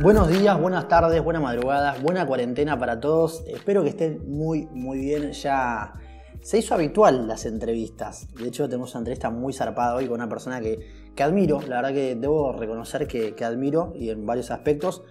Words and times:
Buenos 0.00 0.28
días, 0.28 0.60
buenas 0.60 0.86
tardes, 0.86 1.24
buenas 1.24 1.42
madrugadas, 1.42 2.00
buena 2.00 2.24
cuarentena 2.24 2.78
para 2.78 3.00
todos. 3.00 3.42
Espero 3.48 3.82
que 3.82 3.88
estén 3.88 4.30
muy, 4.30 4.66
muy 4.66 4.98
bien. 4.98 5.32
Ya 5.32 5.92
se 6.40 6.58
hizo 6.58 6.74
habitual 6.74 7.26
las 7.26 7.46
entrevistas. 7.46 8.32
De 8.34 8.46
hecho, 8.46 8.68
tenemos 8.68 8.92
una 8.92 9.00
entrevista 9.00 9.30
muy 9.30 9.52
zarpada 9.52 9.96
hoy 9.96 10.06
con 10.06 10.14
una 10.14 10.28
persona 10.28 10.60
que, 10.60 11.10
que 11.16 11.22
admiro. 11.24 11.60
La 11.62 11.76
verdad 11.76 11.92
que 11.94 12.14
debo 12.14 12.52
reconocer 12.52 13.08
que, 13.08 13.44
admiro 13.44 13.92
y 13.96 14.10
en 14.10 14.24
varios 14.24 14.52
aspectos. 14.52 15.02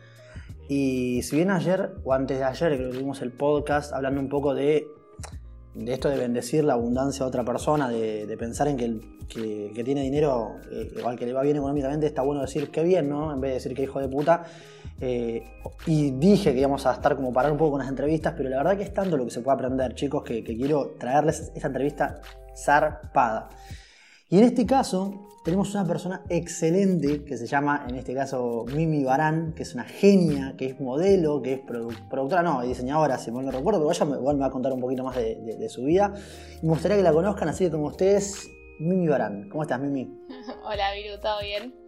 Y 0.69 1.21
si 1.23 1.35
bien 1.35 1.51
ayer 1.51 1.95
o 2.05 2.13
antes 2.13 2.37
de 2.37 2.45
ayer 2.45 2.77
que 2.77 2.85
tuvimos 2.85 3.21
el 3.21 3.33
podcast 3.33 3.91
hablando 3.91 4.21
un 4.21 4.29
poco 4.29 4.53
de, 4.53 4.87
de 5.75 5.93
esto 5.93 6.07
de 6.07 6.15
bendecir 6.15 6.63
la 6.63 6.73
abundancia 6.73 7.25
a 7.25 7.27
otra 7.27 7.43
persona, 7.43 7.89
de, 7.89 8.37
pensar 8.39 8.69
en 8.69 8.77
que 8.77 8.85
el 8.85 9.01
que, 9.27 9.83
tiene 9.83 10.01
dinero, 10.01 10.55
eh, 10.71 10.93
igual 10.97 11.17
que 11.17 11.25
le 11.25 11.33
va 11.33 11.41
bien 11.41 11.57
económicamente, 11.57 12.07
está 12.07 12.21
bueno 12.21 12.41
decir 12.41 12.71
que 12.71 12.83
bien, 12.83 13.09
¿no? 13.09 13.33
En 13.33 13.41
vez 13.41 13.49
de 13.49 13.55
decir 13.55 13.75
que 13.75 13.83
hijo 13.83 13.99
de 13.99 14.07
puta. 14.07 14.45
Eh, 14.99 15.43
y 15.85 16.11
dije 16.11 16.53
que 16.53 16.59
íbamos 16.59 16.85
a 16.87 16.93
estar 16.93 17.15
como 17.15 17.31
parar 17.31 17.51
un 17.51 17.57
poco 17.57 17.71
con 17.71 17.79
las 17.79 17.89
entrevistas, 17.89 18.33
pero 18.35 18.49
la 18.49 18.57
verdad 18.57 18.77
que 18.77 18.83
es 18.83 18.93
tanto 18.93 19.15
lo 19.15 19.25
que 19.25 19.31
se 19.31 19.41
puede 19.41 19.55
aprender, 19.55 19.93
chicos, 19.93 20.23
que, 20.23 20.43
quiero 20.43 20.95
traerles 20.99 21.51
esta 21.53 21.67
entrevista 21.67 22.21
zarpada. 22.55 23.49
Y 24.29 24.39
en 24.39 24.45
este 24.45 24.65
caso 24.65 25.27
tenemos 25.45 25.73
una 25.75 25.85
persona 25.85 26.23
excelente 26.27 27.23
que 27.23 27.37
se 27.37 27.47
llama, 27.47 27.85
en 27.87 27.95
este 27.95 28.13
caso, 28.13 28.65
Mimi 28.73 29.03
Barán, 29.03 29.53
que 29.53 29.63
es 29.63 29.73
una 29.75 29.85
genia, 29.85 30.55
que 30.57 30.65
es 30.65 30.79
modelo, 30.81 31.41
que 31.41 31.53
es 31.53 31.59
productora, 31.59 32.41
no, 32.41 32.61
diseñadora, 32.63 33.17
si 33.17 33.31
mal 33.31 33.45
no 33.45 33.51
recuerdo, 33.51 33.79
pero 33.79 33.91
ella 33.91 34.17
igual 34.17 34.35
me 34.35 34.41
va 34.41 34.47
a 34.47 34.51
contar 34.51 34.73
un 34.73 34.81
poquito 34.81 35.03
más 35.03 35.15
de, 35.15 35.35
de, 35.35 35.69
su 35.69 35.83
vida. 35.83 36.13
Y 36.61 36.65
me 36.65 36.73
gustaría 36.73 36.97
que 36.97 37.03
la 37.03 37.13
conozcan, 37.13 37.47
así 37.47 37.65
que 37.65 37.71
como 37.71 37.85
ustedes, 37.85 38.49
Mimi 38.79 39.07
Barán. 39.07 39.47
¿Cómo 39.47 39.61
estás, 39.61 39.79
Mimi? 39.79 40.11
Hola, 40.65 40.93
Viru, 40.93 41.21
¿todo 41.21 41.39
bien? 41.41 41.86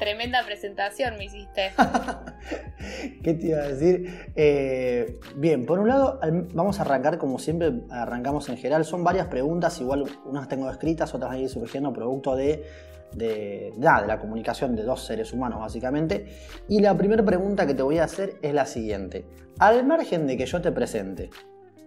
Tremenda 0.00 0.42
presentación 0.46 1.18
me 1.18 1.26
hiciste. 1.26 1.72
¿Qué 3.22 3.34
te 3.34 3.48
iba 3.48 3.58
a 3.58 3.68
decir? 3.68 4.32
Eh, 4.34 5.20
bien, 5.36 5.66
por 5.66 5.78
un 5.78 5.88
lado, 5.88 6.18
vamos 6.54 6.78
a 6.78 6.82
arrancar 6.82 7.18
como 7.18 7.38
siempre 7.38 7.82
arrancamos 7.90 8.48
en 8.48 8.56
general. 8.56 8.86
Son 8.86 9.04
varias 9.04 9.26
preguntas, 9.26 9.78
igual 9.78 10.06
unas 10.24 10.48
tengo 10.48 10.70
escritas, 10.70 11.14
otras 11.14 11.30
van 11.30 11.38
a 11.38 11.42
ir 11.42 11.50
surgiendo 11.50 11.92
producto 11.92 12.34
de, 12.34 12.64
de, 13.12 13.74
de 13.76 14.06
la 14.06 14.18
comunicación 14.18 14.74
de 14.74 14.84
dos 14.84 15.04
seres 15.04 15.34
humanos, 15.34 15.60
básicamente. 15.60 16.34
Y 16.66 16.80
la 16.80 16.96
primera 16.96 17.22
pregunta 17.22 17.66
que 17.66 17.74
te 17.74 17.82
voy 17.82 17.98
a 17.98 18.04
hacer 18.04 18.38
es 18.40 18.54
la 18.54 18.64
siguiente. 18.64 19.26
Al 19.58 19.84
margen 19.84 20.26
de 20.26 20.38
que 20.38 20.46
yo 20.46 20.62
te 20.62 20.72
presente, 20.72 21.28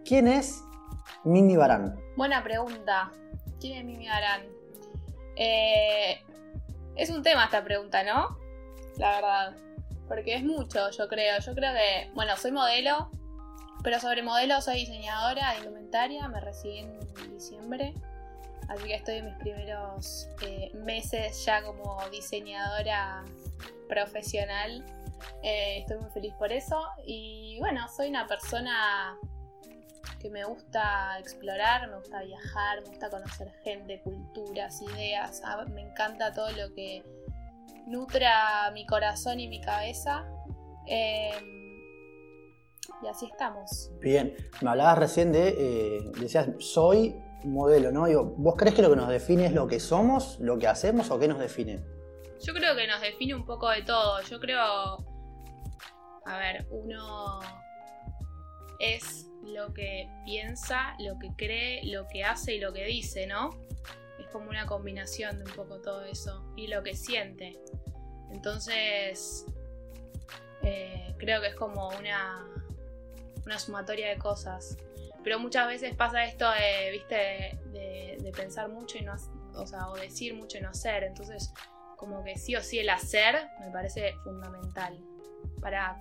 ¿quién 0.06 0.28
es 0.28 0.62
Mimi 1.24 1.58
Barán? 1.58 1.96
Buena 2.16 2.44
pregunta. 2.44 3.12
¿Quién 3.60 3.80
es 3.80 3.86
Mimi 3.86 4.08
Barán? 4.08 4.42
Eh, 5.36 6.18
es 6.96 7.10
un 7.10 7.24
tema 7.24 7.46
esta 7.46 7.64
pregunta, 7.64 8.04
¿no? 8.04 8.38
La 8.98 9.16
verdad. 9.16 9.56
Porque 10.08 10.36
es 10.36 10.44
mucho, 10.44 10.90
yo 10.92 11.08
creo. 11.08 11.40
Yo 11.40 11.56
creo 11.56 11.74
que, 11.74 12.12
bueno, 12.14 12.36
soy 12.38 12.52
modelo, 12.52 13.10
pero 13.84 14.00
sobre 14.00 14.22
modelo 14.22 14.62
soy 14.62 14.82
diseñadora 14.82 15.52
de 15.54 15.60
indumentaria, 15.60 16.28
me 16.28 16.40
recibí 16.40 16.80
en 16.80 17.00
diciembre. 17.34 17.94
Así 18.70 18.84
que 18.86 18.96
estoy 18.96 19.16
en 19.16 19.26
mis 19.26 19.36
primeros 19.36 20.30
eh, 20.42 20.72
meses 20.74 21.44
ya 21.46 21.62
como 21.64 21.98
diseñadora 22.10 23.24
profesional. 23.90 24.86
Eh, 25.42 25.80
estoy 25.80 25.98
muy 25.98 26.10
feliz 26.12 26.34
por 26.36 26.52
eso. 26.52 26.82
Y 27.06 27.58
bueno, 27.60 27.88
soy 27.90 28.10
una 28.10 28.28
persona 28.28 29.18
que 30.24 30.30
me 30.30 30.46
gusta 30.46 31.20
explorar, 31.20 31.90
me 31.90 31.98
gusta 31.98 32.24
viajar, 32.24 32.82
me 32.82 32.90
gusta 32.90 33.10
conocer 33.10 33.52
gente, 33.64 34.02
culturas, 34.02 34.82
ideas. 34.82 35.42
Ah, 35.44 35.66
me 35.70 35.82
encanta 35.82 36.32
todo 36.32 36.50
lo 36.52 36.74
que 36.74 37.04
nutra 37.86 38.72
mi 38.74 38.86
corazón 38.86 39.42
y 39.42 39.50
mi 39.50 39.60
cabeza. 39.60 40.26
Em, 40.88 41.44
y 43.04 43.08
así 43.10 43.26
estamos. 43.26 43.92
Bien, 44.00 44.34
me 44.62 44.70
hablabas 44.70 44.98
recién 44.98 45.34
de, 45.34 45.50
eh, 45.50 46.12
decías, 46.18 46.48
soy 46.60 47.22
modelo, 47.44 47.92
¿no? 47.92 48.06
¿Vos 48.38 48.56
crees 48.58 48.76
que 48.76 48.82
lo 48.82 48.90
que 48.90 48.96
nos 48.96 49.10
define 49.10 49.48
es 49.48 49.52
lo 49.52 49.68
que 49.68 49.82
somos, 49.82 50.40
lo 50.40 50.58
que 50.58 50.68
hacemos 50.68 51.12
o 51.12 51.20
qué 51.20 51.28
nos 51.28 51.40
define? 51.40 51.84
Yo 52.42 52.54
creo 52.54 52.78
que 52.78 52.88
nos 52.88 53.02
define 53.02 53.36
un 53.36 53.46
poco 53.46 53.70
de 53.70 53.82
todo. 53.82 54.22
Yo 54.22 54.40
creo, 54.40 54.62
a 54.62 56.38
ver, 56.38 56.66
uno 56.72 57.42
es 58.80 59.30
lo 59.46 59.74
que 59.74 60.10
piensa, 60.26 60.96
lo 61.00 61.20
que 61.20 61.32
cree, 61.36 61.86
lo 61.86 62.08
que 62.08 62.24
hace 62.24 62.56
y 62.56 62.60
lo 62.60 62.74
que 62.74 62.86
dice, 62.86 63.28
¿no? 63.28 63.50
Es 64.20 64.28
como 64.28 64.50
una 64.50 64.66
combinación 64.66 65.38
de 65.38 65.46
un 65.46 65.56
poco 65.56 65.80
todo 65.80 66.06
eso 66.06 66.44
y 66.56 66.68
lo 66.68 66.84
que 66.84 66.96
siente. 66.96 67.60
Entonces, 68.32 69.46
eh, 70.64 71.14
creo 71.18 71.42
que 71.42 71.48
es 71.48 71.56
como 71.56 71.90
una, 71.90 72.46
una 73.46 73.60
sumatoria 73.60 74.10
de 74.10 74.18
cosas. 74.18 74.78
Pero 75.24 75.40
muchas 75.40 75.68
veces 75.68 75.96
pasa 75.96 76.26
esto 76.26 76.50
de, 76.50 76.92
viste, 76.92 77.60
de, 77.72 78.32
pensar 78.36 78.68
mucho 78.68 78.98
y 78.98 79.02
no, 79.02 79.14
o, 79.56 79.68
sea, 79.68 79.90
o 79.90 79.96
decir 79.96 80.34
mucho 80.34 80.58
y 80.58 80.62
no 80.62 80.70
hacer. 80.70 81.04
Entonces, 81.04 81.54
como 81.98 82.24
que 82.24 82.38
sí 82.38 82.56
o 82.56 82.62
sí 82.62 82.80
el 82.80 82.90
hacer 82.90 83.48
me 83.62 83.72
parece 83.72 84.14
fundamental 84.24 84.98
para 85.62 85.98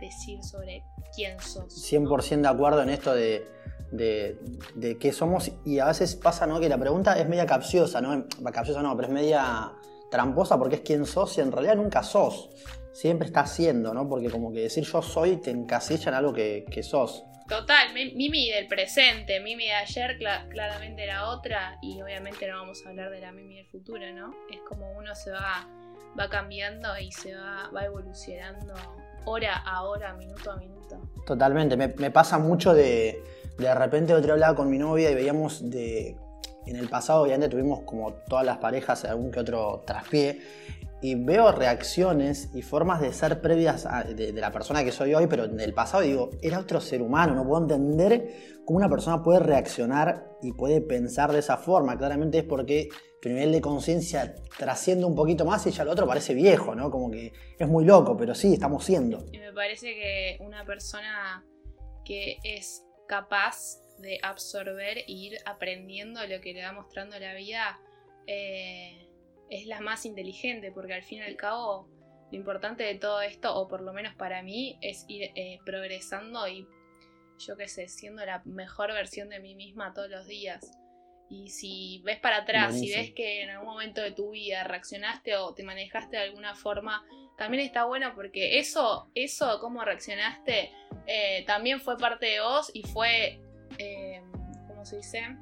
decir 0.00 0.42
sobre 0.42 0.84
quién 1.14 1.38
sos. 1.40 1.92
100% 1.92 2.40
de 2.40 2.48
acuerdo 2.48 2.82
en 2.82 2.90
esto 2.90 3.14
de, 3.14 3.46
de, 3.92 4.98
qué 4.98 5.12
somos 5.12 5.52
y 5.64 5.78
a 5.78 5.86
veces 5.86 6.16
pasa 6.16 6.46
¿no? 6.46 6.58
que 6.60 6.68
la 6.68 6.78
pregunta 6.78 7.18
es 7.18 7.28
media 7.28 7.46
capciosa, 7.46 8.00
¿no? 8.00 8.26
Capciosa 8.52 8.82
no, 8.82 8.96
pero 8.96 9.08
es 9.08 9.14
media 9.14 9.72
tramposa 10.10 10.58
porque 10.58 10.76
es 10.76 10.80
quién 10.82 11.06
sos 11.06 11.36
y 11.38 11.40
en 11.40 11.52
realidad 11.52 11.76
nunca 11.76 12.02
sos. 12.02 12.50
Siempre 12.92 13.26
estás 13.26 13.54
siendo, 13.54 13.94
¿no? 13.94 14.08
Porque 14.08 14.28
como 14.28 14.52
que 14.52 14.60
decir 14.60 14.84
yo 14.84 15.00
soy 15.00 15.38
te 15.38 15.50
encasilla 15.50 16.10
en 16.10 16.14
algo 16.14 16.32
que, 16.32 16.82
sos. 16.82 17.24
Total, 17.48 17.92
Mimi 17.92 18.50
del 18.50 18.66
presente, 18.66 19.40
Mimi 19.40 19.64
de 19.64 19.74
ayer 19.74 20.18
claramente 20.50 21.02
era 21.02 21.28
otra 21.28 21.78
y 21.82 22.00
obviamente 22.00 22.46
no 22.48 22.58
vamos 22.58 22.84
a 22.84 22.90
hablar 22.90 23.10
de 23.10 23.20
la 23.20 23.32
Mimi 23.32 23.56
del 23.56 23.66
futuro, 23.66 24.00
¿no? 24.12 24.34
Es 24.50 24.60
como 24.68 24.90
uno 24.92 25.14
se 25.14 25.30
va, 25.30 25.66
va 26.18 26.28
cambiando 26.28 26.88
y 26.98 27.10
se 27.12 27.34
va, 27.34 27.70
va 27.74 27.84
evolucionando 27.84 28.74
hora 29.24 29.56
a 29.56 29.82
hora, 29.82 30.12
minuto 30.14 30.50
a 30.50 30.56
minuto. 30.56 31.00
Totalmente, 31.26 31.76
me, 31.76 32.10
pasa 32.10 32.38
mucho 32.38 32.74
de, 32.74 33.22
de 33.58 33.74
repente 33.74 34.14
otro 34.14 34.32
hablaba 34.32 34.56
con 34.56 34.68
mi 34.68 34.78
novia 34.78 35.10
y 35.10 35.14
veíamos 35.14 35.70
de, 35.70 36.16
en 36.66 36.76
el 36.76 36.88
pasado 36.88 37.22
obviamente 37.22 37.48
tuvimos 37.48 37.80
como 37.82 38.12
todas 38.28 38.44
las 38.44 38.58
parejas 38.58 39.04
algún 39.04 39.30
que 39.30 39.40
otro 39.40 39.82
traspié 39.86 40.40
y 41.02 41.16
veo 41.16 41.50
reacciones 41.50 42.48
y 42.54 42.62
formas 42.62 43.00
de 43.00 43.12
ser 43.12 43.40
previas 43.40 43.86
de, 44.14 44.32
la 44.32 44.52
persona 44.52 44.84
que 44.84 44.92
soy 44.92 45.14
hoy, 45.14 45.26
pero 45.26 45.44
en 45.44 45.58
el 45.58 45.74
pasado 45.74 46.04
digo, 46.04 46.30
era 46.40 46.60
otro 46.60 46.80
ser 46.80 47.02
humano, 47.02 47.34
no 47.34 47.44
puedo 47.44 47.60
entender 47.62 48.62
cómo 48.64 48.78
una 48.78 48.88
persona 48.88 49.20
puede 49.20 49.40
reaccionar 49.40 50.24
y 50.40 50.52
puede 50.52 50.80
pensar 50.80 51.32
de 51.32 51.40
esa 51.40 51.56
forma. 51.56 51.98
Claramente 51.98 52.38
es 52.38 52.44
porque 52.44 52.88
tu 53.20 53.28
nivel 53.28 53.50
de 53.50 53.60
conciencia 53.60 54.36
trasciende 54.56 55.04
un 55.04 55.16
poquito 55.16 55.44
más 55.44 55.66
y 55.66 55.72
ya 55.72 55.82
el 55.82 55.88
otro 55.88 56.06
parece 56.06 56.34
viejo, 56.34 56.76
¿no? 56.76 56.88
Como 56.88 57.10
que 57.10 57.32
es 57.58 57.68
muy 57.68 57.84
loco, 57.84 58.16
pero 58.16 58.32
sí, 58.32 58.52
estamos 58.52 58.84
siendo. 58.84 59.26
Y 59.32 59.38
me 59.38 59.52
parece 59.52 59.94
que 59.94 60.38
una 60.40 60.64
persona 60.64 61.44
que 62.04 62.38
es 62.44 62.84
capaz 63.08 63.82
de 63.98 64.20
absorber 64.22 64.98
e 64.98 65.04
ir 65.08 65.38
aprendiendo 65.46 66.24
lo 66.28 66.40
que 66.40 66.52
le 66.52 66.62
va 66.62 66.72
mostrando 66.72 67.18
la 67.18 67.34
vida, 67.34 67.80
eh, 68.28 69.01
es 69.52 69.66
la 69.66 69.80
más 69.80 70.06
inteligente, 70.06 70.72
porque 70.72 70.94
al 70.94 71.02
fin 71.02 71.18
y 71.18 71.22
al 71.22 71.36
cabo 71.36 71.86
lo 72.30 72.38
importante 72.38 72.84
de 72.84 72.94
todo 72.94 73.20
esto, 73.20 73.54
o 73.54 73.68
por 73.68 73.82
lo 73.82 73.92
menos 73.92 74.14
para 74.14 74.42
mí, 74.42 74.78
es 74.80 75.04
ir 75.08 75.30
eh, 75.34 75.60
progresando 75.66 76.48
y 76.48 76.66
yo 77.38 77.56
qué 77.58 77.68
sé, 77.68 77.86
siendo 77.88 78.24
la 78.24 78.40
mejor 78.46 78.92
versión 78.94 79.28
de 79.28 79.40
mí 79.40 79.54
misma 79.54 79.92
todos 79.92 80.08
los 80.08 80.26
días. 80.26 80.78
Y 81.28 81.50
si 81.50 82.00
ves 82.02 82.18
para 82.18 82.38
atrás, 82.38 82.76
y 82.80 82.90
ves 82.92 83.12
que 83.12 83.42
en 83.42 83.50
algún 83.50 83.68
momento 83.68 84.00
de 84.00 84.12
tu 84.12 84.30
vida 84.30 84.64
reaccionaste 84.64 85.36
o 85.36 85.54
te 85.54 85.62
manejaste 85.62 86.16
de 86.16 86.22
alguna 86.22 86.54
forma, 86.54 87.04
también 87.36 87.64
está 87.64 87.84
bueno 87.84 88.14
porque 88.14 88.58
eso, 88.58 89.10
eso 89.14 89.58
cómo 89.60 89.84
reaccionaste, 89.84 90.72
eh, 91.06 91.44
también 91.46 91.80
fue 91.80 91.98
parte 91.98 92.26
de 92.26 92.40
vos 92.40 92.70
y 92.72 92.82
fue, 92.84 93.40
eh, 93.78 94.22
¿cómo 94.68 94.84
se 94.86 94.96
dice? 94.96 95.36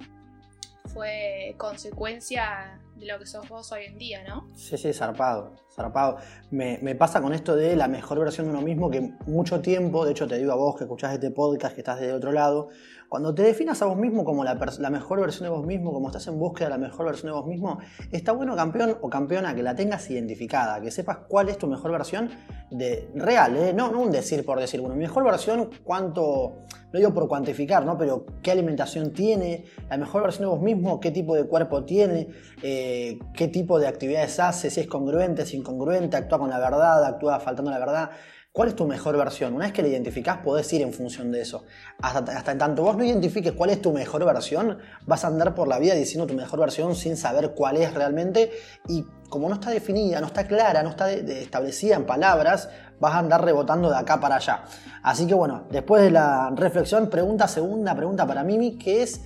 Fue 0.92 1.54
consecuencia 1.58 2.80
de 3.00 3.06
lo 3.06 3.18
que 3.18 3.26
sos 3.26 3.48
vos 3.48 3.72
hoy 3.72 3.84
en 3.84 3.98
día, 3.98 4.22
¿no? 4.22 4.48
Sí, 4.54 4.76
sí, 4.76 4.92
zarpado, 4.92 5.56
zarpado. 5.74 6.18
Me, 6.50 6.78
me, 6.82 6.94
pasa 6.94 7.20
con 7.22 7.32
esto 7.32 7.56
de 7.56 7.74
la 7.74 7.88
mejor 7.88 8.18
versión 8.18 8.46
de 8.46 8.52
uno 8.52 8.62
mismo 8.62 8.90
que 8.90 9.00
mucho 9.26 9.60
tiempo, 9.60 10.04
de 10.04 10.12
hecho 10.12 10.28
te 10.28 10.38
digo 10.38 10.52
a 10.52 10.56
vos 10.56 10.76
que 10.76 10.84
escuchás 10.84 11.14
este 11.14 11.30
podcast, 11.30 11.74
que 11.74 11.80
estás 11.80 11.98
de 11.98 12.12
otro 12.12 12.30
lado, 12.30 12.68
cuando 13.10 13.34
te 13.34 13.42
definas 13.42 13.82
a 13.82 13.86
vos 13.86 13.96
mismo 13.96 14.24
como 14.24 14.44
la, 14.44 14.54
mejor 14.54 15.20
versión 15.20 15.42
de 15.42 15.50
vos 15.50 15.66
mismo, 15.66 15.92
como 15.92 16.06
estás 16.06 16.28
en 16.28 16.38
búsqueda 16.38 16.68
de 16.68 16.70
la 16.70 16.78
mejor 16.78 17.06
versión 17.06 17.32
de 17.32 17.36
vos 17.36 17.44
mismo, 17.44 17.80
está 18.12 18.30
bueno 18.30 18.54
campeón 18.54 18.96
o 19.00 19.10
campeona 19.10 19.52
que 19.52 19.64
la 19.64 19.74
tengas 19.74 20.08
identificada, 20.10 20.80
que 20.80 20.92
sepas 20.92 21.18
cuál 21.28 21.48
es 21.48 21.58
tu 21.58 21.66
mejor 21.66 21.90
versión 21.90 22.30
de 22.70 23.10
real, 23.16 23.56
¿eh? 23.56 23.72
no, 23.74 23.90
no 23.90 24.00
un 24.00 24.12
decir 24.12 24.44
por 24.44 24.60
decir, 24.60 24.80
bueno, 24.80 24.94
mi 24.94 25.02
mejor 25.02 25.24
versión, 25.24 25.70
cuánto, 25.82 26.60
no 26.92 26.98
digo 27.00 27.12
por 27.12 27.26
cuantificar, 27.26 27.84
¿no? 27.84 27.98
pero 27.98 28.26
qué 28.42 28.52
alimentación 28.52 29.12
tiene, 29.12 29.64
la 29.88 29.96
mejor 29.96 30.22
versión 30.22 30.42
de 30.48 30.54
vos 30.54 30.62
mismo, 30.62 31.00
qué 31.00 31.10
tipo 31.10 31.34
de 31.34 31.44
cuerpo 31.48 31.84
tiene. 31.84 32.28
Eh, 32.62 33.18
qué 33.34 33.48
tipo 33.48 33.78
de 33.78 33.86
actividades 33.86 34.38
hace, 34.38 34.68
si 34.68 34.80
es 34.80 34.86
congruente, 34.86 35.46
si 35.46 35.56
es 35.56 35.60
incongruente, 35.60 36.16
actúa 36.18 36.38
con 36.38 36.50
la 36.50 36.58
verdad, 36.58 37.02
actúa 37.04 37.40
faltando 37.40 37.70
la 37.70 37.78
verdad. 37.78 38.10
¿Cuál 38.52 38.70
es 38.70 38.74
tu 38.74 38.84
mejor 38.84 39.16
versión? 39.16 39.54
Una 39.54 39.66
vez 39.66 39.72
que 39.72 39.80
la 39.80 39.86
identificás, 39.86 40.38
podés 40.38 40.72
ir 40.72 40.82
en 40.82 40.92
función 40.92 41.30
de 41.30 41.40
eso. 41.40 41.62
Hasta, 42.02 42.50
en 42.50 42.58
tanto 42.58 42.82
vos 42.82 42.96
no 42.96 43.04
identifiques 43.04 43.52
cuál 43.52 43.70
es 43.70 43.80
tu 43.80 43.92
mejor 43.92 44.24
versión, 44.24 44.76
vas 45.06 45.24
a 45.24 45.28
andar 45.28 45.54
por 45.54 45.68
la 45.68 45.78
vida 45.78 45.94
diciendo 45.94 46.26
tu 46.26 46.34
mejor 46.34 46.58
versión 46.58 46.96
sin 46.96 47.16
saber 47.16 47.54
cuál 47.54 47.76
es 47.76 47.94
realmente. 47.94 48.50
Y 48.88 49.04
como 49.28 49.48
no 49.48 49.54
está 49.54 49.70
definida, 49.70 50.20
no 50.20 50.26
está 50.26 50.48
clara, 50.48 50.82
no 50.82 50.90
está 50.90 51.12
establecida 51.12 51.94
en 51.94 52.06
palabras, 52.06 52.68
vas 52.98 53.14
a 53.14 53.18
andar 53.20 53.44
rebotando 53.44 53.88
de 53.88 53.96
acá 53.96 54.18
para 54.18 54.36
allá. 54.36 54.64
Así 55.04 55.28
que 55.28 55.34
bueno, 55.34 55.68
después 55.70 56.02
de 56.02 56.10
la 56.10 56.50
reflexión, 56.50 57.08
pregunta 57.08 57.46
segunda, 57.46 57.94
pregunta 57.94 58.26
para 58.26 58.42
Mimi, 58.42 58.76
que 58.76 59.04
es, 59.04 59.20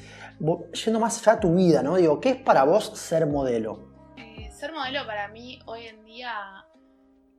yendo 0.85 1.01
más 1.01 1.23
allá 1.23 1.37
de 1.37 1.41
tu 1.41 1.55
vida, 1.55 1.83
¿no? 1.83 1.97
Digo, 1.97 2.21
¿qué 2.21 2.29
es 2.29 2.37
para 2.37 2.65
vos 2.65 2.93
ser 2.95 3.27
modelo? 3.27 3.89
Eh, 4.19 4.51
ser 4.53 4.71
modelo 4.75 5.07
para 5.07 5.29
mí 5.29 5.61
hoy 5.65 5.87
en 5.87 6.05
día 6.05 6.31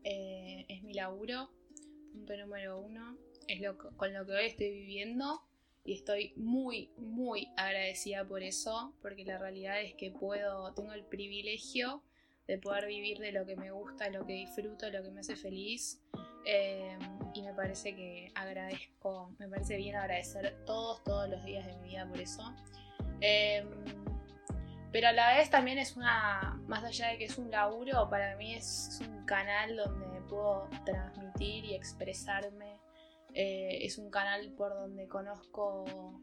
eh, 0.03 0.65
es 0.67 0.81
mi 0.81 0.95
laburo 0.95 1.51
número 2.33 2.79
uno, 2.79 3.17
es 3.47 3.61
lo, 3.61 3.77
con 3.77 4.13
lo 4.13 4.25
que 4.25 4.31
hoy 4.33 4.45
estoy 4.45 4.71
viviendo 4.71 5.41
y 5.83 5.93
estoy 5.93 6.33
muy, 6.35 6.91
muy 6.97 7.47
agradecida 7.57 8.25
por 8.25 8.41
eso, 8.41 8.95
porque 9.01 9.23
la 9.23 9.37
realidad 9.37 9.81
es 9.81 9.93
que 9.93 10.11
puedo, 10.11 10.73
tengo 10.73 10.93
el 10.93 11.05
privilegio 11.05 12.03
de 12.47 12.57
poder 12.57 12.87
vivir 12.87 13.19
de 13.19 13.31
lo 13.31 13.45
que 13.45 13.55
me 13.55 13.71
gusta, 13.71 14.09
lo 14.09 14.25
que 14.25 14.33
disfruto, 14.33 14.89
lo 14.89 15.03
que 15.03 15.11
me 15.11 15.19
hace 15.19 15.35
feliz. 15.35 16.01
Eh, 16.47 16.97
y 17.33 17.41
me 17.41 17.53
parece 17.53 17.95
que 17.95 18.31
agradezco, 18.35 19.33
me 19.39 19.47
parece 19.47 19.77
bien 19.77 19.95
agradecer 19.95 20.63
todos, 20.65 21.03
todos 21.03 21.27
los 21.29 21.43
días 21.43 21.65
de 21.65 21.75
mi 21.77 21.89
vida 21.89 22.07
por 22.07 22.19
eso. 22.19 22.53
Eh, 23.21 23.65
pero 24.91 25.09
a 25.09 25.11
la 25.11 25.35
vez 25.35 25.49
también 25.49 25.77
es 25.77 25.97
una, 25.97 26.61
más 26.67 26.83
allá 26.83 27.09
de 27.09 27.17
que 27.17 27.25
es 27.25 27.37
un 27.37 27.51
laburo, 27.51 28.09
para 28.09 28.35
mí 28.37 28.53
es 28.53 28.99
un 29.01 29.25
canal 29.25 29.75
donde 29.75 30.14
puedo 30.27 30.69
transmitir 30.85 31.65
y 31.65 31.73
expresarme. 31.73 32.79
Eh, 33.33 33.79
es 33.85 33.97
un 33.97 34.09
canal 34.09 34.53
por 34.57 34.73
donde 34.73 35.07
conozco 35.07 36.21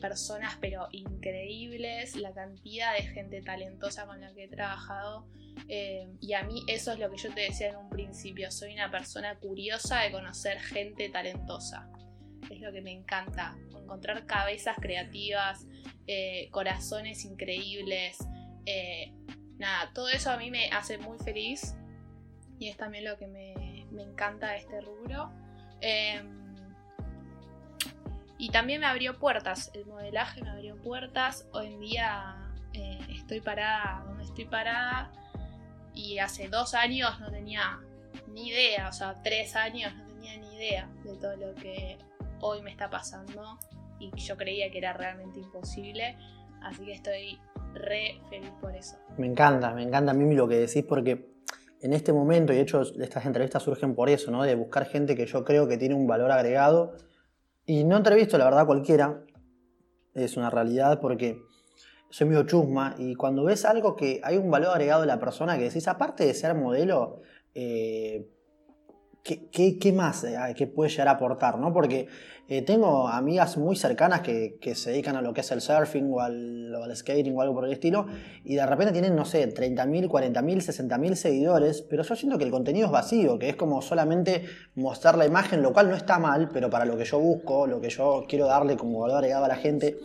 personas 0.00 0.56
pero 0.60 0.88
increíbles, 0.92 2.16
la 2.16 2.32
cantidad 2.32 2.94
de 2.94 3.02
gente 3.02 3.42
talentosa 3.42 4.06
con 4.06 4.20
la 4.20 4.32
que 4.34 4.44
he 4.44 4.48
trabajado. 4.48 5.28
Eh, 5.68 6.08
y 6.20 6.32
a 6.34 6.42
mí 6.44 6.62
eso 6.68 6.92
es 6.92 6.98
lo 6.98 7.10
que 7.10 7.16
yo 7.16 7.34
te 7.34 7.42
decía 7.42 7.68
en 7.68 7.76
un 7.76 7.90
principio, 7.90 8.50
soy 8.50 8.74
una 8.74 8.90
persona 8.90 9.38
curiosa 9.38 10.00
de 10.00 10.12
conocer 10.12 10.58
gente 10.60 11.08
talentosa. 11.08 11.90
Es 12.50 12.60
lo 12.60 12.72
que 12.72 12.80
me 12.80 12.92
encanta, 12.92 13.56
encontrar 13.76 14.26
cabezas 14.26 14.76
creativas, 14.80 15.66
eh, 16.06 16.48
corazones 16.50 17.24
increíbles. 17.24 18.18
Nada, 19.58 19.92
todo 19.92 20.08
eso 20.08 20.30
a 20.30 20.38
mí 20.38 20.50
me 20.50 20.70
hace 20.70 20.96
muy 20.96 21.18
feliz 21.18 21.74
y 22.60 22.68
es 22.68 22.76
también 22.76 23.06
lo 23.06 23.16
que 23.16 23.26
me, 23.26 23.54
encanta 24.00 24.50
de 24.50 24.58
este 24.58 24.80
rubro. 24.82 25.32
Em, 25.80 26.54
y 28.38 28.50
también 28.50 28.80
me 28.80 28.86
abrió 28.86 29.18
puertas, 29.18 29.70
el 29.74 29.86
modelaje 29.86 30.42
me 30.42 30.50
abrió 30.50 30.76
puertas. 30.76 31.48
Hoy 31.52 31.68
en 31.68 31.80
día 31.80 32.52
eh, 32.74 32.98
estoy 33.08 33.40
parada 33.40 34.04
donde 34.06 34.24
estoy 34.24 34.44
parada 34.44 35.10
y 35.94 36.18
hace 36.18 36.48
dos 36.48 36.74
años 36.74 37.18
no 37.18 37.30
tenía 37.30 37.80
ni 38.28 38.48
idea, 38.48 38.88
o 38.88 38.92
sea, 38.92 39.20
tres 39.22 39.56
años 39.56 39.94
no 39.94 40.06
tenía 40.06 40.36
ni 40.36 40.54
idea 40.54 40.88
de 41.02 41.16
todo 41.16 41.36
lo 41.36 41.54
que 41.54 41.96
hoy 42.40 42.60
me 42.60 42.70
está 42.70 42.90
pasando 42.90 43.58
y 43.98 44.10
yo 44.16 44.36
creía 44.36 44.70
que 44.70 44.78
era 44.78 44.92
realmente 44.92 45.40
imposible. 45.40 46.16
Así 46.62 46.84
que 46.84 46.92
estoy 46.92 47.40
re 47.72 48.20
feliz 48.28 48.50
por 48.60 48.76
eso. 48.76 48.96
Me 49.16 49.26
encanta, 49.26 49.72
me 49.72 49.82
encanta 49.82 50.12
a 50.12 50.14
mí 50.14 50.34
lo 50.34 50.46
que 50.46 50.56
decís 50.56 50.84
porque 50.86 51.29
en 51.82 51.92
este 51.92 52.12
momento, 52.12 52.52
y 52.52 52.56
de 52.56 52.62
hecho 52.62 52.82
estas 52.82 53.24
entrevistas 53.26 53.62
surgen 53.62 53.94
por 53.94 54.10
eso, 54.10 54.30
¿no? 54.30 54.42
De 54.42 54.54
buscar 54.54 54.86
gente 54.86 55.16
que 55.16 55.26
yo 55.26 55.44
creo 55.44 55.66
que 55.66 55.78
tiene 55.78 55.94
un 55.94 56.06
valor 56.06 56.30
agregado. 56.30 56.94
Y 57.64 57.84
no 57.84 57.96
entrevisto, 57.96 58.36
la 58.38 58.44
verdad, 58.44 58.66
cualquiera. 58.66 59.24
Es 60.14 60.36
una 60.36 60.50
realidad 60.50 61.00
porque 61.00 61.40
soy 62.10 62.26
medio 62.26 62.42
chusma 62.42 62.96
y 62.98 63.14
cuando 63.14 63.44
ves 63.44 63.64
algo 63.64 63.94
que 63.94 64.20
hay 64.24 64.36
un 64.36 64.50
valor 64.50 64.70
agregado 64.70 65.02
de 65.02 65.06
la 65.06 65.20
persona 65.20 65.56
que 65.56 65.64
decís, 65.64 65.86
aparte 65.86 66.26
de 66.26 66.34
ser 66.34 66.54
modelo, 66.54 67.22
eh, 67.54 68.28
¿qué, 69.22 69.92
más 69.92 70.24
eh, 70.24 70.66
puede 70.74 70.90
llegar 70.90 71.08
a 71.08 71.12
aportar? 71.12 71.58
¿no? 71.58 71.72
Porque 71.72 72.08
eh, 72.48 72.62
tengo 72.62 73.06
amigas 73.06 73.56
muy 73.58 73.76
cercanas 73.76 74.22
que, 74.22 74.58
se 74.74 74.90
dedican 74.90 75.14
a 75.14 75.22
lo 75.22 75.32
que 75.32 75.40
es 75.40 75.50
el 75.52 75.60
surfing 75.60 76.10
o 76.12 76.20
al, 76.20 76.92
skating 76.96 77.36
o 77.36 77.42
algo 77.42 77.54
por 77.54 77.64
el 77.64 77.72
estilo 77.72 78.06
y 78.44 78.56
de 78.56 78.66
repente 78.66 78.92
tienen, 78.92 79.14
no 79.14 79.24
sé, 79.24 79.48
30.000, 79.54 80.08
40.000, 80.08 80.88
60.000 80.88 81.14
seguidores, 81.14 81.82
pero 81.82 82.02
yo 82.02 82.16
siento 82.16 82.38
que 82.38 82.44
el 82.44 82.50
contenido 82.50 82.86
es 82.86 82.92
vacío, 82.92 83.38
que 83.38 83.50
es 83.50 83.56
como 83.56 83.82
solamente 83.82 84.46
mostrar 84.74 85.16
la 85.16 85.26
imagen, 85.26 85.62
lo 85.62 85.72
cual 85.72 85.90
no 85.90 85.94
está 85.94 86.18
mal, 86.18 86.48
pero 86.52 86.68
para 86.70 86.84
lo 86.84 86.96
que 86.96 87.04
yo 87.04 87.20
busco, 87.20 87.68
lo 87.68 87.80
que 87.80 87.90
yo 87.90 88.24
quiero 88.28 88.46
darle 88.46 88.76
como 88.76 88.98
valor 88.98 89.18
agregado 89.18 89.44
a 89.44 89.48
la 89.48 89.56
gente. 89.56 89.98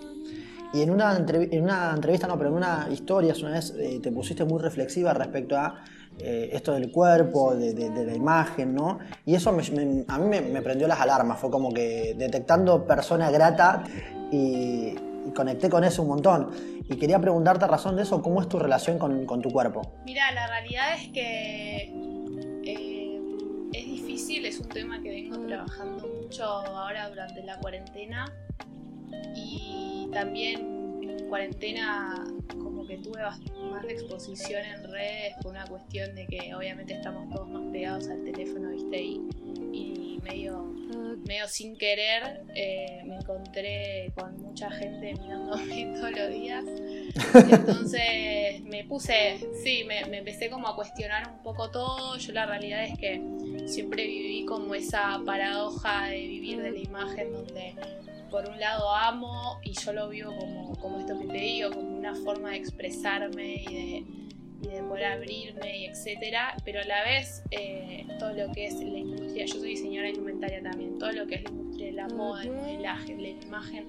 Y 0.71 0.81
en 0.81 0.91
una, 0.91 1.15
en 1.17 1.63
una 1.63 1.93
entrevista, 1.95 2.27
no, 2.27 2.37
pero 2.37 2.49
en 2.49 2.57
una 2.57 2.89
historia, 2.91 3.33
una 3.41 3.51
vez 3.51 3.73
eh, 3.79 3.99
te 4.03 4.11
pusiste 4.11 4.43
muy 4.43 4.61
reflexiva 4.61 5.13
respecto 5.13 5.57
a 5.57 5.83
eh, 6.19 6.49
esto 6.53 6.73
del 6.73 6.91
cuerpo, 6.91 7.55
de, 7.55 7.73
la 7.89 8.15
imagen, 8.15 8.73
¿no? 8.73 8.99
Y 9.25 9.35
eso 9.35 9.49
a 9.49 9.53
mí 9.53 10.27
me, 10.27 10.61
prendió 10.61 10.87
las 10.87 11.01
alarmas, 11.01 11.39
fue 11.39 11.51
como 11.51 11.73
que 11.73 12.15
detectando 12.17 12.85
persona 12.85 13.29
grata 13.31 13.83
y, 14.31 14.95
conecté 15.35 15.69
con 15.69 15.83
eso 15.83 16.03
un 16.03 16.09
montón. 16.09 16.51
Y 16.87 16.97
quería 16.97 17.19
preguntarte 17.19 17.65
a 17.65 17.67
razón 17.67 17.95
de 17.95 18.03
eso, 18.03 18.21
¿cómo 18.21 18.41
es 18.41 18.47
tu 18.47 18.59
relación 18.59 18.99
con, 18.99 19.41
tu 19.41 19.49
cuerpo? 19.49 19.81
Mira, 20.05 20.31
la 20.31 20.47
realidad 20.47 20.93
es 21.01 21.09
que 21.09 21.91
eh, 22.63 23.19
es 23.73 23.85
difícil, 23.85 24.45
es 24.45 24.59
un 24.59 24.69
tema 24.69 25.01
que 25.01 25.09
vengo 25.09 25.37
trabajando 25.47 26.07
mucho 26.21 26.45
ahora 26.45 27.09
durante 27.09 27.43
la 27.43 27.59
cuarentena 27.59 28.31
y 29.35 30.09
también 30.13 31.01
en 31.01 31.27
cuarentena 31.27 32.23
que 32.87 32.97
tuve 32.97 33.21
más 33.21 33.85
exposición 33.85 34.61
en 34.63 34.91
redes 34.91 35.33
por 35.41 35.51
una 35.51 35.65
cuestión 35.65 36.15
de 36.15 36.27
que 36.27 36.53
obviamente 36.55 36.93
estamos 36.93 37.33
todos 37.33 37.47
más 37.49 37.63
pegados 37.71 38.07
al 38.07 38.23
teléfono, 38.23 38.69
¿viste? 38.69 39.01
Y, 39.01 40.19
medio, 40.23 40.63
medio 41.27 41.47
sin 41.47 41.77
querer 41.77 42.41
eh, 42.55 43.03
me 43.05 43.17
encontré 43.17 44.11
con 44.15 44.41
mucha 44.41 44.71
gente 44.71 45.13
mirándome 45.13 45.93
todos 45.99 46.11
los 46.11 46.29
días. 46.31 46.65
Entonces 47.51 48.61
me 48.63 48.85
puse, 48.85 49.37
sí, 49.63 49.83
me, 49.83 50.03
me 50.05 50.17
empecé 50.17 50.49
como 50.49 50.67
a 50.67 50.75
cuestionar 50.75 51.29
un 51.29 51.43
poco 51.43 51.69
todo. 51.69 52.17
Yo 52.17 52.33
la 52.33 52.47
realidad 52.47 52.85
es 52.85 52.97
que 52.97 53.21
siempre 53.67 54.07
viví 54.07 54.45
como 54.45 54.73
esa 54.73 55.21
paradoja 55.23 56.07
de 56.07 56.27
vivir 56.27 56.61
de 56.61 56.71
la 56.71 56.79
imagen 56.79 57.31
donde 57.31 57.75
por 58.29 58.49
un 58.49 58.59
lado 58.59 58.93
amo 58.93 59.59
y 59.63 59.73
yo 59.73 59.93
lo 59.93 60.09
vivo 60.09 60.35
como, 60.37 60.75
como 60.77 60.99
esto 60.99 61.17
que 61.19 61.27
te 61.27 61.37
digo, 61.37 61.71
como 61.71 61.97
una 61.97 62.15
forma 62.15 62.51
de 62.51 62.57
expresarme 62.57 63.55
y 63.55 63.65
de, 63.65 64.05
y 64.61 64.67
de 64.67 64.83
poder 64.83 65.05
abrirme 65.05 65.79
y 65.79 65.85
etcétera, 65.85 66.55
pero 66.63 66.81
a 66.81 66.85
la 66.85 67.03
vez 67.03 67.43
eh, 67.51 68.05
todo 68.19 68.33
lo 68.33 68.51
que 68.53 68.67
es 68.67 68.75
la 68.75 68.97
industria, 68.97 69.45
yo 69.45 69.55
soy 69.55 69.69
diseñadora 69.69 70.09
indumentaria 70.09 70.61
también, 70.61 70.97
todo 70.97 71.11
lo 71.11 71.27
que 71.27 71.35
es 71.35 71.43
la 71.43 71.49
industria 71.49 71.85
de 71.87 71.93
la 71.93 72.07
moda, 72.07 72.43
el 72.43 72.51
modelaje, 72.51 73.15
la 73.15 73.29
imagen, 73.29 73.87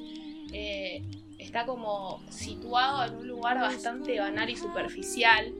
eh, 0.52 1.02
está 1.38 1.66
como 1.66 2.22
situado 2.30 3.04
en 3.04 3.18
un 3.18 3.28
lugar 3.28 3.58
bastante 3.58 4.18
banal 4.18 4.48
y 4.50 4.56
superficial. 4.56 5.52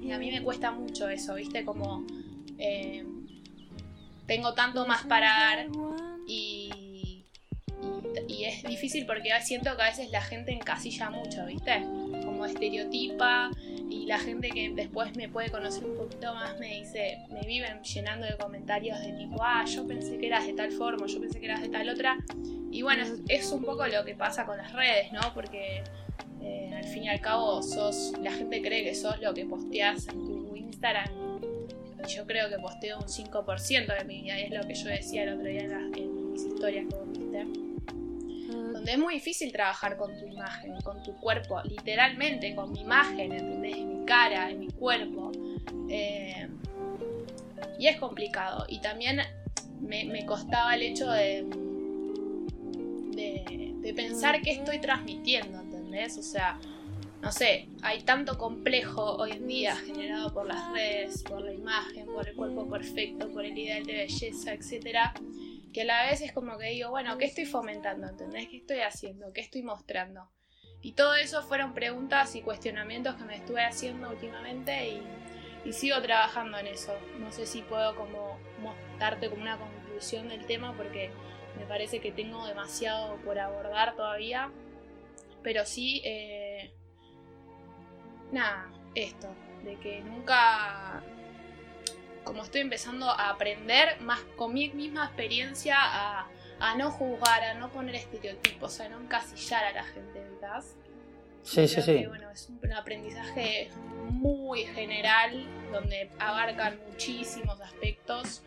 Y 0.00 0.12
a 0.12 0.18
mí 0.18 0.30
me 0.30 0.42
cuesta 0.42 0.70
mucho 0.70 1.08
eso, 1.08 1.34
viste, 1.34 1.64
como 1.64 2.04
eh, 2.58 3.04
tengo 4.26 4.54
tanto 4.54 4.86
más 4.86 5.04
para 5.06 5.26
dar 5.26 5.66
y 6.26 6.70
y 8.32 8.44
es 8.46 8.62
difícil 8.62 9.04
porque 9.04 9.30
siento 9.42 9.76
que 9.76 9.82
a 9.82 9.86
veces 9.86 10.10
la 10.10 10.22
gente 10.22 10.52
encasilla 10.52 11.10
mucho, 11.10 11.44
¿viste? 11.44 11.82
Como 12.24 12.46
estereotipa 12.46 13.50
y 13.90 14.06
la 14.06 14.18
gente 14.18 14.48
que 14.48 14.70
después 14.70 15.14
me 15.16 15.28
puede 15.28 15.50
conocer 15.50 15.84
un 15.84 15.96
poquito 15.96 16.32
más 16.32 16.58
me 16.58 16.80
dice, 16.80 17.18
me 17.30 17.42
viven 17.42 17.82
llenando 17.82 18.26
de 18.26 18.36
comentarios 18.38 18.98
de 19.00 19.12
tipo, 19.12 19.36
ah, 19.42 19.64
yo 19.66 19.86
pensé 19.86 20.16
que 20.16 20.28
eras 20.28 20.46
de 20.46 20.54
tal 20.54 20.72
forma, 20.72 21.06
yo 21.06 21.20
pensé 21.20 21.40
que 21.40 21.46
eras 21.46 21.60
de 21.60 21.68
tal 21.68 21.88
otra. 21.90 22.16
Y 22.70 22.80
bueno, 22.80 23.04
es, 23.28 23.52
un 23.52 23.62
poco 23.62 23.86
lo 23.86 24.02
que 24.04 24.14
pasa 24.14 24.46
con 24.46 24.56
las 24.56 24.72
redes, 24.72 25.12
¿no? 25.12 25.20
Porque 25.34 25.82
eh, 26.40 26.72
al 26.74 26.84
fin 26.84 27.04
y 27.04 27.08
al 27.10 27.20
cabo 27.20 27.62
sos, 27.62 28.14
la 28.22 28.32
gente 28.32 28.62
cree 28.62 28.82
que 28.82 28.94
sos 28.94 29.20
lo 29.20 29.34
que 29.34 29.44
posteas 29.44 30.08
en 30.08 30.24
tu 30.24 30.56
Instagram. 30.56 31.10
Yo 32.08 32.26
creo 32.26 32.48
que 32.48 32.58
posteo 32.58 32.98
un 32.98 33.04
5% 33.04 33.98
de 33.98 34.04
mi 34.04 34.22
vida, 34.22 34.40
y 34.40 34.44
es 34.44 34.50
lo 34.50 34.66
que 34.66 34.74
yo 34.74 34.88
decía 34.88 35.22
el 35.24 35.34
otro 35.34 35.46
día 35.46 35.60
en, 35.60 36.32
mis 36.32 36.44
historias 36.44 36.86
que 36.88 37.20
viste 37.20 37.71
donde 38.82 38.94
es 38.94 38.98
muy 38.98 39.14
difícil 39.14 39.52
trabajar 39.52 39.96
con 39.96 40.18
tu 40.18 40.26
imagen, 40.26 40.80
con 40.80 41.00
tu 41.04 41.14
cuerpo, 41.14 41.62
literalmente 41.62 42.52
con 42.56 42.72
mi 42.72 42.80
imagen, 42.80 43.30
¿entendés? 43.30 43.76
En 43.76 44.00
mi 44.00 44.04
cara, 44.04 44.50
en 44.50 44.58
mi 44.58 44.70
cuerpo. 44.70 45.30
Eh, 45.88 46.48
y 47.78 47.86
es 47.86 47.96
complicado. 47.98 48.66
Y 48.68 48.80
también 48.80 49.20
me, 49.80 50.26
costaba 50.26 50.74
el 50.74 50.82
hecho 50.82 51.08
de, 51.08 51.46
de, 53.12 53.94
pensar 53.94 54.42
qué 54.42 54.50
estoy 54.50 54.80
transmitiendo, 54.80 55.60
¿entendés? 55.60 56.18
O 56.18 56.22
sea, 56.22 56.58
no 57.20 57.30
sé, 57.30 57.68
hay 57.82 58.02
tanto 58.02 58.36
complejo 58.36 59.14
hoy 59.14 59.30
en 59.30 59.46
día 59.46 59.76
generado 59.76 60.34
por 60.34 60.48
las 60.48 60.72
redes, 60.72 61.22
por 61.22 61.40
la 61.40 61.52
imagen, 61.52 62.06
por 62.06 62.28
el 62.28 62.34
cuerpo 62.34 62.68
perfecto, 62.68 63.30
por 63.30 63.44
el 63.44 63.56
ideal 63.56 63.86
de 63.86 63.92
belleza, 63.92 64.54
etcétera, 64.54 65.14
que 65.72 65.82
a 65.82 65.84
la 65.84 66.06
vez 66.06 66.20
es 66.20 66.32
como 66.32 66.58
que 66.58 66.68
digo, 66.68 66.90
bueno, 66.90 67.18
¿qué 67.18 67.24
estoy 67.24 67.46
fomentando? 67.46 68.06
¿Entendés? 68.08 68.48
¿Qué 68.48 68.58
estoy 68.58 68.80
haciendo? 68.80 69.32
¿Qué 69.32 69.40
estoy 69.40 69.62
mostrando? 69.62 70.28
Y 70.82 70.92
todo 70.92 71.14
eso 71.14 71.42
fueron 71.42 71.74
preguntas 71.74 72.34
y 72.34 72.42
cuestionamientos 72.42 73.14
que 73.14 73.24
me 73.24 73.36
estuve 73.36 73.64
haciendo 73.64 74.10
últimamente 74.10 74.88
y, 74.88 75.02
sigo 75.72 76.02
trabajando 76.02 76.58
en 76.58 76.66
eso. 76.66 76.92
No 77.20 77.30
sé 77.30 77.46
si 77.46 77.62
puedo 77.62 77.94
como 77.94 78.36
mostrarte 78.60 79.30
como 79.30 79.42
una 79.42 79.58
conclusión 79.58 80.28
del 80.28 80.44
tema 80.44 80.76
porque 80.76 81.12
me 81.56 81.64
parece 81.66 82.00
que 82.00 82.10
tengo 82.10 82.44
demasiado 82.46 83.16
por 83.18 83.38
abordar 83.38 83.94
todavía. 83.94 84.50
Pero 85.44 85.64
sí, 85.64 86.02
eh, 86.04 86.72
nada, 88.32 88.72
esto, 88.96 89.28
de 89.62 89.76
que 89.76 90.00
nunca, 90.00 91.02
como 92.24 92.42
estoy 92.42 92.60
empezando 92.60 93.08
a 93.10 93.30
aprender 93.30 94.00
más 94.00 94.20
con 94.36 94.54
mi 94.54 94.70
misma 94.70 95.06
experiencia 95.06 95.76
a, 95.78 96.26
no 96.76 96.90
juzgar, 96.90 97.42
a 97.42 97.54
no 97.54 97.70
poner 97.70 97.96
estereotipos, 97.96 98.80
a 98.80 98.88
no 98.88 99.00
encasillar 99.00 99.64
a 99.64 99.72
la 99.72 99.84
gente, 99.84 100.20
¿verdad? 100.20 100.62
Sí, 101.42 101.66
sí, 101.66 101.82
sí. 101.82 102.06
bueno, 102.06 102.30
es 102.30 102.48
un 102.48 102.72
aprendizaje 102.72 103.68
muy 104.10 104.64
general 104.66 105.44
donde 105.72 106.08
abarcan 106.20 106.78
muchísimos 106.88 107.60
aspectos 107.60 108.42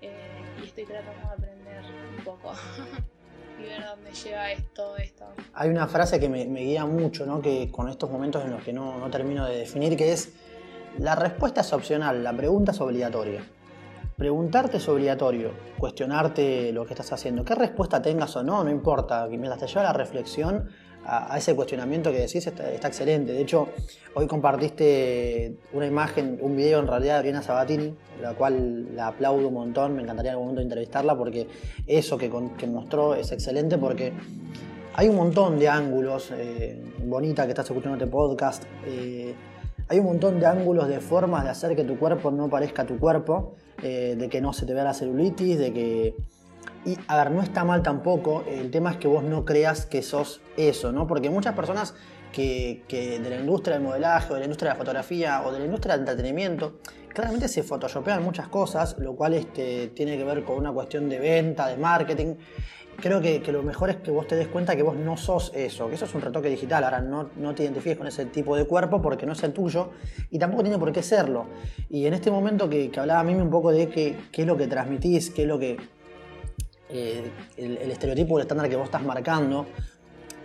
eh, 0.00 0.42
y 0.62 0.66
estoy 0.66 0.84
tratando 0.84 1.28
de 1.28 1.34
aprender 1.34 1.84
un 2.16 2.24
poco. 2.24 2.52
y 3.58 3.62
ver 3.62 3.84
dónde 3.84 4.12
lleva 4.12 4.52
esto, 4.52 4.96
esto. 4.96 5.26
Hay 5.54 5.68
una 5.68 5.86
frase 5.88 6.20
que 6.20 6.28
me, 6.28 6.44
guía 6.44 6.84
mucho, 6.84 7.26
¿no? 7.26 7.40
que 7.40 7.70
con 7.70 7.88
estos 7.88 8.10
momentos 8.10 8.44
en 8.44 8.52
los 8.52 8.62
que 8.62 8.72
no, 8.72 8.98
no 8.98 9.10
termino 9.10 9.46
de 9.46 9.58
definir, 9.58 9.96
que 9.96 10.12
es, 10.12 10.32
la 10.98 11.14
respuesta 11.14 11.60
es 11.60 11.72
opcional, 11.72 12.22
la 12.22 12.32
pregunta 12.32 12.72
es 12.72 12.80
obligatoria. 12.80 13.40
Preguntarte 14.16 14.78
es 14.78 14.88
obligatorio, 14.88 15.50
cuestionarte 15.78 16.72
lo 16.72 16.86
que 16.86 16.94
estás 16.94 17.12
haciendo. 17.12 17.44
¿Qué 17.44 17.54
respuesta 17.54 18.00
tengas 18.00 18.34
o 18.36 18.42
no? 18.42 18.64
No 18.64 18.70
importa. 18.70 19.26
Mientras 19.28 19.58
te 19.58 19.66
lleva 19.66 19.82
la 19.82 19.92
reflexión, 19.92 20.70
a, 21.06 21.38
ese 21.38 21.54
cuestionamiento 21.54 22.10
que 22.10 22.18
decís 22.18 22.46
está, 22.46 22.72
excelente. 22.72 23.32
De 23.32 23.40
hecho, 23.40 23.68
hoy 24.14 24.26
compartiste 24.26 25.56
una 25.72 25.86
imagen, 25.86 26.38
un 26.40 26.56
video 26.56 26.80
en 26.80 26.86
realidad 26.86 27.14
de 27.14 27.20
Oriana 27.20 27.42
Sabatini, 27.42 27.94
la 28.20 28.34
cual 28.34 28.94
la 28.94 29.08
aplaudo 29.08 29.48
un 29.48 29.54
montón, 29.54 29.94
me 29.94 30.02
encantaría 30.02 30.32
en 30.32 30.34
algún 30.34 30.48
momento 30.48 30.62
entrevistarla 30.62 31.16
porque 31.16 31.46
eso 31.86 32.18
que, 32.18 32.28
mostró 32.66 33.14
es 33.14 33.30
excelente 33.32 33.78
porque 33.78 34.12
hay 34.94 35.08
un 35.08 35.16
montón 35.16 35.58
de 35.58 35.68
ángulos, 35.68 36.32
eh, 36.32 36.82
bonita 37.04 37.44
que 37.44 37.50
estás 37.50 37.66
escuchando 37.66 37.96
este 37.96 38.10
podcast, 38.10 38.64
eh, 38.86 39.34
hay 39.88 39.98
un 39.98 40.06
montón 40.06 40.40
de 40.40 40.46
ángulos, 40.46 40.88
de 40.88 41.00
formas 41.00 41.44
de 41.44 41.50
hacer 41.50 41.76
que 41.76 41.84
tu 41.84 41.98
cuerpo 41.98 42.30
no 42.30 42.48
parezca 42.48 42.84
tu 42.84 42.98
cuerpo, 42.98 43.54
eh, 43.82 44.16
de 44.18 44.28
que 44.28 44.40
no 44.40 44.52
se 44.52 44.66
te 44.66 44.74
vea 44.74 44.84
la 44.84 44.94
celulitis, 44.94 45.58
de 45.58 45.72
que 45.72 46.14
y 46.84 46.96
a 47.08 47.16
ver, 47.16 47.32
no 47.32 47.42
está 47.42 47.64
mal 47.64 47.82
tampoco, 47.82 48.44
el 48.46 48.70
tema 48.70 48.92
es 48.92 48.96
que 48.96 49.08
vos 49.08 49.24
no 49.24 49.44
creas 49.44 49.86
que 49.86 50.02
sos 50.02 50.40
eso, 50.56 50.92
¿no? 50.92 51.08
Porque 51.08 51.30
muchas 51.30 51.54
personas 51.54 51.94
que, 52.32 52.84
de 52.88 53.28
la 53.28 53.36
industria 53.36 53.76
del 53.76 53.84
modelaje 53.84 54.30
o 54.30 54.34
de 54.34 54.40
la 54.40 54.46
industria 54.46 54.70
de 54.70 54.74
la 54.74 54.78
fotografía 54.78 55.42
o 55.44 55.52
de 55.52 55.58
la 55.58 55.64
industria 55.64 55.94
del 55.94 56.02
entretenimiento, 56.02 56.78
claramente 57.08 57.48
se 57.48 57.64
photoshopean 57.64 58.22
muchas 58.22 58.48
cosas, 58.48 58.96
lo 58.98 59.16
cual 59.16 59.34
este, 59.34 59.88
tiene 59.88 60.16
que 60.16 60.22
ver 60.22 60.44
con 60.44 60.58
una 60.58 60.72
cuestión 60.72 61.08
de 61.08 61.18
venta, 61.18 61.66
de 61.66 61.76
marketing. 61.76 62.34
Creo 63.00 63.20
que, 63.20 63.40
lo 63.52 63.62
mejor 63.62 63.90
es 63.90 63.96
que 63.96 64.10
vos 64.10 64.26
te 64.26 64.36
des 64.36 64.48
cuenta 64.48 64.74
que 64.74 64.82
vos 64.82 64.96
no 64.96 65.16
sos 65.16 65.52
eso, 65.54 65.88
que 65.88 65.96
eso 65.96 66.06
es 66.06 66.14
un 66.14 66.22
retoque 66.22 66.48
digital. 66.48 66.84
Ahora 66.84 67.00
no, 67.00 67.30
no 67.36 67.54
te 67.54 67.64
identifiques 67.64 67.98
con 67.98 68.06
ese 68.06 68.26
tipo 68.26 68.56
de 68.56 68.64
cuerpo 68.64 69.02
porque 69.02 69.26
no 69.26 69.32
es 69.32 69.42
el 69.42 69.52
tuyo 69.52 69.90
y 70.30 70.38
tampoco 70.38 70.62
tiene 70.62 70.78
por 70.78 70.92
qué 70.92 71.02
serlo. 71.02 71.46
Y 71.90 72.06
en 72.06 72.14
este 72.14 72.30
momento 72.30 72.68
que, 72.68 72.90
hablaba 72.96 73.20
a 73.20 73.24
mí 73.24 73.34
un 73.34 73.50
poco 73.50 73.70
de 73.70 73.88
qué 73.88 74.16
es 74.32 74.46
lo 74.46 74.56
que 74.56 74.66
transmitís, 74.66 75.30
qué 75.30 75.42
es 75.42 75.48
lo 75.48 75.58
que 75.58 75.76
eh, 76.88 77.30
el, 77.56 77.90
estereotipo 77.90 78.34
o 78.34 78.38
el 78.38 78.42
estándar 78.42 78.68
que 78.68 78.76
vos 78.76 78.84
estás 78.84 79.02
marcando. 79.02 79.66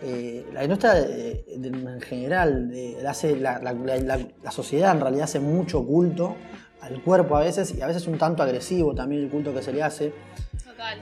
Eh, 0.03 0.47
la 0.53 0.63
industria 0.63 0.95
en 0.97 2.01
general, 2.01 2.73
hace, 3.07 3.35
la, 3.35 4.51
sociedad 4.51 4.95
en 4.95 5.01
realidad 5.01 5.25
hace 5.25 5.39
mucho 5.39 5.85
culto 5.85 6.35
al 6.81 7.03
cuerpo 7.03 7.35
a 7.35 7.41
veces 7.41 7.75
y 7.75 7.81
a 7.81 7.87
veces 7.87 8.07
un 8.07 8.17
tanto 8.17 8.41
agresivo 8.41 8.95
también 8.95 9.21
el 9.21 9.29
culto 9.29 9.53
que 9.53 9.61
se 9.61 9.71
le 9.71 9.83
hace. 9.83 10.13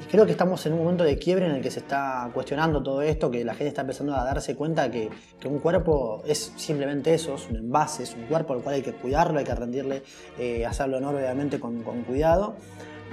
Y 0.01 0.05
creo 0.05 0.25
que 0.25 0.31
estamos 0.31 0.65
en 0.65 0.73
un 0.73 0.79
momento 0.79 1.03
de 1.03 1.17
quiebre 1.17 1.45
en 1.45 1.53
el 1.53 1.61
que 1.61 1.71
se 1.71 1.79
está 1.79 2.29
cuestionando 2.33 2.83
todo 2.83 3.01
esto, 3.01 3.31
que 3.31 3.43
la 3.43 3.53
gente 3.53 3.69
está 3.69 3.81
empezando 3.81 4.15
a 4.15 4.23
darse 4.23 4.55
cuenta 4.55 4.89
que, 4.91 5.09
que 5.39 5.47
un 5.47 5.59
cuerpo 5.59 6.21
es 6.25 6.53
simplemente 6.55 7.13
eso, 7.13 7.35
es 7.35 7.49
un 7.49 7.57
envase, 7.57 8.03
es 8.03 8.13
un 8.13 8.25
cuerpo 8.25 8.53
al 8.53 8.61
cual 8.61 8.75
hay 8.75 8.81
que 8.81 8.93
cuidarlo, 8.93 9.39
hay 9.39 9.45
que 9.45 9.55
rendirle, 9.55 10.03
eh, 10.37 10.65
hacerlo 10.65 10.97
honor 10.97 11.15
obviamente 11.15 11.59
con, 11.59 11.79
cuidado 12.03 12.55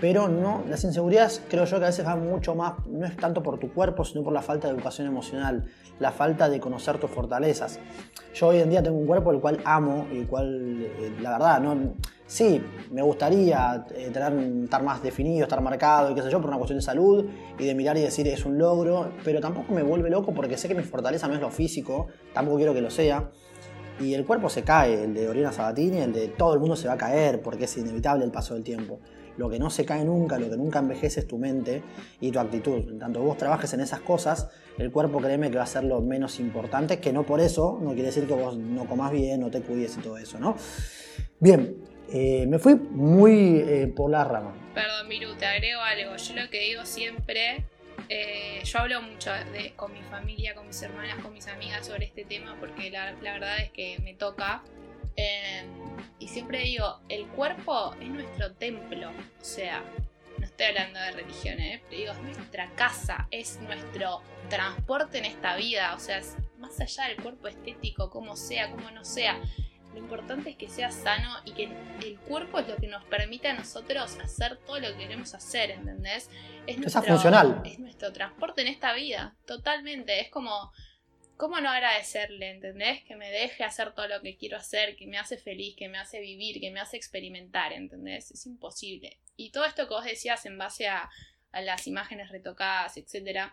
pero 0.01 0.29
no, 0.29 0.63
las 0.69 0.85
inseguridades 0.85 1.43
creo 1.49 1.65
yo 1.65 1.79
que 1.79 1.85
a 1.85 1.89
veces 1.89 2.05
van 2.05 2.23
mucho 2.23 2.55
más, 2.55 2.75
no 2.87 3.07
es 3.07 3.17
tanto 3.17 3.43
por 3.43 3.59
tu 3.59 3.73
cuerpo, 3.73 4.05
sino 4.05 4.23
por 4.23 4.33
la 4.33 4.43
falta 4.43 4.69
de 4.69 4.75
educación 4.75 5.07
emocional, 5.07 5.65
la 5.99 6.13
falta 6.13 6.51
de 6.51 6.61
conocer 6.61 6.99
tus 6.99 7.11
fortalezas. 7.11 7.81
Yo 8.35 8.49
hoy 8.49 8.59
en 8.59 8.69
día 8.69 8.83
tengo 8.83 8.99
un 8.99 9.07
cuerpo 9.07 9.31
el 9.31 9.41
cual 9.41 9.59
amo 9.65 10.07
y 10.13 10.19
el 10.19 10.27
cual, 10.27 10.83
eh, 10.83 11.17
la 11.23 11.31
verdad, 11.31 11.61
no, 11.61 11.95
sí, 12.27 12.61
me 12.91 13.03
gustaría 13.03 13.87
eh, 13.95 14.11
tener, 14.13 14.33
estar 14.65 14.83
más 14.83 15.03
definido, 15.03 15.45
estar 15.45 15.61
marcado 15.61 16.11
y 16.11 16.15
qué 16.15 16.23
sé 16.23 16.31
yo, 16.31 16.41
por 16.41 16.51
una 16.51 16.59
cuestión 16.59 16.79
de 16.79 16.85
salud 16.85 17.27
y 17.59 17.65
de 17.65 17.75
mirar 17.75 17.97
y 17.97 18.03
decir 18.03 18.27
es 18.29 18.45
un 18.45 18.59
logro, 18.59 19.13
pero 19.25 19.41
tampoco 19.41 19.73
me 19.73 19.83
vuelve 19.83 20.11
loco 20.11 20.35
porque 20.35 20.57
sé 20.57 20.69
que 20.69 20.75
mi 20.75 20.83
fortaleza 20.83 21.29
no 21.29 21.35
es 21.35 21.41
lo 21.41 21.51
físico, 21.51 22.09
tampoco 22.33 22.59
quiero 22.59 22.75
que 22.75 22.81
lo 22.81 22.91
sea. 22.91 23.31
Y 23.99 24.13
el 24.13 24.27
cuerpo 24.27 24.51
se 24.51 24.63
cae, 24.63 25.05
el 25.05 25.15
de 25.15 25.27
Oriana 25.27 25.53
Sabatini, 25.53 25.99
el 25.99 26.13
de 26.13 26.29
todo 26.29 26.53
el 26.53 26.61
mundo 26.61 26.77
se 26.77 26.87
va 26.87 26.95
a 26.95 26.99
caer 26.99 27.41
porque 27.41 27.65
es 27.65 27.77
inevitable 27.79 28.27
el 28.27 28.31
paso 28.31 28.53
del 28.53 28.63
tiempo. 28.63 29.01
Lo 29.39 29.49
que 29.49 29.59
no 29.59 29.71
se 29.71 29.85
cae 29.85 30.05
nunca, 30.05 30.39
lo 30.39 30.51
que 30.51 30.57
nunca 30.57 30.79
envejece 30.79 31.21
es 31.21 31.27
tu 31.27 31.39
mente 31.39 31.83
y 32.21 32.31
tu 32.31 32.39
actitud. 32.39 32.89
En 32.89 32.99
tanto 32.99 33.23
vos 33.23 33.37
trabajes 33.37 33.73
en 33.75 33.81
esas 33.81 34.01
cosas, 34.01 34.49
el 34.79 34.91
cuerpo 34.91 35.19
créeme 35.19 35.51
que 35.51 35.57
va 35.57 35.65
a 35.65 35.67
ser 35.67 35.85
lo 35.85 36.01
menos 36.01 36.41
importante, 36.41 37.01
que 37.01 37.13
no 37.13 37.25
por 37.25 37.41
eso, 37.41 37.79
no 37.83 37.91
quiere 37.93 38.07
decir 38.07 38.27
que 38.27 38.35
vos 38.35 38.57
no 38.57 38.87
comas 38.87 39.13
bien, 39.13 39.41
no 39.41 39.51
te 39.51 39.63
cuides 39.63 39.97
y 39.97 40.01
todo 40.01 40.19
eso, 40.19 40.39
¿no? 40.39 40.57
Bien, 41.39 41.77
eh, 42.13 42.47
me 42.47 42.59
fui 42.59 42.75
muy 42.75 43.59
eh, 43.59 43.93
por 43.95 44.11
la 44.11 44.25
rama. 44.25 44.55
Perdón, 44.75 45.09
Miru, 45.09 45.35
te 45.35 45.47
agrego 45.47 45.81
algo. 45.81 46.17
Yo 46.17 46.35
lo 46.35 46.51
que 46.51 46.61
digo 46.61 46.85
siempre, 46.85 47.65
eh, 48.09 48.61
yo 48.65 48.79
hablo 48.79 49.03
mucho 49.03 49.31
con 49.77 49.93
mi 49.93 50.03
familia, 50.03 50.55
con 50.55 50.67
mis 50.67 50.81
hermanas, 50.83 51.17
con 51.23 51.33
mis 51.33 51.47
amigas 51.49 51.87
sobre 51.87 52.07
este 52.07 52.25
tema 52.25 52.57
porque 52.61 52.91
la, 52.91 53.13
verdad 53.21 53.59
es 53.59 53.71
que 53.71 53.99
me 54.03 54.15
toca. 54.15 54.63
Y 56.19 56.29
siempre 56.29 56.61
digo, 56.61 57.01
el 57.09 57.27
cuerpo 57.29 57.95
es 58.01 58.09
nuestro 58.09 58.53
templo, 58.53 59.09
o 59.11 59.45
sea, 59.45 59.83
no 60.39 60.45
estoy 60.45 60.67
hablando 60.67 60.99
de 61.01 61.13
religión, 61.13 61.59
¿eh? 61.61 61.83
pero 61.89 62.01
digo, 62.01 62.13
es 62.13 62.37
nuestra 62.37 62.71
casa, 62.75 63.29
es 63.31 63.61
nuestro 63.63 64.23
transporte 64.49 65.19
en 65.19 65.25
esta 65.25 65.57
vida, 65.57 65.95
o 65.95 65.99
sea, 65.99 66.21
más 66.59 66.81
allá 66.81 67.05
del 67.09 67.23
cuerpo 67.23 67.49
estético, 67.49 68.11
como 68.11 68.37
sea, 68.37 68.71
como 68.71 68.91
no 68.91 69.05
sea, 69.05 69.41
lo 69.97 70.03
importante 70.03 70.51
es 70.51 70.57
que 70.57 70.69
sea 70.69 70.91
sano 70.91 71.31
y 71.47 71.53
que 71.53 71.65
el 72.05 72.19
cuerpo 72.21 72.59
es 72.59 72.69
lo 72.69 72.77
que 72.77 72.87
nos 72.87 73.03
permite 73.05 73.49
a 73.49 73.55
nosotros 73.55 74.19
hacer 74.23 74.59
todo 74.59 74.79
lo 74.79 74.89
que 74.89 74.99
queremos 74.99 75.33
hacer, 75.35 75.71
¿entendés? 75.71 76.31
Es 76.67 76.77
nuestro, 76.77 77.03
funcional. 77.03 77.63
Es 77.65 77.79
nuestro 77.79 78.13
transporte 78.13 78.61
en 78.61 78.69
esta 78.69 78.93
vida, 78.93 79.35
totalmente, 79.47 80.21
es 80.21 80.29
como 80.29 80.71
¿cómo 81.39 81.61
no 81.61 81.71
agradecerle, 81.71 82.51
entendés? 82.51 83.05
Que 83.05 83.17
me 83.17 83.31
deje 83.31 83.65
hacer 83.65 83.95
todo 83.95 84.07
lo 84.07 84.21
que 84.21 84.37
quiero 84.37 84.59
hacer, 84.59 84.97
que 84.97 85.07
me 85.07 85.19
hace 85.19 85.39
feliz, 85.39 85.75
que 85.77 85.89
me 85.89 85.99
hace 85.99 86.21
vivir, 86.21 86.61
que 86.61 86.71
me 86.71 86.81
hace 86.81 86.99
experimentar, 86.99 87.73
¿entendés? 87.73 88.31
Es 88.31 88.47
imposible. 88.47 89.19
Y 89.35 89.51
todo 89.51 89.65
esto 89.65 89.89
que 89.89 89.95
vos 89.95 90.05
decías 90.05 90.45
en 90.47 90.59
base 90.59 90.89
a, 90.89 91.09
las 91.53 91.87
imágenes 91.87 92.29
retocadas, 92.29 92.99
etc. 92.99 93.51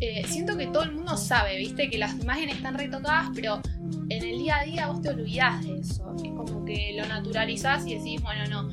Eh, 0.00 0.24
siento 0.26 0.56
que 0.56 0.66
todo 0.66 0.84
el 0.84 0.92
mundo 0.92 1.16
sabe, 1.16 1.56
viste, 1.58 1.90
que 1.90 1.98
las 1.98 2.18
imágenes 2.18 2.56
están 2.56 2.78
retocadas, 2.78 3.30
pero 3.34 3.60
en 4.08 4.24
el 4.24 4.38
día 4.38 4.58
a 4.58 4.64
día 4.64 4.86
vos 4.86 5.02
te 5.02 5.10
olvidás 5.10 5.62
de 5.64 5.78
eso. 5.78 6.14
Es 6.16 6.30
como 6.32 6.64
que 6.64 6.94
lo 6.96 7.06
naturalizás 7.06 7.86
y 7.86 7.96
decís, 7.96 8.22
bueno, 8.22 8.46
no, 8.46 8.70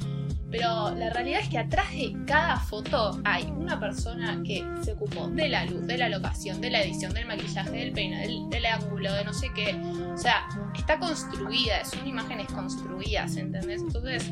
pero 0.50 0.96
la 0.96 1.10
realidad 1.10 1.42
es 1.42 1.50
que 1.50 1.58
atrás 1.58 1.92
de 1.92 2.16
cada 2.26 2.58
foto 2.58 3.20
hay 3.26 3.44
una 3.58 3.80
persona 3.80 4.42
que 4.46 4.66
se 4.82 4.94
ocupó 4.94 5.28
de 5.28 5.50
la 5.50 5.66
luz, 5.66 5.86
de 5.86 5.98
la 5.98 6.08
locación, 6.08 6.62
de 6.62 6.70
la 6.70 6.82
edición, 6.82 7.14
del 7.14 7.26
maquillaje, 7.26 7.72
del 7.72 7.92
peine, 7.92 8.26
del, 8.50 8.66
ángulo, 8.66 9.12
de 9.14 9.26
no 9.26 9.34
sé 9.34 9.52
qué. 9.54 9.76
O 10.14 10.18
sea, 10.18 10.48
está 10.74 11.00
construida, 11.00 11.84
son 11.84 12.08
imágenes 12.08 12.48
construidas, 12.48 13.36
¿entendés? 13.36 13.82
Entonces, 13.82 14.32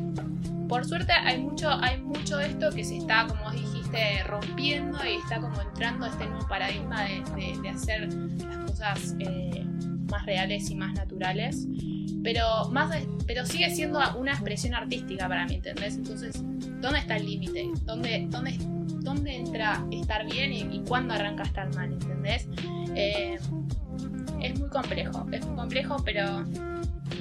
por 0.70 0.86
suerte 0.86 1.12
hay 1.12 1.40
mucho, 1.40 1.70
hay 1.70 2.00
mucho 2.00 2.38
de 2.38 2.48
esto 2.48 2.70
que 2.72 2.86
se 2.86 2.98
está, 2.98 3.28
como 3.28 3.52
rompiendo 4.26 4.98
y 5.06 5.16
está 5.18 5.40
como 5.40 5.60
entrando 5.62 6.06
este 6.06 6.26
nuevo 6.28 6.48
paradigma 6.48 7.04
de, 7.04 7.70
hacer 7.70 8.14
las 8.14 8.58
cosas 8.70 9.16
eh, 9.20 9.66
más 10.10 10.26
reales 10.26 10.70
y 10.70 10.76
más 10.76 10.94
naturales 10.94 11.68
pero, 12.26 12.70
más 12.72 12.92
pero 13.28 13.46
sigue 13.46 13.70
siendo 13.70 14.00
una 14.18 14.32
expresión 14.32 14.74
artística 14.74 15.30
para 15.30 15.46
mí, 15.46 15.56
¿entendés? 15.56 15.96
Entonces, 15.96 16.42
¿dónde 16.82 17.00
está 17.00 17.18
el 17.18 17.26
límite? 17.28 17.70
¿Dónde, 17.84 18.26
dónde, 18.30 18.58
¿Dónde 19.02 19.36
entra 19.36 19.86
estar 19.92 20.26
bien 20.26 20.52
y, 20.52 20.84
cuándo 20.88 21.14
arranca 21.14 21.44
estar 21.44 21.74
mal, 21.76 21.94
¿entendés? 21.94 22.50
Eh, 22.96 23.38
es 24.42 24.60
muy 24.60 24.70
complejo, 24.70 25.28
es 25.32 25.46
muy 25.46 25.56
complejo, 25.56 25.98
pero, 26.04 26.44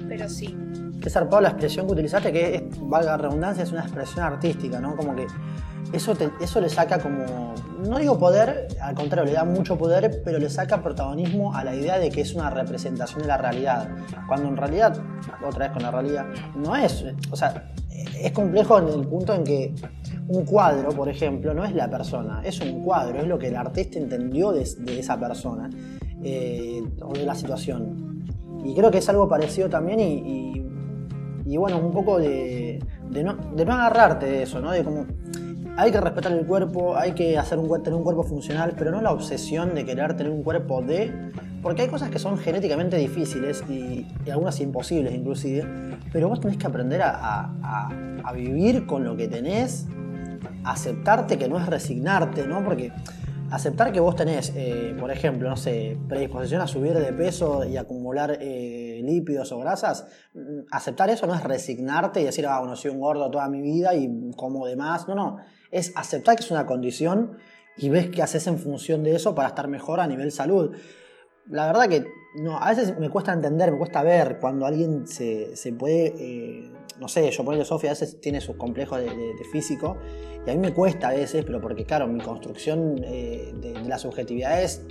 pero 0.09 0.28
sí. 0.28 0.57
Qué 1.02 1.11
zarpado 1.11 1.43
la 1.43 1.50
expresión 1.50 1.87
que 1.87 1.93
utilizaste, 1.93 2.33
que 2.33 2.54
es, 2.54 2.62
valga 2.81 3.19
redundancia, 3.19 3.62
es 3.62 3.73
una 3.73 3.83
expresión 3.83 4.25
artística, 4.25 4.81
¿no? 4.81 4.97
Como 4.97 5.14
que 5.14 5.26
eso, 5.93 6.14
eso 6.41 6.61
le 6.61 6.69
saca 6.69 6.99
como, 6.99 7.55
no 7.88 7.99
digo 7.99 8.19
poder, 8.19 8.69
al 8.81 8.95
contrario, 8.95 9.26
le 9.26 9.33
da 9.33 9.45
mucho 9.45 9.76
poder, 9.76 10.23
pero 10.25 10.38
le 10.38 10.49
saca 10.50 10.83
protagonismo 10.83 11.55
a 11.55 11.64
la 11.64 11.75
idea 11.75 11.99
de 11.99 12.11
que 12.11 12.23
es 12.23 12.35
una 12.35 12.50
representación 12.50 13.23
de 13.23 13.29
la 13.29 13.37
realidad. 13.37 13.88
Cuando 14.26 14.49
en 14.49 14.57
realidad, 14.57 14.97
otra 15.47 15.67
vez 15.67 15.73
con 15.73 15.83
la 15.83 15.91
realidad, 15.91 16.26
no 16.57 16.75
es, 16.76 17.05
o 17.31 17.37
sea, 17.37 17.73
es 18.21 18.33
complejo 18.33 18.79
en 18.79 18.88
el 18.88 19.07
punto 19.07 19.35
en 19.35 19.45
que 19.45 19.75
un 20.29 20.45
cuadro, 20.45 20.91
por 20.91 21.09
ejemplo, 21.09 21.55
no 21.55 21.64
es 21.64 21.75
la 21.75 21.88
persona, 21.88 22.43
es 22.45 22.61
un 22.61 22.83
cuadro, 22.83 23.21
es 23.21 23.26
lo 23.26 23.38
que 23.38 23.49
el 23.49 23.57
artista 23.57 23.99
entendió 23.99 24.53
de, 24.53 24.62
esa 24.62 25.19
persona 25.19 25.71
eh, 26.23 26.83
o 27.03 27.12
de 27.12 27.25
la 27.25 27.35
situación. 27.35 28.25
Y 28.64 28.75
creo 28.75 28.91
que 28.91 28.99
es 28.99 29.09
algo 29.09 29.29
parecido 29.29 29.69
también 29.69 30.00
y, 30.00 30.64
y, 31.45 31.57
bueno, 31.57 31.79
un 31.79 31.93
poco 31.93 32.19
de, 32.19 32.83
de, 33.11 33.23
no, 33.23 33.35
de 33.55 33.64
no 33.64 33.75
agarrarte 33.75 34.26
de 34.26 34.43
eso, 34.45 34.61
¿no? 34.61 34.73
De 34.73 34.83
como 34.83 35.07
hay 35.76 35.90
que 35.90 36.00
respetar 36.00 36.33
el 36.33 36.47
cuerpo, 36.47 36.97
hay 36.97 37.12
que 37.12 37.37
hacer 37.37 37.59
un, 37.59 37.69
tener 37.83 37.97
un 37.97 38.04
cuerpo 38.04 38.23
funcional, 38.23 38.75
pero 38.78 38.93
no 38.93 39.00
la 39.00 39.12
obsesión 39.12 39.75
de 39.75 39.85
querer 39.85 40.16
tener 40.16 40.33
un 40.33 40.43
cuerpo 40.43 40.83
de... 40.83 41.33
Porque 41.62 41.83
hay 41.83 41.88
cosas 41.88 42.11
que 42.11 42.19
son 42.19 42.38
genéticamente 42.38 42.97
difíciles 42.97 43.64
y, 43.69 44.07
algunas 44.31 44.61
imposibles 44.61 45.14
inclusive, 45.14 45.66
pero 46.12 46.28
vos 46.28 46.40
tenés 46.40 46.59
que 46.59 46.66
aprender 46.66 47.00
a, 47.02 47.90
vivir 48.35 48.87
con 48.87 49.04
lo 49.04 49.16
que 49.16 49.28
tenés, 49.28 49.87
aceptarte 50.64 51.38
que 51.38 51.49
no 51.49 51.59
es 51.59 51.66
resignarte, 51.66 52.47
¿no? 52.47 52.64
Porque 52.64 52.93
aceptar 53.50 53.93
que 53.93 54.00
vos 54.00 54.16
tenés, 54.16 54.52
eh, 54.57 54.97
por 54.99 55.11
ejemplo, 55.11 55.49
no 55.49 55.57
sé, 55.57 55.97
predisposición 56.09 56.61
a 56.61 56.66
subir 56.66 56.95
de 56.95 57.12
peso 57.12 57.64
y 57.64 57.76
acumular 57.76 58.38
eh, 58.40 59.00
lípidos 59.04 59.52
o 59.52 59.59
grasas, 59.61 60.07
mm, 60.35 60.66
aceptar 60.71 61.11
eso 61.11 61.26
no 61.26 61.35
es 61.35 61.45
resignarte 61.45 62.21
y 62.21 62.25
decir, 62.25 62.47
ah, 62.47 62.59
bueno, 62.59 62.75
soy 62.75 62.90
un 62.90 63.00
gordo 63.00 63.31
toda 63.31 63.49
mi 63.49 63.61
vida 63.61 63.95
y 63.95 64.33
como 64.37 64.66
de 64.66 64.76
más. 64.76 65.07
No, 65.07 65.14
no 65.14 65.37
es 65.75 65.93
aceptar 65.97 66.37
que 66.37 66.45
es 66.45 66.50
una 66.52 66.66
condición 66.66 67.37
y 67.76 67.88
ves 67.88 68.09
qué 68.09 68.23
haces 68.23 68.47
en 68.47 68.59
función 68.59 69.02
de 69.02 69.16
eso 69.16 69.35
para 69.35 69.49
estar 69.49 69.66
mejor 69.66 69.99
a 69.99 70.07
nivel 70.07 70.31
salud. 70.31 70.75
La 71.50 71.66
verdad 71.66 71.88
que 71.88 72.07
no, 72.37 72.59
a 72.59 72.71
veces 72.71 72.97
me 72.99 73.11
cuesta 73.11 73.33
entender, 73.33 73.73
me 73.73 73.78
cuesta 73.78 74.02
ver 74.04 74.38
cuando 74.40 74.66
alguien 74.66 75.07
se, 75.09 75.52
puede, 75.76 76.14
eh, 76.16 76.71
no 77.00 77.09
sé, 77.09 77.28
yo 77.28 77.45
por 77.45 77.54
ejemplo 77.54 77.64
Sofía 77.64 77.90
a 77.90 77.93
veces 77.95 78.21
tiene 78.21 78.40
sus 78.40 78.54
complejos 78.54 79.00
de, 79.00 79.35
físico 79.50 79.99
y 80.47 80.50
a 80.50 80.54
mí 80.54 80.61
me 80.61 80.73
cuesta 80.73 81.09
a 81.09 81.12
veces, 81.12 81.45
pero 81.45 81.61
porque 81.61 81.85
claro, 81.85 82.07
mi 82.07 82.23
construcción 82.23 83.02
eh, 83.04 83.52
de, 83.61 83.73
de, 83.73 83.88
las 83.88 84.02
subjetividades 84.02 84.87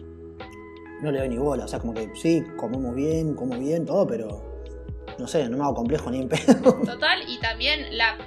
no 1.01 1.11
le 1.11 1.19
doy 1.19 1.29
ni 1.29 1.37
bola, 1.37 1.63
o 1.63 1.67
sea, 1.67 1.79
como 1.79 1.93
que 1.93 2.09
sí, 2.13 2.43
comemos 2.57 2.93
bien, 2.93 3.35
como 3.35 3.57
bien, 3.57 3.85
todo, 3.85 4.05
pero 4.05 4.53
no 5.17 5.27
sé, 5.27 5.47
no 5.47 5.57
me 5.57 5.63
hago 5.63 5.75
complejo 5.75 6.11
ni 6.11 6.21
en 6.21 6.27
pedo. 6.27 6.73
Total, 6.85 7.19
y 7.27 7.39
también 7.39 7.97
la 7.97 8.17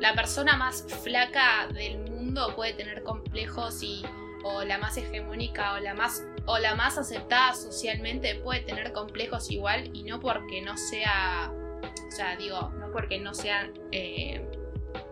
la 0.00 0.14
persona 0.14 0.56
más 0.56 0.84
flaca 1.02 1.68
del 1.72 1.98
mundo 1.98 2.54
puede 2.56 2.72
tener 2.72 3.02
complejos 3.02 3.82
y 3.82 4.02
o 4.42 4.64
la 4.64 4.78
más 4.78 4.96
hegemónica 4.96 5.74
o 5.74 5.78
la 5.78 5.94
más 5.94 6.24
o 6.46 6.58
la 6.58 6.74
más 6.74 6.96
aceptada 6.96 7.54
socialmente 7.54 8.36
puede 8.36 8.60
tener 8.60 8.92
complejos 8.92 9.50
igual 9.50 9.90
y 9.94 10.02
no 10.04 10.18
porque 10.18 10.62
no 10.62 10.76
sea 10.78 11.52
o 11.52 12.10
sea 12.10 12.36
digo 12.36 12.70
no 12.78 12.90
porque 12.90 13.18
no 13.18 13.34
sea 13.34 13.70
eh, 13.92 14.42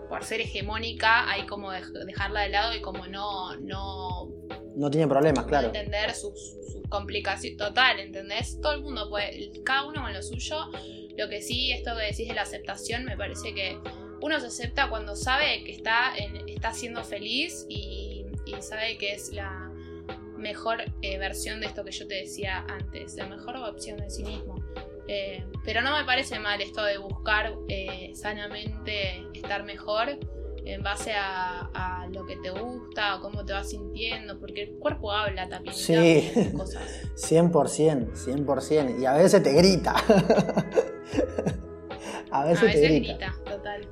por 0.08 0.24
ser 0.24 0.40
hegemónica 0.40 1.30
hay 1.30 1.44
como 1.46 1.70
dejarla 1.70 2.40
de 2.40 2.48
lado 2.48 2.74
y 2.74 2.80
como 2.80 3.06
no 3.06 3.56
no 3.56 4.30
no 4.74 4.90
tiene 4.90 5.06
problemas 5.06 5.44
claro 5.44 5.66
entender 5.66 6.14
su, 6.14 6.32
su, 6.34 6.82
complicación 6.88 7.58
total 7.58 8.00
¿entendés? 8.00 8.58
todo 8.62 8.72
el 8.72 8.80
mundo 8.80 9.10
puede 9.10 9.50
cada 9.62 9.86
uno 9.86 10.00
con 10.00 10.14
lo 10.14 10.22
suyo 10.22 10.56
lo 11.18 11.28
que 11.28 11.42
sí 11.42 11.72
esto 11.72 11.94
que 11.94 12.06
decís 12.06 12.28
de 12.28 12.34
la 12.34 12.42
aceptación 12.42 13.04
me 13.04 13.16
parece 13.16 13.52
que 13.52 13.78
uno 14.20 14.40
se 14.40 14.46
acepta 14.46 14.88
cuando 14.88 15.16
sabe 15.16 15.64
que 15.64 15.72
está, 15.72 16.14
está 16.46 16.72
siendo 16.72 17.04
feliz 17.04 17.66
y, 17.68 18.24
sabe 18.60 18.96
que 18.96 19.12
es 19.12 19.32
la 19.32 19.70
mejor 20.36 20.82
eh, 21.02 21.18
versión 21.18 21.60
de 21.60 21.66
esto 21.66 21.84
que 21.84 21.92
yo 21.92 22.06
te 22.08 22.14
decía 22.14 22.64
antes, 22.68 23.14
la 23.16 23.26
mejor 23.26 23.56
opción 23.56 23.98
de 23.98 24.10
sí 24.10 24.24
mismo. 24.24 24.56
Eh, 25.06 25.44
pero 25.64 25.82
no 25.82 25.96
me 25.96 26.04
parece 26.04 26.38
mal 26.38 26.60
esto 26.60 26.82
de 26.82 26.98
buscar 26.98 27.54
eh, 27.68 28.12
sanamente 28.14 29.22
estar 29.34 29.64
mejor 29.64 30.18
en 30.64 30.82
base 30.82 31.12
a, 31.14 32.06
lo 32.12 32.24
que 32.24 32.36
te 32.36 32.50
gusta 32.50 33.16
o 33.16 33.20
cómo 33.20 33.44
te 33.44 33.52
vas 33.52 33.68
sintiendo, 33.68 34.38
porque 34.40 34.62
el 34.62 34.78
cuerpo 34.78 35.12
habla 35.12 35.46
también. 35.48 35.74
Sí, 35.74 36.30
cosas. 36.56 36.82
100%, 37.16 38.12
100%, 38.12 39.00
y 39.00 39.04
a 39.04 39.12
veces 39.12 39.42
te 39.42 39.52
grita. 39.52 39.94
A 42.30 42.44
veces, 42.44 42.72
te 42.72 42.88
grita. 42.88 43.14
total. 43.14 43.37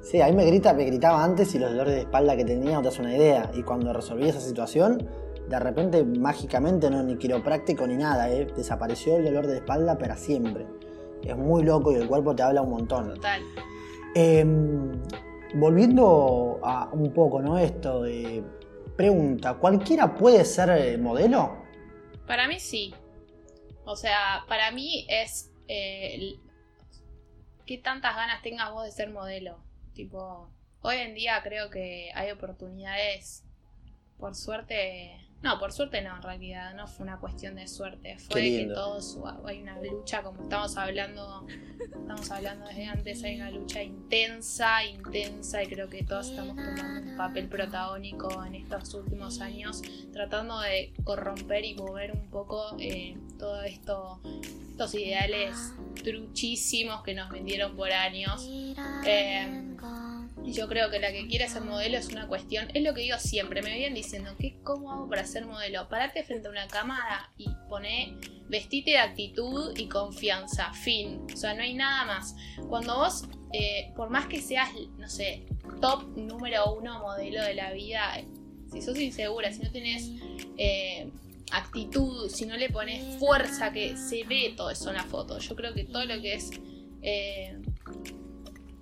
Sí, 0.06 0.20
a 0.20 0.26
mí 0.26 0.36
me 0.36 0.44
grita, 0.44 0.72
me 0.72 0.84
gritaba 0.84 1.24
antes 1.24 1.52
y 1.56 1.58
los 1.58 1.70
dolores 1.70 1.94
de 1.94 2.00
espalda 2.02 2.36
que 2.36 2.44
tenía 2.44 2.76
no 2.76 2.80
te 2.80 2.90
das 2.90 3.00
una 3.00 3.12
idea. 3.12 3.50
Y 3.54 3.64
cuando 3.64 3.92
resolví 3.92 4.28
esa 4.28 4.40
situación, 4.40 5.10
de 5.48 5.58
repente, 5.58 6.04
mágicamente, 6.04 6.88
no 6.88 7.02
ni 7.02 7.16
quiropráctico 7.16 7.88
ni 7.88 7.96
nada, 7.96 8.30
¿eh? 8.30 8.46
desapareció 8.56 9.16
el 9.16 9.24
dolor 9.24 9.48
de 9.48 9.56
espalda 9.56 9.98
para 9.98 10.16
siempre. 10.16 10.64
Es 11.24 11.36
muy 11.36 11.64
loco 11.64 11.90
y 11.90 11.96
el 11.96 12.06
cuerpo 12.06 12.36
te 12.36 12.44
habla 12.44 12.62
un 12.62 12.70
montón. 12.70 13.14
Total. 13.14 13.42
Em, 14.14 14.92
volviendo 15.54 16.60
a 16.62 16.88
un 16.92 17.12
poco, 17.12 17.42
¿no? 17.42 17.58
Esto 17.58 18.02
de. 18.02 18.44
Pregunta, 18.96 19.54
¿cualquiera 19.54 20.14
puede 20.14 20.44
ser 20.44 20.70
eh, 20.70 20.98
modelo? 20.98 21.64
Para 22.28 22.46
mí 22.46 22.60
sí. 22.60 22.94
O 23.84 23.96
sea, 23.96 24.44
para 24.48 24.70
mí 24.70 25.04
es 25.08 25.50
eh, 25.66 26.36
qué 27.66 27.78
tantas 27.78 28.14
ganas 28.14 28.40
tengas 28.42 28.70
vos 28.70 28.84
de 28.84 28.92
ser 28.92 29.10
modelo. 29.10 29.65
Tipo, 29.96 30.50
hoy 30.82 30.96
en 30.96 31.14
día 31.14 31.40
creo 31.42 31.70
que 31.70 32.10
hay 32.14 32.30
oportunidades, 32.30 33.42
por 34.18 34.34
suerte, 34.34 35.25
no, 35.46 35.60
por 35.60 35.72
suerte 35.72 36.02
no, 36.02 36.16
en 36.16 36.22
realidad, 36.22 36.74
no 36.74 36.88
fue 36.88 37.04
una 37.04 37.18
cuestión 37.18 37.54
de 37.54 37.68
suerte, 37.68 38.18
fue 38.18 38.42
que 38.42 38.70
todos, 38.74 39.16
hay 39.44 39.62
una 39.62 39.80
lucha, 39.80 40.22
como 40.24 40.42
estamos 40.42 40.76
hablando, 40.76 41.46
estamos 41.78 42.30
hablando 42.32 42.66
desde 42.66 42.86
antes, 42.86 43.22
hay 43.22 43.36
una 43.36 43.52
lucha 43.52 43.80
intensa, 43.80 44.84
intensa, 44.84 45.62
y 45.62 45.68
creo 45.68 45.88
que 45.88 46.02
todos 46.02 46.30
estamos 46.30 46.56
tomando 46.56 47.10
un 47.12 47.16
papel 47.16 47.48
protagónico 47.48 48.44
en 48.44 48.56
estos 48.56 48.92
últimos 48.94 49.40
años, 49.40 49.82
tratando 50.12 50.58
de 50.58 50.92
corromper 51.04 51.64
y 51.64 51.74
mover 51.76 52.10
un 52.10 52.28
poco 52.28 52.74
eh, 52.80 53.16
todo 53.38 53.62
esto 53.62 54.20
estos 54.76 54.94
ideales 54.94 55.72
truchísimos 56.04 57.02
que 57.02 57.14
nos 57.14 57.30
vendieron 57.30 57.74
por 57.76 57.90
años. 57.90 58.46
Eh, 59.06 59.74
yo 60.44 60.68
creo 60.68 60.90
que 60.90 60.98
la 60.98 61.12
que 61.12 61.26
quiere 61.26 61.48
ser 61.48 61.62
modelo 61.62 61.98
es 61.98 62.08
una 62.08 62.28
cuestión, 62.28 62.68
es 62.74 62.82
lo 62.82 62.94
que 62.94 63.02
digo 63.02 63.18
siempre, 63.18 63.62
me 63.62 63.74
vienen 63.74 63.94
diciendo, 63.94 64.34
¿qué, 64.38 64.58
¿cómo 64.62 64.92
hago 64.92 65.08
para 65.08 65.24
ser 65.24 65.46
modelo? 65.46 65.88
Parate 65.88 66.22
frente 66.24 66.48
a 66.48 66.50
una 66.50 66.68
cámara 66.68 67.32
y 67.36 67.48
pone 67.68 68.16
vestite 68.48 68.92
de 68.92 68.98
actitud 68.98 69.76
y 69.76 69.88
confianza, 69.88 70.72
fin. 70.72 71.26
O 71.32 71.36
sea, 71.36 71.54
no 71.54 71.62
hay 71.62 71.74
nada 71.74 72.04
más. 72.04 72.34
Cuando 72.68 72.96
vos, 72.96 73.24
eh, 73.52 73.92
por 73.96 74.10
más 74.10 74.26
que 74.26 74.40
seas, 74.40 74.70
no 74.98 75.08
sé, 75.08 75.46
top 75.80 76.16
número 76.16 76.74
uno 76.74 77.00
modelo 77.00 77.42
de 77.42 77.54
la 77.54 77.72
vida, 77.72 78.20
si 78.70 78.82
sos 78.82 78.98
insegura, 78.98 79.52
si 79.52 79.62
no 79.62 79.70
tenés... 79.70 80.10
Eh, 80.58 81.10
actitud, 81.52 82.28
si 82.28 82.46
no 82.46 82.56
le 82.56 82.70
pones 82.70 83.18
fuerza, 83.18 83.72
que 83.72 83.96
se 83.96 84.24
ve 84.24 84.54
todo 84.56 84.70
eso 84.70 84.90
en 84.90 84.96
la 84.96 85.04
foto. 85.04 85.38
Yo 85.38 85.54
creo 85.54 85.74
que 85.74 85.84
todo 85.84 86.04
lo 86.04 86.20
que 86.20 86.34
es. 86.34 86.50
Eh, 87.02 87.56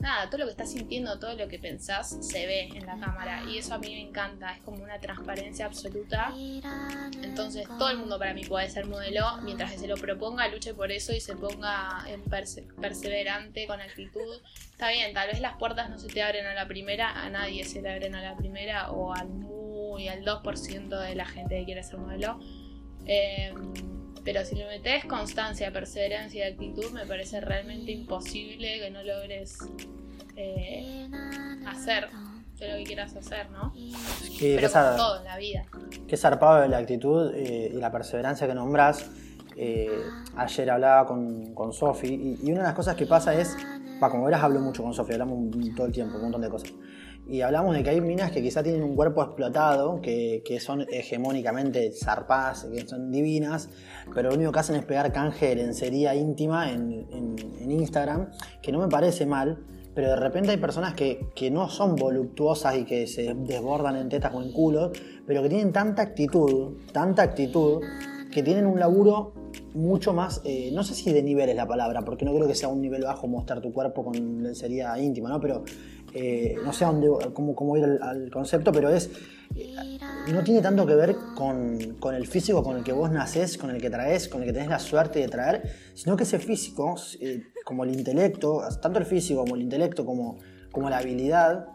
nada, 0.04 0.28
todo 0.28 0.40
lo 0.40 0.44
que 0.44 0.50
estás 0.52 0.70
sintiendo, 0.70 1.18
todo 1.18 1.34
lo 1.34 1.48
que 1.48 1.58
pensás, 1.58 2.16
se 2.20 2.46
ve 2.46 2.68
en 2.74 2.86
la 2.86 2.98
cámara. 2.98 3.42
Y 3.48 3.58
eso 3.58 3.74
a 3.74 3.78
mí 3.78 3.88
me 3.88 4.02
encanta, 4.02 4.54
es 4.54 4.62
como 4.62 4.84
una 4.84 5.00
transparencia 5.00 5.66
absoluta. 5.66 6.32
Entonces, 7.22 7.66
todo 7.66 7.88
el 7.88 7.98
mundo 7.98 8.18
para 8.18 8.34
mí 8.34 8.44
puede 8.44 8.68
ser 8.68 8.86
modelo 8.86 9.38
mientras 9.42 9.72
que 9.72 9.78
se 9.78 9.88
lo 9.88 9.96
proponga, 9.96 10.46
luche 10.48 10.74
por 10.74 10.92
eso 10.92 11.12
y 11.12 11.20
se 11.20 11.34
ponga 11.34 12.04
en 12.06 12.22
perseverante, 12.22 13.66
con 13.66 13.80
actitud. 13.80 14.40
Está 14.70 14.90
bien, 14.90 15.14
tal 15.14 15.28
vez 15.28 15.40
las 15.40 15.56
puertas 15.56 15.88
no 15.88 15.98
se 15.98 16.08
te 16.08 16.22
abren 16.22 16.46
a 16.46 16.54
la 16.54 16.68
primera, 16.68 17.24
a 17.24 17.30
nadie 17.30 17.64
se 17.64 17.80
le 17.80 17.90
abren 17.90 18.14
a 18.14 18.20
la 18.20 18.36
primera 18.36 18.90
o 18.90 19.14
al 19.14 19.28
muy 19.28 20.08
al 20.08 20.22
2% 20.22 21.00
de 21.00 21.14
la 21.14 21.24
gente 21.24 21.58
que 21.58 21.64
quiere 21.64 21.82
ser 21.82 21.98
modelo. 21.98 22.38
Em, 23.06 24.03
pero 24.24 24.44
si 24.44 24.56
le 24.56 24.66
metes 24.66 25.04
constancia, 25.04 25.72
perseverancia 25.72 26.48
y 26.48 26.52
actitud, 26.52 26.90
me 26.92 27.06
parece 27.06 27.40
realmente 27.40 27.92
imposible 27.92 28.80
que 28.80 28.90
no 28.90 29.02
logres 29.02 29.58
eh, 30.37 31.08
hacer 31.66 32.08
lo 32.60 32.76
que 32.78 32.84
quieras 32.84 33.14
hacer, 33.16 33.50
¿no? 33.50 33.72
Pero 34.40 34.70
todo 34.70 35.18
en 35.18 35.24
la 35.24 35.37
vida. 35.37 35.64
Qué 36.06 36.16
zarpado 36.16 36.62
de 36.62 36.68
la 36.68 36.78
actitud 36.78 37.32
eh, 37.34 37.72
y 37.74 37.76
la 37.76 37.90
perseverancia 37.90 38.46
que 38.46 38.54
nombras. 38.54 39.10
Eh, 39.56 40.02
ayer 40.37 40.70
hablaba 40.70 41.06
con, 41.06 41.54
con 41.54 41.72
Sofi 41.72 42.38
y, 42.42 42.50
una 42.50 42.60
de 42.60 42.66
las 42.66 42.74
cosas 42.74 42.96
que 42.96 43.06
pasa 43.06 43.34
es, 43.34 43.56
como 44.00 44.24
verás 44.24 44.42
hablo 44.42 44.60
mucho 44.60 44.82
con 44.82 44.92
Sofi, 44.92 45.12
hablamos 45.12 45.50
todo 45.76 45.87
el 45.87 45.92
tiempo, 45.92 46.16
un 46.16 46.22
montón 46.22 46.40
de 46.40 46.48
cosas. 46.48 46.72
Y 47.26 47.40
hablamos 47.40 47.74
de 47.74 47.82
que 47.82 47.90
hay 47.90 48.00
minas 48.00 48.30
que 48.30 48.42
quizá 48.42 48.62
tienen 48.62 48.82
un 48.82 48.94
cuerpo 48.94 49.22
explotado, 49.22 50.00
que, 50.02 50.58
son 50.60 50.87
hegemónicamente 50.90 51.90
zarpadas, 51.92 52.64
que 52.64 52.87
son 52.87 53.10
divinas, 53.10 53.70
pero 54.14 54.28
lo 54.28 54.37
único 54.37 54.52
que 54.52 54.58
hacen 54.58 54.76
es 54.76 54.84
pegar 54.84 55.10
canje 55.12 55.48
de 55.48 55.56
lencería 55.56 56.14
íntima 56.14 56.70
en, 56.70 57.06
Instagram, 57.66 58.30
que 58.60 58.70
no 58.72 58.78
me 58.78 58.88
parece 58.88 59.24
mal, 59.24 59.64
pero 59.94 60.08
de 60.08 60.16
repente 60.16 60.50
hay 60.50 60.58
personas 60.58 60.94
que, 60.94 61.28
que, 61.34 61.50
no 61.50 61.68
son 61.70 61.96
voluptuosas 61.96 62.76
y 62.76 62.84
que 62.84 63.06
se 63.06 63.34
desbordan 63.34 63.96
en 63.96 64.08
tetas 64.10 64.34
o 64.34 64.42
en 64.42 64.52
culos, 64.52 64.90
pero 65.26 65.42
que 65.42 65.48
tienen 65.48 65.72
tanta 65.72 66.02
actitud, 66.02 66.76
tanta 66.92 67.22
actitud, 67.22 67.80
que 68.34 68.42
tienen 68.42 68.66
un 68.66 68.78
laburo 68.78 69.32
mucho 69.74 70.12
más, 70.12 70.40
eh, 70.44 70.70
no 70.72 70.82
sé 70.82 70.94
si 70.94 71.12
de 71.12 71.22
nivel 71.22 71.48
es 71.48 71.56
la 71.56 71.66
palabra, 71.66 72.02
porque 72.04 72.24
no 72.24 72.34
creo 72.34 72.48
que 72.48 72.54
sea 72.54 72.68
un 72.68 72.80
nivel 72.80 73.02
bajo 73.02 73.28
mostrar 73.28 73.60
tu 73.60 73.72
cuerpo 73.72 74.04
con 74.04 74.42
lencería 74.42 74.98
íntima, 74.98 75.28
¿no? 75.28 75.40
Pero 75.40 75.62
eh, 76.14 76.57
no 76.64 76.72
sé 76.72 76.85
dónde, 76.85 77.09
cómo, 77.33 77.55
cómo 77.55 77.77
ir 77.77 77.85
al, 77.85 78.31
concepto, 78.31 78.70
pero 78.70 78.88
es, 78.88 79.11
eh, 79.57 79.98
no 80.33 80.44
tiene 80.44 80.62
tanto 80.62 80.87
que 80.87 80.94
ver 80.94 81.16
con, 81.35 81.79
el 82.14 82.27
físico 82.29 82.62
con 82.62 82.77
el 82.77 82.85
que 82.85 82.92
vos 82.92 83.11
nacés, 83.11 83.59
con 83.59 83.70
el 83.70 83.81
que 83.81 83.90
traes, 83.90 84.29
con 84.29 84.40
el 84.42 84.46
que 84.46 84.53
tenés 84.53 84.68
la 84.68 84.79
suerte 84.79 85.18
de 85.18 85.29
traer, 85.29 85.62
sino 85.94 86.16
que 86.16 86.22
ese 86.22 86.38
físico, 86.38 86.94
como 87.64 87.83
el 87.83 87.90
intelecto, 87.90 88.62
tanto 88.81 89.00
el 89.00 89.07
físico 89.07 89.40
como 89.40 89.57
el 89.57 89.62
intelecto, 89.62 90.07
como, 90.07 90.38
como 90.70 90.88
la 90.88 90.98
habilidad, 90.98 91.66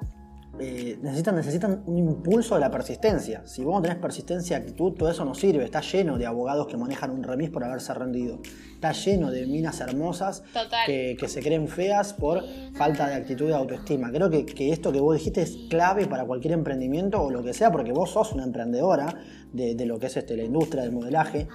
eh, 0.59 0.99
necesitan, 1.01 1.35
necesitan 1.35 1.83
un 1.85 1.97
impulso 1.97 2.55
de 2.55 2.61
la 2.61 2.69
persistencia. 2.69 3.45
Si 3.45 3.63
vos 3.63 3.75
no 3.75 3.81
tenés 3.81 3.97
persistencia, 3.97 4.57
actitud, 4.57 4.93
todo 4.93 5.09
eso 5.09 5.23
no 5.23 5.33
sirve. 5.33 5.63
Está 5.63 5.81
lleno 5.81 6.17
de 6.17 6.25
abogados 6.25 6.67
que 6.67 6.75
manejan 6.75 7.11
un 7.11 7.23
remis 7.23 7.49
por 7.49 7.63
haberse 7.63 7.93
rendido. 7.93 8.39
Está 8.73 8.91
lleno 8.91 9.31
de 9.31 9.45
minas 9.45 9.79
hermosas 9.79 10.43
que, 10.85 11.17
se 11.27 11.41
creen 11.41 11.67
feas 11.67 12.13
por 12.13 12.43
falta 12.73 13.07
de 13.07 13.15
actitud 13.15 13.49
y 13.49 13.53
autoestima. 13.53 14.11
Creo 14.11 14.29
que, 14.29 14.71
esto 14.71 14.91
que 14.91 14.99
vos 14.99 15.15
dijiste 15.15 15.41
es 15.41 15.57
clave 15.69 16.07
para 16.07 16.25
cualquier 16.25 16.53
emprendimiento 16.53 17.21
o 17.21 17.29
lo 17.29 17.43
que 17.43 17.53
sea, 17.53 17.71
porque 17.71 17.91
vos 17.91 18.11
sos 18.11 18.33
una 18.33 18.43
emprendedora 18.43 19.15
de, 19.53 19.85
lo 19.85 19.97
que 19.97 20.07
es 20.07 20.17
este, 20.17 20.35
la 20.35 20.43
industria 20.43 20.83
del 20.83 20.91
modelaje. 20.91 21.47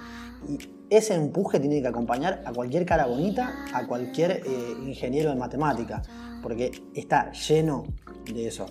Y 0.49 0.57
ese 0.89 1.15
empuje 1.15 1.59
tiene 1.59 1.81
que 1.81 1.87
acompañar 1.87 2.41
a 2.45 2.53
cualquier 2.53 2.85
cara 2.85 3.05
bonita, 3.05 3.65
a 3.73 3.85
cualquier 3.87 4.41
eh, 4.45 4.75
ingeniero 4.85 5.29
de 5.29 5.35
matemática, 5.35 6.01
porque 6.41 6.71
está 6.93 7.31
lleno 7.31 7.83
de 8.33 8.47
eso. 8.47 8.65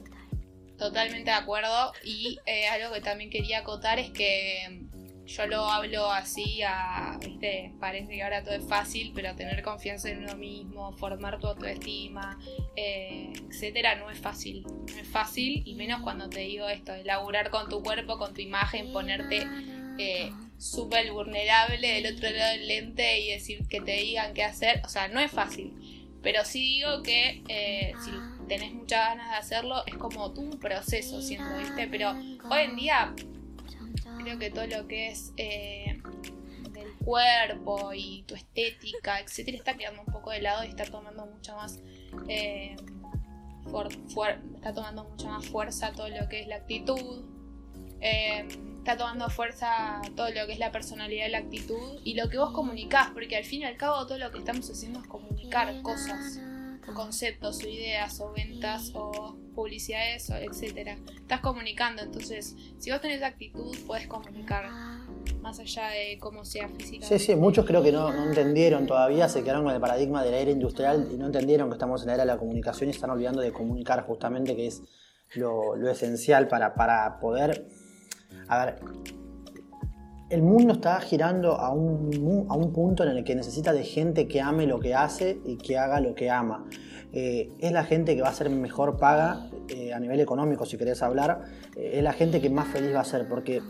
Totalmente 0.78 1.30
de 1.30 1.37
acuerdo. 1.37 1.92
Y 2.02 2.38
eh, 2.46 2.66
algo 2.68 2.92
que 2.92 3.00
también 3.00 3.30
quería 3.30 3.60
acotar 3.60 3.98
es 3.98 4.10
que 4.10 4.84
yo 5.26 5.46
lo 5.46 5.64
hablo 5.64 6.10
así 6.10 6.62
a, 6.62 7.18
viste, 7.20 7.72
parece 7.80 8.08
que 8.08 8.22
ahora 8.22 8.44
todo 8.44 8.54
es 8.54 8.64
fácil, 8.64 9.12
pero 9.14 9.34
tener 9.34 9.62
confianza 9.62 10.10
en 10.10 10.24
uno 10.24 10.37
mismo, 10.37 10.92
formar 10.92 11.38
tu 11.38 11.46
autoestima, 11.46 12.38
eh, 12.76 13.32
etcétera, 13.48 13.94
no 13.96 14.10
es 14.10 14.18
fácil. 14.18 14.64
No 14.64 15.00
es 15.00 15.08
fácil, 15.08 15.62
y 15.64 15.74
menos 15.76 16.02
cuando 16.02 16.28
te 16.28 16.40
digo 16.40 16.68
esto, 16.68 16.92
elaborar 16.92 17.50
con 17.50 17.68
tu 17.68 17.82
cuerpo, 17.82 18.18
con 18.18 18.34
tu 18.34 18.42
imagen, 18.42 18.92
ponerte 18.92 19.46
eh, 19.98 20.30
súper 20.58 21.10
vulnerable 21.12 22.00
del 22.00 22.14
otro 22.14 22.28
lado 22.30 22.52
del 22.52 22.68
lente 22.68 23.20
y 23.20 23.30
decir 23.30 23.66
que 23.68 23.80
te 23.80 23.92
digan 23.92 24.34
qué 24.34 24.44
hacer. 24.44 24.82
O 24.84 24.88
sea, 24.88 25.08
no 25.08 25.20
es 25.20 25.30
fácil. 25.30 25.72
Pero 26.22 26.44
sí 26.44 26.60
digo 26.60 27.02
que 27.02 27.42
eh, 27.48 27.92
si 28.02 28.10
tenés 28.48 28.72
muchas 28.72 29.09
ganas 29.09 29.30
de 29.30 29.37
hacerlo, 29.37 29.83
es 29.87 29.96
como 29.96 30.33
tú 30.33 30.42
un 30.42 30.59
proceso, 30.59 31.20
siendo, 31.20 31.57
¿viste? 31.59 31.88
Pero 31.88 32.11
hoy 32.11 32.61
en 32.62 32.76
día 32.76 33.14
creo 34.18 34.38
que 34.38 34.50
todo 34.50 34.66
lo 34.66 34.87
que 34.87 35.09
es 35.09 35.33
eh, 35.37 36.00
del 36.72 36.92
cuerpo 37.04 37.92
y 37.94 38.24
tu 38.26 38.35
estética, 38.35 39.20
etcétera, 39.20 39.57
está 39.57 39.74
quedando 39.74 40.02
un 40.02 40.12
poco 40.12 40.30
de 40.30 40.42
lado 40.42 40.64
y 40.64 40.68
está 40.68 40.85
tomando 40.85 41.26
mucha 41.26 41.54
más. 41.54 41.80
Eh, 42.28 42.76
está 44.57 44.72
tomando 44.72 45.04
mucha 45.04 45.28
más 45.28 45.46
fuerza 45.46 45.92
todo 45.92 46.09
lo 46.09 46.28
que 46.28 46.42
es 46.42 46.46
la 46.46 46.57
actitud. 46.57 47.24
Eh, 48.00 48.46
está 48.78 48.96
tomando 48.98 49.30
fuerza 49.30 50.02
todo 50.14 50.28
lo 50.28 50.46
que 50.46 50.52
es 50.52 50.59
la 50.59 50.70
personalidad 50.70 51.30
la 51.30 51.38
actitud 51.38 52.00
y 52.04 52.14
lo 52.14 52.28
que 52.28 52.37
vos 52.37 52.50
comunicás, 52.52 53.11
porque 53.11 53.37
al 53.37 53.44
fin 53.44 53.62
y 53.62 53.64
al 53.64 53.76
cabo 53.78 54.07
todo 54.07 54.18
lo 54.18 54.30
que 54.30 54.38
estamos 54.38 54.68
haciendo 54.70 55.00
es 55.00 55.07
comunicar 55.07 55.80
cosas 55.83 56.38
conceptos 56.92 57.62
o 57.64 57.68
ideas 57.68 58.20
o 58.20 58.32
ventas 58.32 58.90
o 58.94 59.36
publicidades, 59.54 60.28
o 60.30 60.36
etcétera. 60.36 60.98
Estás 61.16 61.40
comunicando, 61.40 62.02
entonces 62.02 62.54
si 62.78 62.90
vos 62.90 63.00
tenés 63.00 63.22
actitud 63.22 63.76
puedes 63.86 64.06
comunicar 64.06 64.68
más 65.40 65.58
allá 65.58 65.88
de 65.88 66.18
cómo 66.18 66.44
sea 66.44 66.68
física. 66.68 67.06
Sí, 67.06 67.18
sí, 67.18 67.36
muchos 67.36 67.64
creo 67.66 67.82
que 67.82 67.92
no, 67.92 68.12
entendieron 68.24 68.86
todavía, 68.86 69.28
se 69.28 69.42
quedaron 69.42 69.64
con 69.64 69.74
el 69.74 69.80
paradigma 69.80 70.22
de 70.22 70.30
la 70.30 70.38
era 70.38 70.50
industrial 70.50 71.08
y 71.12 71.16
no 71.16 71.26
entendieron 71.26 71.68
que 71.68 71.74
estamos 71.74 72.02
en 72.02 72.08
la 72.08 72.14
era 72.14 72.22
de 72.24 72.32
la 72.32 72.38
comunicación 72.38 72.88
y 72.88 72.92
están 72.92 73.10
olvidando 73.10 73.40
de 73.40 73.52
comunicar 73.52 74.04
justamente, 74.06 74.56
que 74.56 74.66
es 74.66 74.82
lo, 75.34 75.76
esencial 75.88 76.48
para, 76.48 76.74
para 76.74 77.18
poder... 77.18 77.66
A 78.48 78.64
ver, 78.64 78.80
el 80.30 80.42
mundo 80.42 80.72
está 80.72 81.00
girando 81.00 81.52
a 81.58 81.70
un, 81.70 82.46
a 82.48 82.54
un, 82.54 82.72
punto 82.72 83.02
en 83.02 83.10
el 83.10 83.24
que 83.24 83.34
necesita 83.34 83.72
de 83.72 83.84
gente 83.84 84.26
que 84.26 84.40
ame 84.40 84.66
lo 84.66 84.80
que 84.80 84.94
hace 84.94 85.38
y 85.44 85.56
que 85.56 85.78
haga 85.78 86.00
lo 86.00 86.14
que 86.14 86.30
ama. 86.30 86.64
Eh, 87.12 87.52
es 87.60 87.72
la 87.72 87.84
gente 87.84 88.16
que 88.16 88.22
va 88.22 88.28
a 88.28 88.34
ser 88.34 88.50
mejor 88.50 88.98
paga 88.98 89.48
eh, 89.68 89.92
a 89.92 90.00
nivel 90.00 90.20
económico, 90.20 90.64
si 90.64 90.76
querés 90.76 91.02
hablar, 91.02 91.42
eh, 91.76 91.92
es 91.94 92.02
la 92.02 92.12
gente 92.12 92.40
que 92.40 92.50
más 92.50 92.68
feliz 92.68 92.94
va 92.94 93.00
a 93.00 93.04
ser, 93.04 93.28
porque 93.28 93.62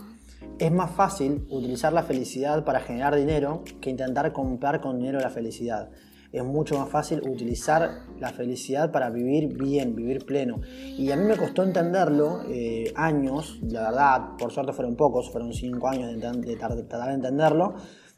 es 0.57 0.71
más 0.71 0.91
fácil 0.91 1.45
utilizar 1.49 1.93
la 1.93 2.03
felicidad 2.03 2.63
para 2.63 2.79
generar 2.79 3.15
dinero 3.15 3.63
que 3.81 3.89
intentar 3.89 4.31
comprar 4.33 4.81
con 4.81 4.97
dinero 4.97 5.19
la 5.19 5.29
felicidad 5.29 5.89
es 6.31 6.43
mucho 6.43 6.77
más 6.77 6.89
fácil 6.89 7.21
utilizar 7.27 8.03
la 8.19 8.31
felicidad 8.31 8.91
para 8.91 9.09
vivir 9.09 9.57
bien, 9.57 9.95
vivir 9.95 10.25
pleno. 10.25 10.61
Y 10.97 11.11
a 11.11 11.15
mí 11.15 11.25
me 11.25 11.37
costó 11.37 11.63
entenderlo 11.63 12.41
eh, 12.49 12.91
años, 12.95 13.59
la 13.63 13.83
verdad, 13.89 14.21
por 14.37 14.51
suerte 14.51 14.73
fueron 14.73 14.95
pocos, 14.95 15.31
fueron 15.31 15.53
cinco 15.53 15.87
años 15.87 16.11
de, 16.13 16.55
tratar 16.55 17.09
de 17.09 17.13
entenderlo, 17.13 17.75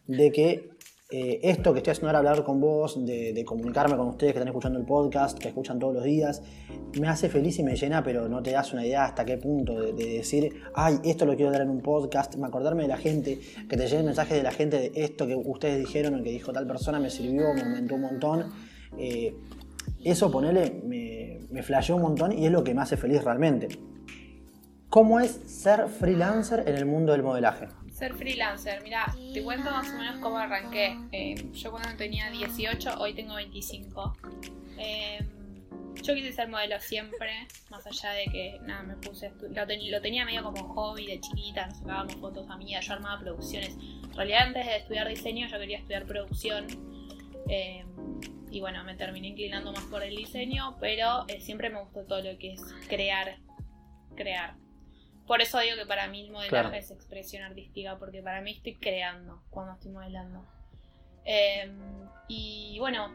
de 0.08 0.32
que 0.32 0.77
eh, 1.10 1.40
esto 1.44 1.72
que 1.72 1.80
estoy 1.80 1.92
haciendo 1.92 2.10
ahora, 2.10 2.20
hablar 2.20 2.44
con 2.44 2.60
vos, 2.60 3.06
de, 3.06 3.44
comunicarme 3.46 3.96
con 3.96 4.10
ustedes 4.10 4.34
que 4.34 4.40
están 4.40 4.50
escuchando 4.50 4.78
el 4.78 4.86
podcast, 4.86 5.38
que 5.38 5.48
escuchan 5.48 5.80
todos 5.80 5.94
los 5.94 6.04
días, 6.04 6.44
me 7.00 7.08
hace 7.08 7.30
feliz 7.30 7.58
y 7.60 7.64
me 7.64 7.78
llena, 7.78 8.04
pero 8.04 8.28
no 8.28 8.44
te 8.44 8.52
das 8.52 8.74
una 8.74 8.86
idea 8.86 9.06
hasta 9.06 9.24
qué 9.24 9.38
punto 9.38 9.80
de, 9.80 9.94
decir, 9.94 10.64
ay, 10.76 11.00
esto 11.06 11.26
lo 11.26 11.38
quiero 11.38 11.52
dar 11.52 11.62
en 11.62 11.70
un 11.70 11.82
podcast, 11.82 12.36
me 12.36 12.48
acordarme 12.48 12.84
de 12.84 12.90
la 12.90 12.98
gente, 12.98 13.40
que 13.70 13.78
te 13.78 13.88
lleguen 13.88 14.06
mensajes 14.06 14.36
de 14.36 14.44
la 14.44 14.52
gente 14.52 14.80
de 14.80 14.92
esto 14.96 15.26
que 15.26 15.36
ustedes 15.36 15.80
dijeron 15.80 16.16
o 16.16 16.24
que 16.24 16.30
dijo 16.30 16.52
tal 16.52 16.68
persona, 16.68 17.00
me 17.00 17.10
sirvió, 17.10 17.54
me 17.54 17.62
aumentó 17.62 17.96
un 17.96 18.02
montón. 18.02 18.52
Eh, 18.98 19.34
eso, 20.04 20.30
ponele, 20.30 20.82
me, 20.86 21.40
me 21.52 21.64
flasheó 21.64 21.96
un 21.96 22.02
montón 22.02 22.38
y 22.38 22.46
es 22.46 22.52
lo 22.52 22.66
que 22.66 22.74
me 22.74 22.82
hace 22.82 22.98
feliz 22.98 23.24
realmente. 23.24 23.70
¿Cómo 24.90 25.22
es 25.22 25.40
ser 25.46 25.88
freelancer 25.88 26.68
en 26.68 26.76
el 26.76 26.86
mundo 26.86 27.14
del 27.14 27.24
modelaje? 27.24 27.68
Ser 27.98 28.14
freelancer, 28.14 28.84
mira, 28.84 29.12
te 29.34 29.42
cuento 29.42 29.72
más 29.72 29.90
o 29.90 29.98
menos 29.98 30.20
cómo 30.20 30.38
arranqué. 30.38 30.96
Eh, 31.12 31.50
yo 31.52 31.72
cuando 31.72 31.98
tenía 31.98 32.30
18, 32.30 33.00
hoy 33.00 33.16
tengo 33.16 33.34
25. 33.34 34.16
Eh, 34.78 35.20
yo 36.04 36.14
quise 36.14 36.32
ser 36.32 36.48
modelo 36.48 36.80
siempre, 36.80 37.48
más 37.72 37.88
allá 37.88 38.12
de 38.12 38.26
que 38.26 38.60
nada, 38.62 38.84
me 38.84 38.98
puse 38.98 39.32
lo, 39.42 39.66
lo, 39.66 40.02
tenía 40.02 40.26
medio 40.26 40.44
como 40.44 40.76
hobby 40.76 41.08
de 41.08 41.20
chiquita, 41.20 41.66
nos 41.66 41.80
sacábamos 41.80 42.16
fotos 42.18 42.48
a 42.52 42.58
mí, 42.58 42.76
yo 42.80 42.94
armaba 42.94 43.20
producciones. 43.20 43.76
En 43.76 44.14
realidad 44.14 44.44
antes 44.44 44.68
de 44.68 44.78
estudiar 44.78 45.08
diseño 45.08 45.48
yo 45.48 45.58
quería 45.58 45.80
estudiar 45.80 46.06
producción. 46.06 46.68
Eh, 47.50 47.84
y 48.52 48.60
bueno, 48.60 48.84
me 48.84 48.94
terminé 48.94 49.30
inclinando 49.30 49.72
más 49.74 49.86
por 49.86 50.04
el 50.04 50.16
diseño, 50.16 50.78
pero 50.80 51.26
siempre 51.40 51.72
me 51.72 51.80
gustó 51.80 52.04
todo 52.04 52.22
lo 52.22 52.38
que 52.38 52.54
es 52.54 52.62
crear, 52.88 53.38
crear. 54.16 54.67
Por 55.28 55.42
eso 55.42 55.60
digo 55.60 55.76
que 55.76 55.86
para 55.86 56.08
mí 56.08 56.22
el 56.22 56.32
modelaje 56.32 56.78
es 56.78 56.90
expresión 56.90 57.44
artística, 57.44 57.98
porque 58.00 58.22
para 58.24 58.42
mí 58.42 58.52
estoy 58.52 58.76
creando 58.76 59.44
cuando 59.50 59.74
estoy 59.74 59.92
modelando. 59.92 60.46
Em, 61.26 61.78
y 62.30 62.78
bueno, 62.80 63.14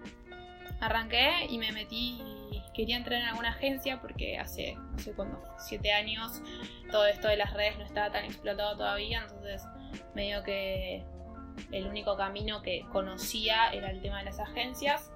arranqué 0.81 1.47
y 1.49 1.57
me 1.57 1.73
metí, 1.73 2.21
quería 2.75 2.99
entrar 2.99 3.21
en 3.21 3.29
alguna 3.29 3.51
agencia 3.51 4.01
porque 4.01 4.39
hace, 4.39 4.75
no 4.75 4.99
sé 4.99 5.13
cuándo, 5.15 5.43
siete 5.59 5.93
años, 5.93 6.43
todo 6.91 7.07
esto 7.07 7.29
de 7.29 7.39
las 7.39 7.55
redes 7.55 7.79
no 7.79 7.85
estaba 7.85 8.13
tan 8.13 8.27
explotado 8.27 8.77
todavía, 8.77 9.23
entonces 9.23 9.63
me 10.15 10.25
digo 10.25 10.43
que 10.43 11.03
el 11.71 11.87
único 11.87 12.17
camino 12.17 12.63
que 12.63 12.85
conocía 12.93 13.71
era 13.73 13.91
el 13.91 14.01
tema 14.03 14.19
de 14.19 14.25
las 14.25 14.39
agencias. 14.39 15.13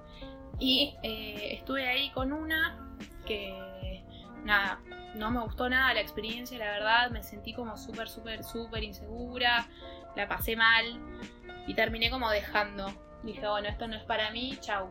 Y 0.59 0.95
eh, 1.03 1.53
estuve 1.53 1.87
ahí 1.87 2.09
con 2.11 2.33
una 2.33 2.97
que, 3.25 4.03
nada, 4.43 4.79
no 5.15 5.31
me 5.31 5.41
gustó 5.41 5.69
nada 5.69 5.93
la 5.93 6.01
experiencia, 6.01 6.57
la 6.57 6.71
verdad, 6.71 7.09
me 7.11 7.23
sentí 7.23 7.53
como 7.53 7.77
súper, 7.77 8.09
súper, 8.09 8.43
súper 8.43 8.83
insegura, 8.83 9.67
la 10.15 10.27
pasé 10.27 10.55
mal 10.55 10.85
y 11.65 11.73
terminé 11.73 12.09
como 12.09 12.29
dejando. 12.29 12.91
Dije, 13.23 13.47
bueno, 13.47 13.67
esto 13.67 13.87
no 13.87 13.95
es 13.95 14.03
para 14.03 14.31
mí, 14.31 14.57
chau. 14.61 14.89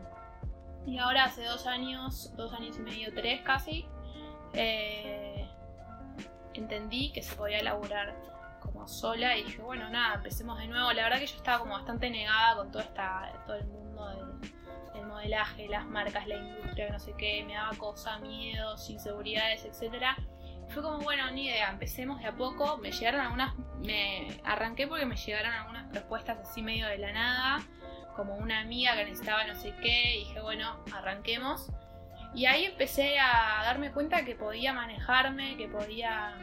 Y 0.85 0.97
ahora 0.99 1.25
hace 1.25 1.43
dos 1.43 1.67
años, 1.67 2.33
dos 2.35 2.53
años 2.53 2.77
y 2.77 2.81
medio, 2.81 3.13
tres 3.13 3.41
casi, 3.41 3.85
eh, 4.53 5.47
entendí 6.53 7.11
que 7.11 7.21
se 7.21 7.35
podía 7.35 7.61
laburar 7.61 8.15
como 8.61 8.87
sola 8.87 9.37
y 9.37 9.43
dije, 9.43 9.61
bueno, 9.61 9.89
nada, 9.89 10.15
empecemos 10.15 10.57
de 10.59 10.67
nuevo. 10.67 10.91
La 10.93 11.03
verdad 11.03 11.19
que 11.19 11.27
yo 11.27 11.35
estaba 11.35 11.59
como 11.59 11.73
bastante 11.73 12.09
negada 12.09 12.55
con 12.55 12.71
todo, 12.71 12.81
esta, 12.81 13.31
todo 13.45 13.57
el 13.57 13.65
mundo 13.67 14.07
del, 14.09 14.53
modelaje, 15.17 15.67
las 15.67 15.85
marcas, 15.85 16.27
la 16.27 16.35
industria, 16.35 16.89
no 16.91 16.99
sé 16.99 17.13
qué, 17.17 17.43
me 17.43 17.55
daba 17.55 17.75
cosa, 17.77 18.19
miedos, 18.19 18.87
inseguridades, 18.89 19.65
etcétera. 19.65 20.15
Fue 20.69 20.83
como, 20.83 20.99
bueno, 20.99 21.29
ni 21.31 21.47
idea, 21.47 21.69
empecemos 21.69 22.19
de 22.19 22.27
a 22.27 22.35
poco. 22.35 22.77
Me 22.77 22.91
llegaron 22.91 23.21
algunas, 23.21 23.55
me 23.83 24.39
arranqué 24.43 24.87
porque 24.87 25.05
me 25.05 25.15
llegaron 25.15 25.53
algunas 25.53 25.89
propuestas 25.91 26.37
así 26.39 26.61
medio 26.61 26.87
de 26.87 26.99
la 26.99 27.11
nada, 27.13 27.63
como 28.15 28.35
una 28.35 28.59
amiga 28.59 28.95
que 28.95 29.05
necesitaba 29.05 29.45
no 29.45 29.55
sé 29.55 29.73
qué, 29.81 30.17
y 30.17 30.19
dije, 30.19 30.41
bueno, 30.41 30.83
arranquemos. 30.93 31.71
Y 32.35 32.45
ahí 32.45 32.65
empecé 32.65 33.17
a 33.17 33.63
darme 33.63 33.91
cuenta 33.91 34.23
que 34.23 34.35
podía 34.35 34.71
manejarme, 34.73 35.57
que 35.57 35.67
podía 35.67 36.35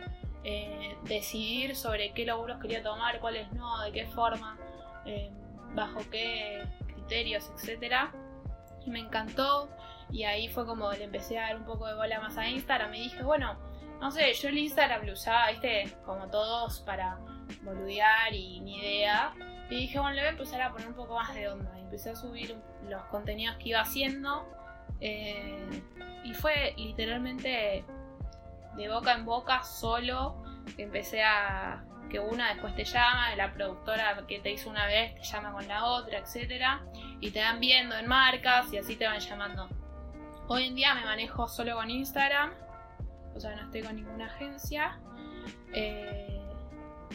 eh, 0.42 0.96
decidir 1.04 1.76
sobre 1.76 2.12
qué 2.12 2.24
lóbulos 2.24 2.58
quería 2.60 2.82
tomar, 2.82 3.20
cuáles 3.20 3.52
no, 3.52 3.80
de 3.82 3.92
qué 3.92 4.06
forma, 4.06 4.58
eh, 5.04 5.30
bajo 5.74 6.00
qué 6.10 6.64
criterios, 6.88 7.52
etc. 7.62 8.10
Y 8.84 8.90
me 8.90 9.00
encantó. 9.00 9.68
Y 10.10 10.24
ahí 10.24 10.48
fue 10.48 10.66
como 10.66 10.92
le 10.92 11.04
empecé 11.04 11.38
a 11.38 11.48
dar 11.48 11.56
un 11.56 11.64
poco 11.64 11.86
de 11.86 11.94
bola 11.94 12.20
más 12.20 12.36
a 12.36 12.48
Instagram. 12.48 12.90
Me 12.90 12.98
dije, 12.98 13.22
bueno, 13.22 13.58
no 14.00 14.10
sé, 14.10 14.32
yo 14.34 14.48
el 14.48 14.58
Instagram 14.58 15.06
lo 15.06 15.12
usaba, 15.14 15.50
viste, 15.50 15.96
como 16.04 16.28
todos 16.28 16.80
para 16.80 17.18
boludear 17.62 18.32
y 18.34 18.60
ni 18.60 18.78
idea. 18.78 19.34
Y 19.70 19.76
dije, 19.76 19.98
bueno, 19.98 20.14
le 20.14 20.20
voy 20.20 20.28
a 20.28 20.32
empezar 20.32 20.60
a 20.60 20.72
poner 20.72 20.88
un 20.88 20.94
poco 20.94 21.14
más 21.14 21.34
de 21.34 21.48
onda. 21.48 21.72
Y 21.78 21.82
empecé 21.82 22.10
a 22.10 22.16
subir 22.16 22.56
los 22.88 23.02
contenidos 23.04 23.56
que 23.56 23.70
iba 23.70 23.80
haciendo. 23.80 24.46
Eh, 25.00 25.82
y 26.22 26.34
fue 26.34 26.74
literalmente 26.76 27.84
de 28.76 28.88
boca 28.88 29.14
en 29.14 29.24
boca 29.24 29.62
solo. 29.62 30.42
Empecé 30.76 31.22
a 31.22 31.84
que 32.08 32.20
una 32.20 32.52
después 32.52 32.74
te 32.74 32.84
llama, 32.84 33.34
la 33.36 33.52
productora 33.52 34.24
que 34.26 34.38
te 34.40 34.52
hizo 34.52 34.70
una 34.70 34.86
vez 34.86 35.14
te 35.14 35.22
llama 35.22 35.52
con 35.52 35.66
la 35.68 35.84
otra, 35.84 36.18
etc. 36.18 36.80
Y 37.20 37.30
te 37.30 37.40
van 37.40 37.60
viendo 37.60 37.96
en 37.96 38.06
marcas 38.06 38.72
y 38.72 38.78
así 38.78 38.96
te 38.96 39.06
van 39.06 39.20
llamando. 39.20 39.68
Hoy 40.46 40.66
en 40.66 40.74
día 40.74 40.94
me 40.94 41.04
manejo 41.04 41.48
solo 41.48 41.76
con 41.76 41.90
Instagram, 41.90 42.52
o 43.34 43.40
sea, 43.40 43.54
no 43.56 43.62
estoy 43.62 43.82
con 43.82 43.96
ninguna 43.96 44.26
agencia. 44.26 44.98
Eh, 45.72 46.40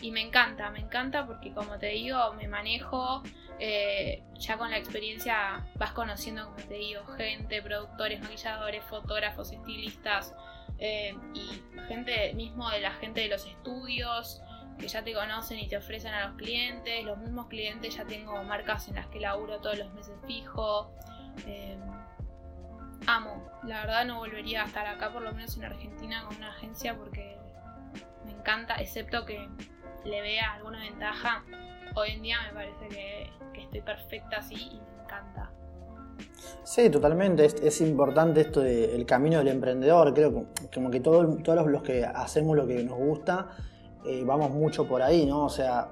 y 0.01 0.11
me 0.11 0.21
encanta, 0.21 0.69
me 0.69 0.79
encanta 0.79 1.25
porque 1.25 1.51
como 1.53 1.77
te 1.77 1.87
digo, 1.87 2.33
me 2.33 2.47
manejo, 2.47 3.21
eh, 3.59 4.23
ya 4.35 4.57
con 4.57 4.71
la 4.71 4.77
experiencia 4.77 5.65
vas 5.75 5.91
conociendo, 5.91 6.45
como 6.45 6.57
te 6.67 6.75
digo, 6.75 7.05
gente, 7.17 7.61
productores, 7.61 8.21
maquilladores, 8.21 8.83
fotógrafos, 8.85 9.51
estilistas, 9.51 10.33
eh, 10.81 11.13
y 11.33 11.61
gente 11.89 12.33
mismo 12.33 12.69
de 12.69 12.79
la 12.79 12.91
gente 12.91 13.21
de 13.21 13.27
los 13.27 13.45
estudios 13.45 14.41
que 14.79 14.87
ya 14.87 15.03
te 15.03 15.13
conocen 15.13 15.59
y 15.59 15.67
te 15.67 15.77
ofrecen 15.77 16.13
a 16.13 16.27
los 16.27 16.37
clientes, 16.37 17.03
los 17.03 17.17
mismos 17.17 17.47
clientes 17.47 17.95
ya 17.95 18.05
tengo 18.05 18.41
marcas 18.43 18.87
en 18.87 18.95
las 18.95 19.07
que 19.07 19.19
laburo 19.19 19.59
todos 19.59 19.77
los 19.77 19.93
meses 19.93 20.15
fijo. 20.25 20.91
Eh, 21.45 21.77
amo, 23.05 23.49
la 23.63 23.81
verdad 23.81 24.05
no 24.05 24.17
volvería 24.17 24.63
a 24.63 24.65
estar 24.65 24.87
acá, 24.87 25.11
por 25.11 25.21
lo 25.21 25.33
menos 25.33 25.55
en 25.57 25.65
Argentina, 25.65 26.23
con 26.25 26.37
una 26.37 26.49
agencia 26.49 26.95
porque 26.95 27.37
me 28.25 28.31
encanta, 28.31 28.75
excepto 28.75 29.25
que 29.25 29.47
le 30.05 30.21
vea 30.21 30.53
alguna 30.53 30.79
ventaja. 30.79 31.43
Hoy 31.95 32.11
en 32.11 32.21
día 32.21 32.37
me 32.47 32.53
parece 32.53 32.87
que, 32.87 33.29
estoy 33.61 33.81
perfecta 33.81 34.37
así 34.37 34.55
y 34.55 34.79
me 34.79 35.03
encanta. 35.03 35.51
Sí, 36.63 36.89
totalmente. 36.89 37.45
Es, 37.45 37.81
importante 37.81 38.41
esto 38.41 38.61
del 38.61 39.05
camino 39.05 39.39
del 39.39 39.49
emprendedor. 39.49 40.13
Creo 40.13 40.33
que 40.33 40.69
como 40.73 40.89
que 40.89 41.01
todos 41.01 41.67
los 41.67 41.83
que 41.83 42.05
hacemos 42.05 42.55
lo 42.55 42.65
que 42.65 42.83
nos 42.83 42.97
gusta, 42.97 43.49
vamos 44.25 44.51
mucho 44.51 44.87
por 44.87 45.01
ahí, 45.01 45.25
¿no? 45.25 45.45
O 45.45 45.49
sea, 45.49 45.89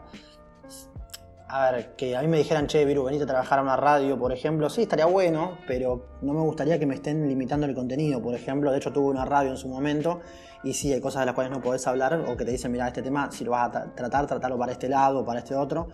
a 1.50 1.72
ver, 1.72 1.96
que 1.96 2.16
a 2.16 2.22
mí 2.22 2.28
me 2.28 2.38
dijeran, 2.38 2.68
che, 2.68 2.84
Viru, 2.84 3.06
venite 3.06 3.24
a 3.24 3.28
trabajar 3.28 3.60
a 3.60 3.62
una 3.62 3.78
radio, 3.78 4.20
por 4.20 4.34
ejemplo, 4.34 4.70
sí, 4.70 4.82
estaría 4.82 5.06
bueno, 5.06 5.58
pero 5.66 6.06
no 6.22 6.34
me 6.34 6.42
gustaría 6.42 6.78
que 6.78 6.86
me 6.86 6.96
estén 6.96 7.28
limitando 7.28 7.66
el 7.66 7.74
contenido, 7.74 8.22
por 8.22 8.36
ejemplo. 8.36 8.72
De 8.72 8.78
hecho, 8.78 8.92
tuve 8.92 9.08
una 9.08 9.24
radio 9.24 9.52
en 9.52 9.58
su 9.58 9.70
momento 9.70 10.20
y 10.64 10.74
sí, 10.74 10.92
hay 10.92 11.00
cosas 11.00 11.22
de 11.22 11.28
las 11.28 11.36
cuales 11.36 11.52
no 11.52 11.62
podés 11.62 11.88
hablar 11.88 12.22
o 12.28 12.36
que 12.36 12.44
te 12.44 12.52
dicen, 12.52 12.72
mira, 12.72 12.88
este 12.88 13.02
tema, 13.02 13.32
si 13.32 13.46
lo 13.46 13.52
vas 13.52 13.74
a 13.74 13.94
tratar, 13.94 14.28
tratarlo 14.28 14.58
para 14.58 14.74
este 14.74 14.90
lado 14.90 15.20
o 15.20 15.26
para 15.26 15.40
este 15.40 15.56
otro. 15.56 15.88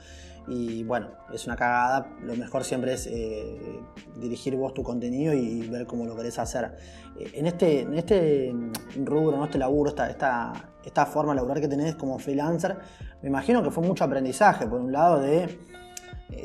Y 0.48 0.84
bueno, 0.84 1.08
es 1.32 1.46
una 1.46 1.56
cagada. 1.56 2.08
Lo 2.22 2.36
mejor 2.36 2.64
siempre 2.64 2.94
es 2.94 3.08
eh, 3.08 3.80
dirigir 4.18 4.56
vos 4.56 4.74
tu 4.74 4.84
contenido 4.84 5.34
y 5.34 5.68
ver 5.68 5.86
cómo 5.86 6.06
lo 6.06 6.16
querés 6.16 6.38
hacer. 6.40 6.76
Eh, 7.18 7.32
en, 7.34 7.46
este, 7.46 7.82
en 7.82 7.94
este 7.94 8.54
rubro, 9.04 9.38
en 9.38 9.44
este 9.44 9.58
laburo, 9.58 9.90
esta, 9.90 10.10
esta, 10.10 10.54
esta 10.84 11.06
forma 11.06 11.32
de 11.32 11.38
laburar 11.38 11.62
que 11.62 11.68
tenés 11.68 11.96
como 11.96 12.20
freelancer, 12.20 12.78
me 13.22 13.30
imagino 13.30 13.64
que 13.64 13.72
fue 13.72 13.84
mucho 13.84 14.04
aprendizaje. 14.04 14.68
Por 14.68 14.82
un 14.82 14.92
lado, 14.92 15.20
de 15.20 15.58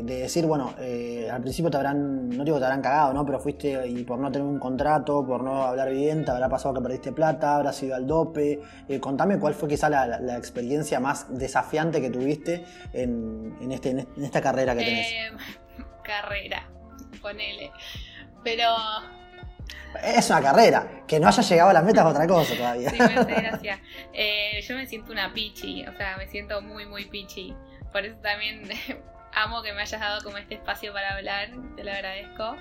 de 0.02 0.20
decir, 0.20 0.46
bueno, 0.46 0.74
eh, 0.78 1.28
al 1.30 1.40
principio 1.40 1.70
te 1.70 1.76
habrán, 1.76 2.28
no 2.28 2.44
digo 2.44 2.58
te 2.58 2.64
habrán 2.64 2.82
cagado, 2.82 3.12
¿no? 3.12 3.24
Pero 3.24 3.40
fuiste 3.40 3.86
y 3.86 4.04
por 4.04 4.18
no 4.18 4.30
tener 4.30 4.46
un 4.46 4.58
contrato, 4.58 5.24
por 5.26 5.42
no 5.42 5.64
hablar 5.64 5.90
bien, 5.90 6.24
te 6.24 6.30
habrá 6.30 6.48
pasado 6.48 6.74
que 6.74 6.80
perdiste 6.80 7.12
plata, 7.12 7.56
habrás 7.56 7.82
ido 7.82 7.94
al 7.94 8.06
dope. 8.06 8.60
Eh, 8.88 9.00
contame 9.00 9.38
cuál 9.38 9.54
fue 9.54 9.68
quizá 9.68 9.88
la, 9.88 10.36
experiencia 10.36 11.00
más 11.00 11.26
desafiante 11.36 12.00
que 12.00 12.10
tuviste 12.10 12.64
en, 12.92 13.56
este, 13.70 13.90
en 13.90 14.06
esta 14.22 14.40
carrera 14.40 14.74
que 14.74 14.84
tenés. 14.84 15.06
Eh, 15.06 15.30
carrera, 16.02 16.68
ponele. 17.20 17.70
Pero 18.44 18.64
es 20.02 20.30
una 20.30 20.40
carrera. 20.40 21.04
Que 21.06 21.18
no 21.18 21.28
haya 21.28 21.42
llegado 21.42 21.70
a 21.70 21.72
la 21.72 21.82
meta 21.82 22.02
es 22.02 22.06
otra 22.06 22.26
cosa 22.26 22.56
todavía. 22.56 22.90
Sí, 22.90 22.98
me 22.98 23.04
hace 23.04 23.34
gracia. 23.34 23.80
yo 24.68 24.74
me 24.76 24.86
siento 24.86 25.12
una 25.12 25.32
pichi, 25.32 25.86
o 25.86 25.96
sea, 25.96 26.16
me 26.16 26.28
siento 26.28 26.60
muy, 26.62 26.86
muy 26.86 27.06
pichi. 27.06 27.54
Por 27.92 28.04
eso 28.04 28.16
también 28.20 28.62
amo 29.42 29.62
que 29.62 29.72
me 29.72 29.82
hayas 29.82 30.00
dado 30.00 30.22
como 30.22 30.36
este 30.38 30.54
espacio 30.54 30.92
para 30.92 31.14
hablar, 31.14 31.50
te 31.76 31.84
lo 31.84 31.92
agradezco. 31.92 32.56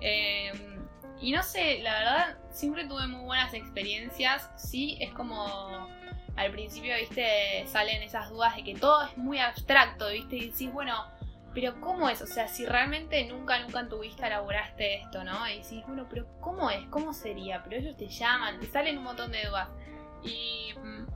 Em, 0.00 0.86
y 1.20 1.32
no 1.32 1.42
sé, 1.42 1.80
la 1.82 1.92
verdad, 1.98 2.38
siempre 2.50 2.86
tuve 2.86 3.06
muy 3.06 3.24
buenas 3.24 3.52
experiencias. 3.54 4.50
Sí, 4.56 4.96
es 5.00 5.12
como 5.12 5.88
al 6.36 6.50
principio, 6.52 6.94
viste, 6.96 7.66
salen 7.66 8.02
esas 8.02 8.30
dudas 8.30 8.56
de 8.56 8.64
que 8.64 8.74
todo 8.74 9.04
es 9.04 9.16
muy 9.18 9.38
abstracto, 9.38 10.08
viste, 10.08 10.36
y 10.36 10.50
decís, 10.50 10.72
bueno, 10.72 11.04
pero 11.52 11.80
¿cómo 11.80 12.08
es? 12.08 12.22
O 12.22 12.26
sea, 12.26 12.48
si 12.48 12.64
realmente 12.64 13.24
nunca, 13.26 13.58
nunca 13.60 13.80
en 13.80 13.88
tu 13.88 13.98
vista 14.00 14.26
elaboraste 14.28 15.02
esto, 15.02 15.24
¿no? 15.24 15.48
Y 15.48 15.58
decís, 15.58 15.82
bueno, 15.86 16.06
pero 16.08 16.26
¿cómo 16.40 16.70
es? 16.70 16.86
¿Cómo 16.88 17.12
sería? 17.12 17.62
Pero 17.64 17.76
ellos 17.76 17.96
te 17.96 18.08
llaman, 18.08 18.60
te 18.60 18.66
salen 18.66 18.98
un 18.98 19.04
montón 19.04 19.32
de 19.32 19.44
dudas. 19.44 19.68
Y 20.22 20.72
mm, 20.78 21.06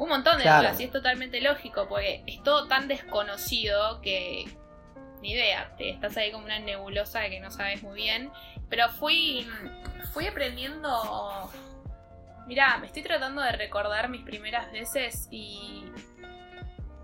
un 0.00 0.08
montón 0.08 0.38
de 0.38 0.44
dudas 0.44 0.80
y 0.80 0.84
es 0.84 0.90
totalmente 0.90 1.42
lógico 1.42 1.86
porque 1.86 2.24
es 2.26 2.42
todo 2.42 2.66
tan 2.68 2.88
desconocido 2.88 4.00
que 4.00 4.46
ni 5.20 5.32
idea, 5.32 5.74
te 5.76 5.90
estás 5.90 6.16
ahí 6.16 6.32
como 6.32 6.46
una 6.46 6.58
nebulosa 6.58 7.20
de 7.20 7.28
que 7.28 7.40
no 7.40 7.50
sabes 7.50 7.82
muy 7.82 7.94
bien, 7.94 8.32
pero 8.70 8.88
fui 8.88 9.46
fui 10.14 10.26
aprendiendo 10.26 11.50
Mirá, 12.46 12.78
me 12.78 12.86
estoy 12.86 13.02
tratando 13.02 13.42
de 13.42 13.52
recordar 13.52 14.08
mis 14.08 14.22
primeras 14.22 14.72
veces 14.72 15.28
y 15.30 15.84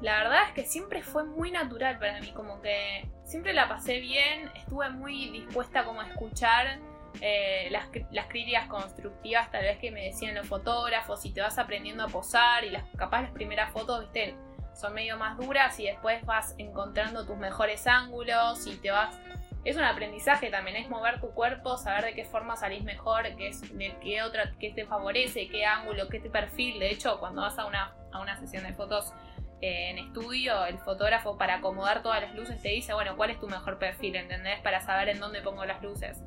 la 0.00 0.16
verdad 0.22 0.48
es 0.48 0.54
que 0.54 0.64
siempre 0.64 1.02
fue 1.02 1.24
muy 1.24 1.50
natural 1.50 1.98
para 1.98 2.18
mí, 2.20 2.32
como 2.32 2.62
que 2.62 3.06
siempre 3.24 3.52
la 3.52 3.68
pasé 3.68 4.00
bien, 4.00 4.50
estuve 4.56 4.88
muy 4.88 5.30
dispuesta 5.30 5.84
como 5.84 6.00
a 6.00 6.08
escuchar 6.08 6.78
eh, 7.20 7.68
las, 7.70 8.26
críticas 8.26 8.68
constructivas 8.68 9.50
tal 9.50 9.62
vez 9.62 9.78
que 9.78 9.90
me 9.90 10.04
decían 10.04 10.34
los 10.34 10.46
fotógrafos 10.46 11.24
y 11.24 11.32
te 11.32 11.40
vas 11.40 11.58
aprendiendo 11.58 12.04
a 12.04 12.08
posar 12.08 12.64
y 12.64 12.70
las 12.70 12.84
capaz 12.96 13.22
las 13.22 13.30
primeras 13.30 13.72
fotos, 13.72 14.00
viste, 14.00 14.34
son 14.74 14.94
medio 14.94 15.16
más 15.16 15.36
duras 15.38 15.78
y 15.80 15.86
después 15.86 16.24
vas 16.26 16.54
encontrando 16.58 17.24
tus 17.24 17.36
mejores 17.36 17.86
ángulos 17.86 18.66
y 18.66 18.76
te 18.76 18.90
vas... 18.90 19.18
Es 19.64 19.76
un 19.76 19.82
aprendizaje 19.82 20.48
también, 20.48 20.76
es 20.76 20.88
mover 20.88 21.20
tu 21.20 21.30
cuerpo, 21.30 21.76
saber 21.76 22.04
de 22.04 22.14
qué 22.14 22.24
forma 22.24 22.54
salís 22.54 22.84
mejor, 22.84 23.24
qué, 23.36 23.48
es, 23.48 23.62
qué 24.00 24.22
otra, 24.22 24.52
qué 24.60 24.70
te 24.70 24.86
favorece, 24.86 25.48
qué 25.48 25.64
ángulo, 25.64 26.08
qué 26.08 26.20
te 26.20 26.30
perfil. 26.30 26.78
De 26.78 26.88
hecho, 26.88 27.18
cuando 27.18 27.42
vas 27.42 27.58
a 27.58 27.66
una, 27.66 27.92
a 28.12 28.20
una 28.20 28.38
sesión 28.38 28.62
de 28.62 28.72
fotos 28.74 29.12
eh, 29.60 29.90
en 29.90 29.98
estudio, 29.98 30.66
el 30.66 30.78
fotógrafo 30.78 31.36
para 31.36 31.56
acomodar 31.56 32.00
todas 32.02 32.22
las 32.22 32.34
luces 32.36 32.62
te 32.62 32.68
dice, 32.68 32.94
bueno, 32.94 33.16
¿cuál 33.16 33.30
es 33.30 33.40
tu 33.40 33.48
mejor 33.48 33.80
perfil? 33.80 34.14
¿Entendés? 34.14 34.60
Para 34.60 34.80
saber 34.82 35.08
en 35.08 35.18
dónde 35.18 35.40
pongo 35.40 35.64
las 35.64 35.82
luces. 35.82 36.22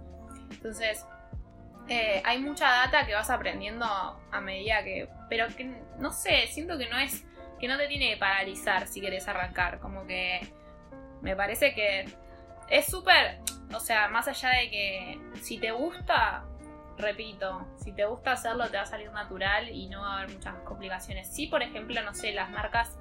Entonces, 0.51 1.05
eh, 1.87 2.21
hay 2.23 2.39
mucha 2.39 2.67
data 2.67 3.05
que 3.05 3.13
vas 3.13 3.29
aprendiendo 3.29 3.85
a 3.85 4.41
medida 4.41 4.83
que. 4.83 5.09
Pero 5.29 5.47
que 5.55 5.65
no 5.97 6.11
sé, 6.11 6.47
siento 6.47 6.77
que 6.77 6.87
no 6.89 6.97
es. 6.97 7.25
que 7.59 7.67
no 7.67 7.77
te 7.77 7.87
tiene 7.87 8.11
que 8.11 8.17
paralizar 8.17 8.87
si 8.87 9.01
quieres 9.01 9.27
arrancar. 9.27 9.79
Como 9.79 10.05
que. 10.05 10.41
Me 11.21 11.35
parece 11.35 11.73
que. 11.73 12.05
Es 12.69 12.85
súper. 12.85 13.39
O 13.73 13.79
sea, 13.79 14.07
más 14.07 14.27
allá 14.27 14.49
de 14.49 14.69
que 14.69 15.19
si 15.41 15.59
te 15.59 15.71
gusta, 15.71 16.43
repito, 16.97 17.67
si 17.77 17.91
te 17.91 18.05
gusta 18.05 18.31
hacerlo 18.33 18.67
te 18.69 18.77
va 18.77 18.83
a 18.83 18.87
salir 18.87 19.11
natural 19.11 19.69
y 19.69 19.87
no 19.87 20.01
va 20.01 20.13
a 20.15 20.17
haber 20.19 20.35
muchas 20.35 20.55
complicaciones. 20.65 21.27
Si, 21.27 21.47
por 21.47 21.61
ejemplo, 21.61 22.01
no 22.03 22.13
sé, 22.13 22.31
las 22.33 22.49
marcas 22.49 22.97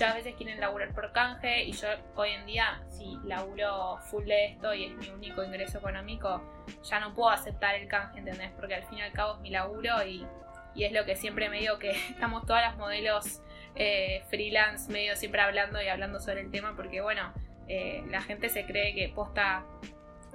muchas 0.00 0.14
veces 0.14 0.34
quieren 0.34 0.58
laburar 0.58 0.94
por 0.94 1.12
canje 1.12 1.64
y 1.64 1.72
yo 1.72 1.86
hoy 2.14 2.30
en 2.30 2.46
día, 2.46 2.80
si 2.88 3.18
laburo 3.22 3.98
full 4.06 4.24
de 4.24 4.46
esto 4.46 4.72
y 4.72 4.86
es 4.86 4.96
mi 4.96 5.10
único 5.10 5.44
ingreso 5.44 5.76
económico, 5.76 6.40
ya 6.82 7.00
no 7.00 7.12
puedo 7.12 7.28
aceptar 7.28 7.74
el 7.74 7.86
canje, 7.86 8.20
¿entendés? 8.20 8.50
Porque 8.52 8.76
al 8.76 8.84
fin 8.84 8.96
y 8.96 9.02
al 9.02 9.12
cabo 9.12 9.34
es 9.34 9.40
mi 9.40 9.50
laburo 9.50 10.02
y, 10.06 10.26
es 10.74 10.92
lo 10.92 11.04
que 11.04 11.16
siempre 11.16 11.50
me 11.50 11.60
digo 11.60 11.78
que 11.78 11.90
estamos 12.10 12.46
todas 12.46 12.62
las 12.62 12.78
modelos 12.78 13.42
eh, 13.74 14.24
freelance, 14.30 14.90
medio 14.90 15.16
siempre 15.16 15.42
hablando 15.42 15.82
y 15.82 15.88
hablando 15.88 16.18
sobre 16.18 16.40
el 16.40 16.50
tema, 16.50 16.74
porque 16.76 17.02
bueno, 17.02 17.34
eh, 17.68 18.02
la 18.08 18.22
gente 18.22 18.48
se 18.48 18.64
cree 18.64 18.94
que 18.94 19.10
posta 19.10 19.66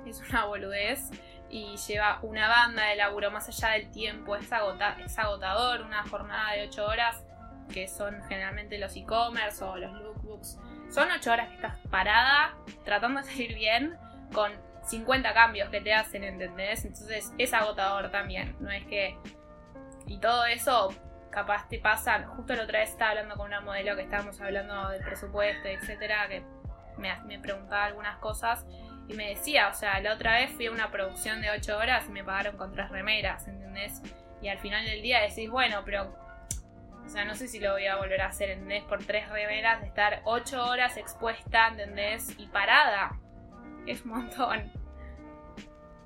es 0.06 0.22
una 0.30 0.46
boludez 0.46 1.10
y 1.50 1.76
lleva 1.88 2.20
una 2.22 2.48
banda 2.48 2.86
de 2.86 2.98
laburo 2.98 3.32
más 3.32 3.48
allá 3.48 3.74
del 3.80 3.90
tiempo, 3.90 4.36
es, 4.36 4.46
es 4.46 5.18
agotador, 5.18 5.82
una 5.82 6.08
jornada 6.08 6.52
de 6.52 6.68
8 6.68 6.86
horas, 6.86 7.26
que 7.72 7.88
son 7.88 8.22
generalmente 8.28 8.78
los 8.78 8.96
e-commerce 8.96 9.64
o 9.64 9.78
los 9.78 9.92
lookbooks. 9.94 10.60
Son 10.90 11.10
8 11.12 11.32
horas 11.32 11.50
que 11.50 11.56
estás 11.56 11.78
parada, 11.90 12.56
tratando 12.84 13.22
de 13.22 13.28
salir 13.28 13.56
bien, 13.56 13.98
con 14.34 14.52
50 14.84 15.34
cambios 15.34 15.70
que 15.70 15.82
te 15.82 15.94
hacen, 15.94 16.24
¿entendés? 16.24 16.86
Entonces 16.86 17.34
es 17.38 17.54
agotador 17.54 18.12
también, 18.12 18.56
no 18.60 18.72
es 18.72 18.86
que... 18.86 19.18
Y 20.08 20.20
todo 20.20 20.46
eso 20.46 20.94
capaz 21.32 21.68
te 21.68 21.80
pasa, 21.80 22.24
justo 22.28 22.56
la 22.56 22.64
otra 22.64 22.80
vez 22.80 22.92
estaba 22.92 23.12
hablando 23.12 23.36
con 23.36 23.48
una 23.48 23.60
modelo 23.62 23.96
que 23.96 24.04
estábamos 24.04 24.40
hablando 24.40 24.90
del 24.90 25.04
presupuesto, 25.04 25.68
etcétera, 25.68 26.28
que 26.30 26.44
me, 26.98 27.14
me 27.24 27.40
preguntaba 27.40 27.86
algunas 27.86 28.18
cosas 28.20 28.66
y 29.08 29.14
me 29.16 29.30
decía, 29.30 29.68
o 29.68 29.74
sea, 29.74 30.00
la 30.00 30.14
otra 30.14 30.34
vez 30.34 30.52
fui 30.52 30.68
a 30.68 30.72
una 30.72 30.92
producción 30.92 31.42
de 31.42 31.50
8 31.50 31.78
horas 31.78 32.06
y 32.08 32.12
me 32.12 32.24
pagaron 32.24 32.58
con 32.58 32.72
tres 32.72 32.90
remeras, 32.90 33.48
¿entendés? 33.48 34.02
Y 34.42 34.48
al 34.48 34.60
final 34.60 34.86
del 34.86 35.02
día 35.02 35.22
decís, 35.22 35.50
bueno, 35.50 35.82
pero. 35.86 36.16
O 37.06 37.10
sea, 37.10 37.26
no 37.26 37.36
sé 37.36 37.48
si 37.48 37.60
lo 37.60 37.72
voy 37.72 37.86
a 37.86 37.98
volver 37.98 38.22
a 38.22 38.28
hacer, 38.28 38.50
¿entendés? 38.50 38.84
Por 38.84 39.04
tres 39.04 39.30
remeras, 39.30 39.82
de 39.82 39.88
estar 39.88 40.22
8 40.26 40.66
horas 40.66 40.98
expuesta, 40.98 41.68
¿entendés? 41.68 42.34
Y 42.38 42.48
parada. 42.48 43.20
Es 43.86 44.04
un 44.04 44.12
montón. 44.12 44.72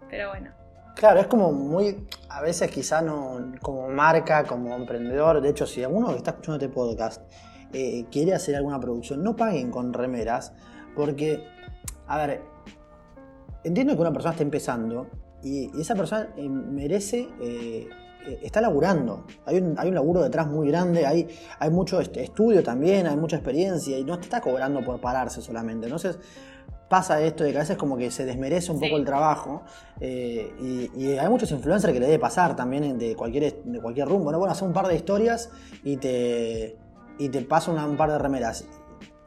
Pero 0.09 0.29
bueno. 0.29 0.51
Claro, 0.95 1.21
es 1.21 1.27
como 1.27 1.53
muy, 1.53 2.07
a 2.27 2.41
veces 2.41 2.69
quizá 2.69 3.01
no, 3.01 3.53
como 3.61 3.87
marca, 3.87 4.43
como 4.43 4.75
emprendedor, 4.75 5.39
de 5.39 5.49
hecho 5.49 5.65
si 5.65 5.81
alguno 5.81 6.09
que 6.09 6.17
está 6.17 6.31
escuchando 6.31 6.57
este 6.65 6.75
podcast 6.75 7.21
eh, 7.71 8.05
quiere 8.11 8.33
hacer 8.33 8.57
alguna 8.57 8.81
producción, 8.81 9.23
no 9.23 9.35
paguen 9.37 9.71
con 9.71 9.93
remeras, 9.93 10.51
porque, 10.95 11.47
a 12.05 12.17
ver, 12.17 12.41
entiendo 13.63 13.95
que 13.95 14.01
una 14.01 14.11
persona 14.11 14.31
está 14.31 14.43
empezando 14.43 15.07
y, 15.41 15.71
esa 15.79 15.95
persona 15.95 16.33
eh, 16.35 16.49
merece, 16.49 17.29
eh, 17.39 17.87
está 18.41 18.61
laburando, 18.61 19.25
hay 19.45 19.57
un, 19.57 19.75
hay 19.77 19.89
un 19.89 19.95
laburo 19.95 20.21
detrás 20.21 20.47
muy 20.47 20.67
grande, 20.67 21.05
hay, 21.05 21.27
hay 21.59 21.69
mucho 21.69 21.99
estudio 21.99 22.63
también, 22.63 23.07
hay 23.07 23.17
mucha 23.17 23.37
experiencia 23.37 23.97
y 23.97 24.03
no 24.03 24.17
te 24.17 24.23
está 24.23 24.41
cobrando 24.41 24.83
por 24.83 24.99
pararse 24.99 25.41
solamente, 25.41 25.87
entonces 25.87 26.19
pasa 26.89 27.21
esto 27.21 27.43
de 27.43 27.51
que 27.51 27.57
a 27.57 27.61
veces 27.61 27.77
como 27.77 27.95
que 27.95 28.09
se 28.11 28.25
desmerece 28.25 28.71
un 28.71 28.79
poco 28.79 28.97
el 28.97 29.05
trabajo 29.05 29.63
eh, 30.01 30.89
y, 30.95 31.17
hay 31.17 31.29
muchos 31.29 31.51
influencers 31.51 31.93
que 31.93 31.99
le 31.99 32.07
debe 32.07 32.19
pasar 32.19 32.55
también 32.55 32.97
de 32.97 33.15
cualquier, 33.15 33.63
de 33.63 33.79
cualquier 33.79 34.07
rumbo. 34.07 34.31
¿no? 34.31 34.39
Bueno, 34.39 34.51
hacer 34.51 34.67
un 34.67 34.73
par 34.73 34.87
de 34.87 34.95
historias 34.95 35.51
y 35.83 35.97
te, 35.97 36.77
y 37.19 37.29
te 37.29 37.41
pasa 37.41 37.71
un 37.71 37.95
par 37.95 38.11
de 38.11 38.17
remeras. 38.17 38.65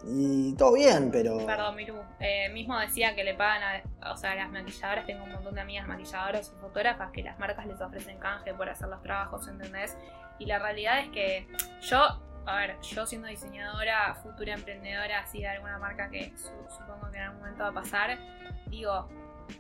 Y 0.05 0.55
todo 0.55 0.75
bien, 0.75 1.11
pero... 1.13 1.47
Perdón, 1.47 1.77
Miru. 1.77 2.03
Eh, 2.19 2.49
mismo 2.51 2.79
decía 2.79 3.15
que 3.15 3.25
le 3.25 3.35
pagan 3.35 3.83
a, 4.01 4.13
o 4.13 4.17
sea, 4.17 4.35
las 4.35 4.51
maquilladoras. 4.51 5.07
Tengo 5.07 5.25
un 5.25 5.33
montón 5.33 5.55
de 5.55 5.61
amigas 5.61 5.87
maquilladoras 5.87 6.53
y 6.57 6.61
fotógrafas 6.61 7.11
que 7.13 7.23
las 7.23 7.39
marcas 7.39 7.67
les 7.67 7.81
ofrecen 7.81 8.19
canje 8.19 8.53
por 8.55 8.69
hacer 8.69 8.89
los 8.89 9.03
trabajos, 9.03 9.47
¿entendés? 9.49 9.97
Y 10.39 10.47
la 10.47 10.59
realidad 10.59 11.01
es 11.01 11.09
que 11.11 11.47
yo 11.83 12.21
a 12.47 12.57
ver, 12.57 12.81
yo 12.81 13.07
siendo 13.07 13.29
diseñadora, 13.29 14.17
futura 14.17 14.55
emprendedora 14.55 15.21
así 15.21 15.41
de 15.41 15.49
alguna 15.49 15.79
marca 15.79 16.11
que 16.11 16.33
supongo 16.37 17.11
que 17.11 17.19
en 17.19 17.23
algún 17.23 17.41
momento 17.41 17.63
va 17.63 17.69
a 17.69 17.73
pasar, 17.73 18.19
digo, 18.67 19.09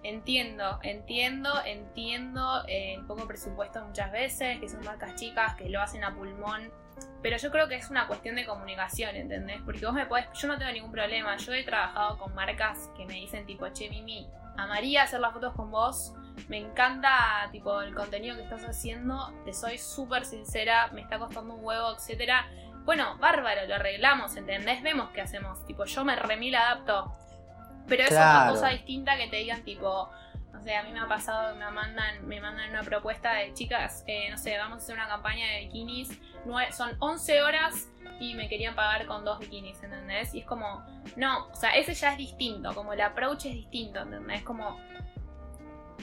entiendo, 0.02 0.78
entiendo, 0.82 1.50
entiendo 1.64 2.64
eh, 2.66 2.94
el 2.94 3.06
poco 3.06 3.26
presupuesto 3.26 3.84
muchas 3.84 4.10
veces, 4.10 4.58
que 4.58 4.68
son 4.68 4.84
marcas 4.84 5.14
chicas, 5.14 5.54
que 5.54 5.68
lo 5.68 5.80
hacen 5.80 6.04
a 6.04 6.14
pulmón, 6.14 6.72
pero 7.22 7.36
yo 7.36 7.50
creo 7.50 7.68
que 7.68 7.76
es 7.76 7.90
una 7.90 8.06
cuestión 8.06 8.36
de 8.36 8.44
comunicación, 8.46 9.14
¿entendés? 9.16 9.60
Porque 9.64 9.84
vos 9.84 9.94
me 9.94 10.06
podés, 10.06 10.26
yo 10.34 10.48
no 10.48 10.58
tengo 10.58 10.72
ningún 10.72 10.92
problema, 10.92 11.36
yo 11.36 11.52
he 11.52 11.64
trabajado 11.64 12.18
con 12.18 12.34
marcas 12.34 12.90
que 12.96 13.06
me 13.06 13.14
dicen 13.14 13.46
tipo, 13.46 13.68
che, 13.68 13.88
Mimi, 13.88 14.28
amaría 14.56 15.02
hacer 15.02 15.20
las 15.20 15.32
fotos 15.32 15.54
con 15.54 15.70
vos, 15.70 16.14
me 16.48 16.58
encanta 16.58 17.48
tipo 17.52 17.80
el 17.82 17.94
contenido 17.94 18.36
que 18.36 18.42
estás 18.42 18.64
haciendo, 18.64 19.32
te 19.44 19.52
soy 19.52 19.78
súper 19.78 20.24
sincera, 20.24 20.88
me 20.92 21.02
está 21.02 21.18
costando 21.18 21.54
un 21.54 21.64
huevo, 21.64 21.92
etcétera 21.94 22.46
bueno, 22.84 23.16
bárbaro, 23.18 23.66
lo 23.66 23.76
arreglamos, 23.76 24.36
¿entendés? 24.36 24.82
Vemos 24.82 25.10
qué 25.10 25.20
hacemos. 25.20 25.64
Tipo, 25.66 25.84
yo 25.84 26.04
me 26.04 26.16
remil 26.16 26.54
adapto. 26.54 27.12
Pero 27.86 28.04
eso 28.04 28.14
es 28.14 28.20
una 28.20 28.48
cosa 28.48 28.68
distinta 28.68 29.16
que 29.16 29.28
te 29.28 29.36
digan, 29.36 29.62
tipo, 29.62 30.10
no 30.62 30.68
sé, 30.68 30.76
a 30.76 30.82
mí 30.84 30.92
me 30.92 31.00
ha 31.00 31.08
pasado 31.08 31.52
que 31.52 31.58
me 31.58 31.70
mandan, 31.72 32.26
me 32.28 32.40
mandan 32.40 32.70
una 32.70 32.82
propuesta 32.82 33.34
de 33.34 33.52
chicas, 33.52 34.04
eh, 34.06 34.30
no 34.30 34.38
sé, 34.38 34.56
vamos 34.56 34.78
a 34.78 34.82
hacer 34.82 34.94
una 34.94 35.08
campaña 35.08 35.44
de 35.48 35.60
bikinis. 35.60 36.20
son 36.70 36.96
11 37.00 37.42
horas 37.42 37.88
y 38.20 38.34
me 38.34 38.48
querían 38.48 38.76
pagar 38.76 39.06
con 39.06 39.24
dos 39.24 39.40
bikinis, 39.40 39.82
¿entendés? 39.82 40.32
Y 40.34 40.40
es 40.40 40.46
como, 40.46 40.84
no, 41.16 41.48
o 41.48 41.56
sea, 41.56 41.70
ese 41.76 41.94
ya 41.94 42.12
es 42.12 42.18
distinto, 42.18 42.72
como 42.74 42.92
el 42.92 43.00
approach 43.00 43.46
es 43.46 43.54
distinto, 43.54 44.02
¿entendés? 44.02 44.42
Como, 44.42 44.78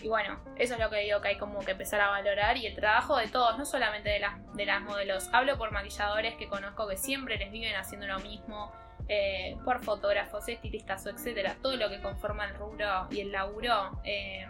y 0.01 0.09
bueno, 0.09 0.41
eso 0.57 0.73
es 0.73 0.79
lo 0.79 0.89
que 0.89 0.97
digo 0.97 1.21
que 1.21 1.29
hay 1.29 1.37
como 1.37 1.59
que 1.59 1.71
empezar 1.71 2.01
a 2.01 2.09
valorar 2.09 2.57
y 2.57 2.65
el 2.65 2.75
trabajo 2.75 3.15
de 3.15 3.27
todos, 3.27 3.57
no 3.57 3.63
solamente 3.63 4.09
de 4.09 4.19
las, 4.19 4.53
de 4.55 4.65
las 4.65 4.81
modelos. 4.81 5.29
Hablo 5.31 5.57
por 5.57 5.71
maquilladores 5.71 6.35
que 6.35 6.49
conozco 6.49 6.85
que 6.85 6.97
siempre 6.97 7.37
les 7.37 7.49
viven 7.49 7.75
haciendo 7.77 8.07
lo 8.07 8.19
mismo, 8.19 8.73
eh, 9.11 9.57
por 9.65 9.83
fotógrafos, 9.83 10.47
estilistas 10.47 11.05
etcétera. 11.07 11.55
Todo 11.61 11.75
lo 11.75 11.89
que 11.89 11.99
conforma 11.99 12.45
el 12.45 12.53
rubro 12.53 13.07
y 13.09 13.21
el 13.21 13.31
laburo 13.31 13.99
eh, 14.03 14.47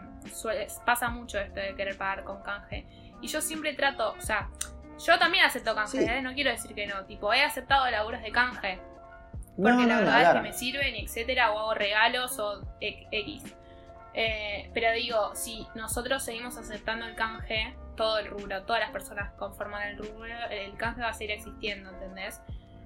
pasa 0.85 1.09
mucho 1.09 1.39
esto 1.39 1.61
de 1.61 1.75
querer 1.75 1.97
pagar 1.97 2.25
con 2.25 2.43
canje. 2.43 2.85
Y 3.21 3.27
yo 3.27 3.39
siempre 3.39 3.73
trato, 3.73 4.15
o 4.17 4.21
sea, 4.21 4.49
yo 5.05 5.17
también 5.17 5.45
acepto 5.45 5.73
canje, 5.75 6.03
¿eh? 6.03 6.21
no 6.21 6.33
quiero 6.33 6.51
decir 6.51 6.75
que 6.75 6.87
no, 6.87 7.05
tipo, 7.05 7.33
he 7.33 7.41
aceptado 7.41 7.89
laburos 7.89 8.21
de 8.21 8.31
canje. 8.31 8.79
Porque 9.55 9.85
la 9.85 9.99
verdad 9.99 10.21
es 10.21 10.29
que 10.29 10.41
me 10.41 10.53
sirven, 10.53 10.95
etcétera, 10.95 11.51
o 11.51 11.59
hago 11.59 11.73
regalos 11.73 12.37
o 12.39 12.61
X. 12.79 13.43
Eh, 14.13 14.69
pero 14.73 14.91
digo, 14.91 15.35
si 15.35 15.65
nosotros 15.75 16.23
seguimos 16.23 16.57
aceptando 16.57 17.05
el 17.05 17.15
canje, 17.15 17.75
todo 17.95 18.19
el 18.19 18.27
rubro, 18.27 18.63
todas 18.63 18.81
las 18.81 18.91
personas 18.91 19.31
conforman 19.33 19.89
el 19.89 19.97
rubro, 19.97 20.33
el 20.49 20.75
canje 20.75 21.01
va 21.01 21.09
a 21.09 21.13
seguir 21.13 21.31
existiendo, 21.31 21.89
¿entendés? 21.89 22.41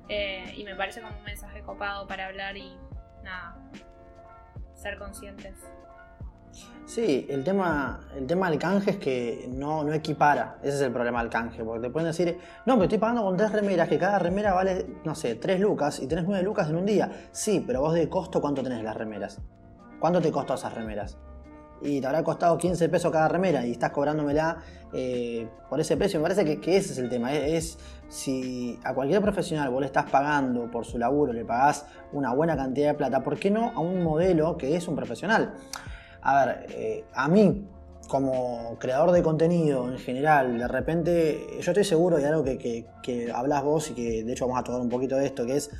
Eh, 0.09 0.53
y 0.55 0.63
me 0.63 0.75
parece 0.75 1.01
como 1.01 1.17
un 1.17 1.23
mensaje 1.23 1.61
copado 1.61 2.07
para 2.07 2.27
hablar 2.27 2.57
y 2.57 2.77
nada, 3.23 3.57
ser 4.75 4.97
conscientes. 4.97 5.55
Sí, 6.85 7.25
el 7.29 7.43
tema, 7.43 8.01
el 8.15 8.27
tema 8.27 8.49
del 8.49 8.59
canje 8.59 8.91
es 8.91 8.97
que 8.97 9.49
no, 9.49 9.83
no 9.83 9.93
equipara. 9.93 10.57
Ese 10.61 10.75
es 10.75 10.81
el 10.81 10.91
problema 10.91 11.21
del 11.21 11.31
canje. 11.31 11.63
Porque 11.63 11.87
te 11.87 11.89
pueden 11.89 12.09
decir, 12.09 12.37
no, 12.65 12.77
me 12.77 12.83
estoy 12.83 12.99
pagando 12.99 13.23
con 13.23 13.37
tres 13.37 13.51
remeras, 13.51 13.87
que 13.87 13.97
cada 13.97 14.19
remera 14.19 14.53
vale, 14.53 14.85
no 15.03 15.15
sé, 15.15 15.35
tres 15.35 15.59
lucas 15.59 15.99
y 15.99 16.07
tenés 16.07 16.25
nueve 16.25 16.43
lucas 16.43 16.69
en 16.69 16.75
un 16.75 16.85
día. 16.85 17.09
Sí, 17.31 17.63
pero 17.65 17.81
vos 17.81 17.93
de 17.93 18.09
costo, 18.09 18.41
¿cuánto 18.41 18.61
tenés 18.61 18.83
las 18.83 18.95
remeras? 18.95 19.41
¿Cuánto 19.99 20.21
te 20.21 20.31
costó 20.31 20.53
esas 20.55 20.73
remeras? 20.73 21.17
Y 21.83 21.99
te 21.99 22.07
habrá 22.07 22.23
costado 22.23 22.57
15 22.57 22.87
pesos 22.89 23.11
cada 23.11 23.27
remera 23.27 23.65
y 23.65 23.71
estás 23.71 23.91
cobrándomela 23.91 24.57
eh, 24.93 25.47
por 25.69 25.79
ese 25.79 25.97
precio. 25.97 26.19
Me 26.19 26.23
parece 26.23 26.59
que, 26.59 26.77
ese 26.77 26.93
es 26.93 26.97
el 26.97 27.09
tema. 27.09 27.33
Es, 27.33 27.77
si 28.09 28.79
a 28.83 28.93
cualquier 28.93 29.21
profesional 29.21 29.69
vos 29.69 29.81
le 29.81 29.87
estás 29.87 30.09
pagando 30.09 30.71
por 30.71 30.85
su 30.85 30.97
laburo, 30.97 31.33
le 31.33 31.43
pagás 31.43 31.85
una 32.13 32.33
buena 32.33 32.55
cantidad 32.55 32.89
de 32.89 32.93
plata, 32.93 33.21
¿por 33.21 33.37
qué 33.37 33.51
no 33.51 33.71
a 33.75 33.79
un 33.79 34.03
modelo 34.03 34.57
que 34.57 34.75
es 34.75 34.87
un 34.87 34.95
profesional? 34.95 35.53
A 36.21 36.45
ver, 36.45 36.65
eh, 36.69 37.05
a 37.13 37.27
mí 37.27 37.67
como 38.07 38.77
creador 38.79 39.11
de 39.11 39.23
contenido 39.23 39.89
en 39.89 39.97
general, 39.97 40.57
de 40.57 40.67
repente, 40.67 41.47
yo 41.59 41.71
estoy 41.71 41.83
seguro 41.83 42.17
de 42.17 42.27
algo 42.27 42.43
que, 42.43 42.57
que, 42.57 42.85
que 43.01 43.31
hablas 43.31 43.63
vos 43.63 43.89
y 43.91 43.93
que 43.93 44.23
de 44.23 44.31
hecho 44.31 44.45
vamos 44.45 44.61
a 44.61 44.63
tocar 44.63 44.81
un 44.81 44.89
poquito 44.89 45.15
de 45.15 45.25
esto, 45.25 45.45
que 45.45 45.57
es 45.57 45.71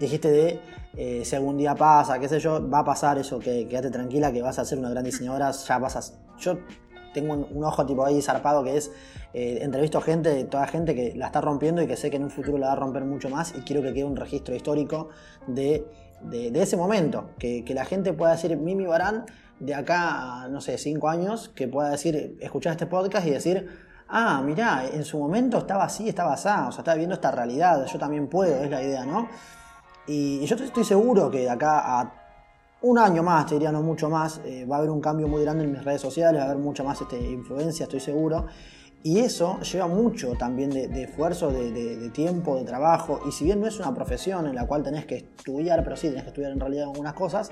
dijiste 0.00 0.30
de 0.30 0.60
eh, 0.96 1.22
si 1.24 1.36
algún 1.36 1.56
día 1.56 1.74
pasa, 1.74 2.18
qué 2.18 2.28
sé 2.28 2.40
yo, 2.40 2.68
va 2.68 2.80
a 2.80 2.84
pasar 2.84 3.18
eso, 3.18 3.38
que 3.38 3.68
quédate 3.68 3.90
tranquila, 3.90 4.32
que 4.32 4.42
vas 4.42 4.58
a 4.58 4.64
ser 4.64 4.78
una 4.78 4.90
gran 4.90 5.04
diseñadora, 5.04 5.52
ya 5.52 5.78
vas 5.78 5.96
a... 5.96 6.38
Yo 6.38 6.58
tengo 7.12 7.34
un, 7.34 7.64
ojo 7.64 7.86
tipo 7.86 8.04
ahí 8.04 8.22
zarpado 8.22 8.64
que 8.64 8.76
es, 8.76 8.90
eh, 9.34 9.58
entrevisto 9.62 10.00
gente, 10.00 10.44
toda 10.44 10.66
gente 10.66 10.94
que 10.94 11.14
la 11.14 11.26
está 11.26 11.40
rompiendo 11.40 11.82
y 11.82 11.86
que 11.86 11.96
sé 11.96 12.10
que 12.10 12.16
en 12.16 12.24
un 12.24 12.30
futuro 12.30 12.56
la 12.58 12.68
va 12.68 12.72
a 12.72 12.76
romper 12.76 13.04
mucho 13.04 13.28
más 13.28 13.54
y 13.56 13.60
quiero 13.60 13.82
que 13.82 13.92
quede 13.92 14.04
un 14.04 14.16
registro 14.16 14.54
histórico 14.54 15.10
de, 15.46 15.86
ese 16.54 16.76
momento, 16.76 17.30
que, 17.38 17.64
la 17.74 17.84
gente 17.84 18.12
pueda 18.12 18.32
decir, 18.32 18.56
Mimi 18.56 18.86
Barán, 18.86 19.26
de 19.58 19.74
acá 19.74 20.48
no 20.50 20.60
sé, 20.60 20.78
cinco 20.78 21.08
años, 21.08 21.50
que 21.50 21.68
pueda 21.68 21.90
decir, 21.90 22.36
escuchar 22.40 22.72
este 22.72 22.86
podcast 22.86 23.26
y 23.26 23.30
decir, 23.30 23.68
ah, 24.08 24.42
mirá, 24.44 24.86
en 24.92 25.04
su 25.04 25.18
momento 25.18 25.58
estaba 25.58 25.84
así, 25.84 26.08
estaba 26.08 26.34
así, 26.34 26.48
o 26.48 26.72
sea, 26.72 26.80
estaba 26.80 26.96
viendo 26.96 27.14
esta 27.14 27.30
realidad, 27.30 27.84
yo 27.86 27.98
también 27.98 28.28
puedo, 28.28 28.62
es 28.62 28.70
la 28.70 28.82
idea, 28.82 29.04
¿no? 29.04 29.28
Y, 30.10 30.44
yo 30.44 30.56
estoy 30.56 30.82
seguro 30.82 31.30
que 31.30 31.40
de 31.40 31.50
acá 31.50 32.00
a 32.00 32.12
un 32.82 32.98
año 32.98 33.22
más, 33.22 33.46
te 33.46 33.54
diría 33.54 33.70
no 33.70 33.80
mucho 33.80 34.10
más, 34.10 34.40
eh, 34.44 34.66
va 34.66 34.76
a 34.76 34.78
haber 34.78 34.90
un 34.90 35.00
cambio 35.00 35.28
muy 35.28 35.42
grande 35.42 35.62
en 35.64 35.70
mis 35.70 35.84
redes 35.84 36.00
sociales, 36.00 36.40
va 36.40 36.46
a 36.46 36.50
haber 36.50 36.58
mucha 36.58 36.82
más 36.82 37.00
este, 37.00 37.16
influencia, 37.16 37.84
estoy 37.84 38.00
seguro. 38.00 38.46
Y 39.02 39.20
eso 39.20 39.58
lleva 39.60 39.86
mucho 39.86 40.34
también 40.34 40.68
de, 40.68 41.02
esfuerzo, 41.02 41.50
de, 41.50 42.10
tiempo, 42.10 42.58
de 42.58 42.64
trabajo. 42.64 43.20
Y 43.26 43.32
si 43.32 43.44
bien 43.44 43.58
no 43.58 43.66
es 43.66 43.78
una 43.78 43.94
profesión 43.94 44.46
en 44.46 44.54
la 44.54 44.66
cual 44.66 44.82
tenés 44.82 45.06
que 45.06 45.16
estudiar, 45.16 45.82
pero 45.82 45.96
sí 45.96 46.08
tenés 46.08 46.24
que 46.24 46.28
estudiar 46.28 46.52
en 46.52 46.60
realidad 46.60 46.84
algunas 46.84 47.14
cosas, 47.14 47.50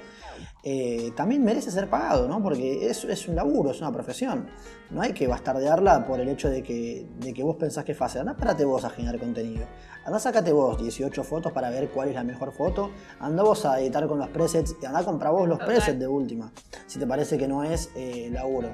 eh, 0.63 1.11
también 1.17 1.43
merece 1.43 1.71
ser 1.71 1.89
pagado, 1.89 2.29
¿no? 2.29 2.43
Porque 2.43 2.91
es, 2.91 3.03
es, 3.05 3.29
un 3.29 3.37
laburo, 3.37 3.71
es 3.71 3.81
una 3.81 3.91
profesión. 3.91 4.47
No 4.91 5.01
hay 5.01 5.15
que 5.15 5.27
bastardearla 5.27 6.07
por 6.07 6.21
el 6.21 6.29
hecho 6.29 6.51
de 6.51 6.63
que, 6.63 7.09
de 7.19 7.33
que 7.33 7.43
vos 7.43 7.57
pensás 7.57 7.83
que 7.83 7.93
es 7.93 7.99
fácil. 7.99 8.21
Andá, 8.21 8.37
párate 8.37 8.67
vos 8.67 8.85
a 8.85 8.91
generar 8.91 9.19
contenido. 9.19 9.65
Andá, 10.05 10.19
sacate 10.19 10.53
vos 10.53 10.79
18 10.79 11.25
fotos 11.25 11.53
para 11.53 11.71
ver 11.71 11.89
cuál 11.89 12.11
es 12.11 12.15
la 12.15 12.25
mejor 12.25 12.53
foto. 12.53 12.91
Andá 13.21 13.43
vos 13.43 13.65
a 13.65 13.81
editar 13.81 14.07
con 14.07 14.19
los 14.19 14.29
presets. 14.29 14.77
Y 14.83 14.85
andá 14.85 14.99
a 14.99 15.05
comprar 15.05 15.33
vos 15.33 15.49
los 15.49 15.59
presets 15.59 15.99
de 15.99 16.07
última. 16.07 16.53
Si 16.87 16.99
te 16.99 17.07
parece 17.07 17.39
que 17.39 17.49
no 17.49 17.65
es 17.65 17.91
eh, 17.97 18.29
laburo. 18.31 18.69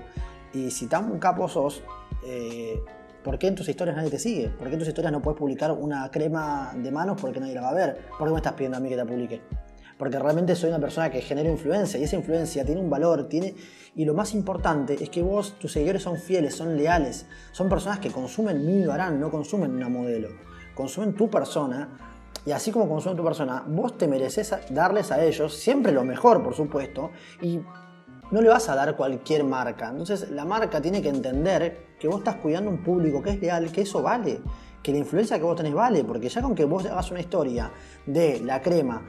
Y 0.55 0.71
si 0.71 0.87
tan 0.87 1.19
capo 1.19 1.49
sos, 1.49 1.83
eh, 2.25 2.83
¿por 3.23 3.39
qué 3.39 3.49
en 3.49 3.55
tus 3.55 3.69
historias 3.69 3.97
nadie 3.97 4.11
te 4.11 4.19
sigue? 4.19 4.49
¿Por 4.49 4.69
qué 4.69 4.75
en 4.75 4.79
tus 4.79 4.89
historias 4.89 5.13
no 5.13 5.23
puedes 5.23 5.39
publicar 5.39 5.73
una 5.73 6.11
crema 6.11 6.73
de 6.77 6.91
manos 6.91 7.21
porque 7.21 7.41
nadie 7.41 7.55
la 7.55 7.63
va 7.63 7.71
a 7.71 7.75
ver? 7.75 7.99
¿Por 8.19 8.27
qué 8.27 8.33
me 8.33 8.39
estás 8.39 8.53
pidiendo 8.55 8.77
a 8.77 8.81
mí 8.81 8.89
que 8.89 8.97
la 8.97 9.05
publique? 9.05 9.43
Porque 9.99 10.19
realmente 10.19 10.57
soy 10.57 10.71
una 10.71 10.81
persona 10.81 11.11
que 11.11 11.21
genera 11.21 11.49
influencia 11.49 12.01
y 12.01 12.05
esa 12.05 12.17
influencia 12.17 12.65
tiene 12.65 12.81
un 12.81 12.91
valor, 12.91 13.29
tiene... 13.29 13.55
Y 13.97 14.05
lo 14.05 14.15
más 14.15 14.35
importante 14.35 14.97
es 15.01 15.09
que 15.09 15.23
vos, 15.23 15.57
tus 15.59 15.73
seguidores 15.73 16.03
son 16.03 16.17
fieles, 16.17 16.57
son 16.57 16.77
leales, 16.77 17.27
son 17.53 17.69
personas 17.69 18.01
que 18.01 18.11
consumen 18.11 18.67
mi 18.67 18.85
Barán, 18.85 19.21
no 19.21 19.31
consumen 19.31 19.71
una 19.71 19.89
modelo, 19.89 20.31
consumen 20.75 21.15
tu 21.15 21.31
persona 21.31 21.97
y 22.47 22.51
así 22.51 22.73
como 22.73 22.89
consumen 22.89 23.17
tu 23.17 23.25
persona, 23.25 23.65
vos 23.67 23.97
te 23.97 24.09
mereces 24.09 24.55
darles 24.71 25.13
a 25.13 25.25
ellos 25.25 25.55
siempre 25.55 25.93
lo 25.93 26.05
mejor, 26.05 26.43
por 26.43 26.55
supuesto, 26.55 27.11
y 27.41 27.61
no 28.31 28.43
le 28.43 28.49
vas 28.49 28.69
a 28.69 28.75
dar 28.75 28.97
cualquier 28.97 29.45
marca. 29.45 29.89
Entonces 29.89 30.31
la 30.31 30.45
marca 30.45 30.81
tiene 30.81 31.01
que 31.01 31.09
entender 31.09 31.94
que 32.05 32.09
vos 32.09 32.19
estás 32.19 32.35
cuidando 32.35 32.69
un 32.69 32.77
público 32.83 33.23
que 33.23 33.31
es 33.31 33.41
leal, 33.41 33.73
que 33.73 33.81
eso 33.81 34.03
vale, 34.03 34.39
que 34.83 34.93
la 34.93 34.99
influencia 34.99 35.39
que 35.39 35.45
vos 35.45 35.57
tenés 35.57 35.73
vale, 35.73 36.05
porque 36.05 36.29
ya 36.29 36.43
con 36.43 36.55
que 36.55 36.67
vos 36.67 36.85
hagas 36.85 37.11
una 37.11 37.21
historia 37.21 37.71
de 38.05 38.41
la 38.41 38.61
crema 38.61 39.01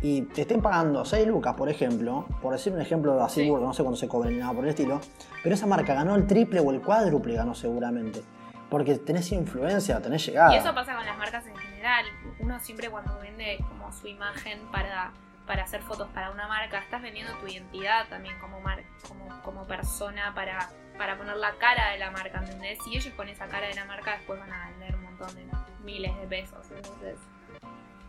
y 0.00 0.22
te 0.22 0.40
estén 0.40 0.62
pagando 0.62 1.04
6 1.04 1.26
lucas, 1.26 1.54
por 1.54 1.68
ejemplo, 1.68 2.24
por 2.40 2.54
decir 2.54 2.72
un 2.72 2.80
ejemplo 2.80 3.22
así, 3.22 3.50
no 3.50 3.74
sé 3.74 3.82
cuándo 3.82 3.98
se 3.98 4.08
cobren 4.08 4.32
ni 4.32 4.38
nada 4.38 4.54
por 4.54 4.64
el 4.64 4.70
estilo, 4.70 4.98
pero 5.42 5.54
esa 5.54 5.66
marca 5.66 5.92
ganó 5.92 6.14
el 6.14 6.26
triple 6.26 6.60
o 6.60 6.70
el 6.70 6.80
cuádruple, 6.80 7.34
ganó 7.34 7.54
seguramente. 7.54 8.22
Porque 8.70 8.96
tenés 8.96 9.30
influencia, 9.32 10.00
tenés 10.00 10.24
llegada. 10.24 10.54
Y 10.54 10.56
eso 10.56 10.74
pasa 10.74 10.96
con 10.96 11.04
las 11.04 11.18
marcas 11.18 11.46
en 11.46 11.54
general. 11.54 12.06
Uno 12.40 12.58
siempre 12.60 12.88
cuando 12.88 13.18
vende 13.18 13.58
como 13.68 13.92
su 13.92 14.06
imagen 14.06 14.58
para 14.72 15.12
para 15.48 15.64
hacer 15.64 15.80
fotos 15.82 16.08
para 16.10 16.30
una 16.30 16.46
marca, 16.46 16.78
estás 16.78 17.00
vendiendo 17.00 17.32
tu 17.38 17.48
identidad 17.48 18.06
también 18.08 18.38
como, 18.38 18.62
como, 19.08 19.42
como 19.42 19.66
persona 19.66 20.34
para, 20.34 20.68
para 20.98 21.16
poner 21.16 21.36
la 21.38 21.54
cara 21.54 21.90
de 21.92 21.98
la 21.98 22.10
marca, 22.10 22.40
¿entendés? 22.40 22.78
Si 22.84 22.94
ellos 22.94 23.14
con 23.14 23.28
esa 23.30 23.46
cara 23.48 23.66
de 23.66 23.74
la 23.74 23.86
marca 23.86 24.12
después 24.18 24.38
van 24.38 24.52
a 24.52 24.68
vender 24.68 24.94
un 24.94 25.04
montón 25.04 25.34
de 25.34 25.46
miles 25.82 26.14
de 26.20 26.26
pesos, 26.26 26.70
entonces... 26.70 27.18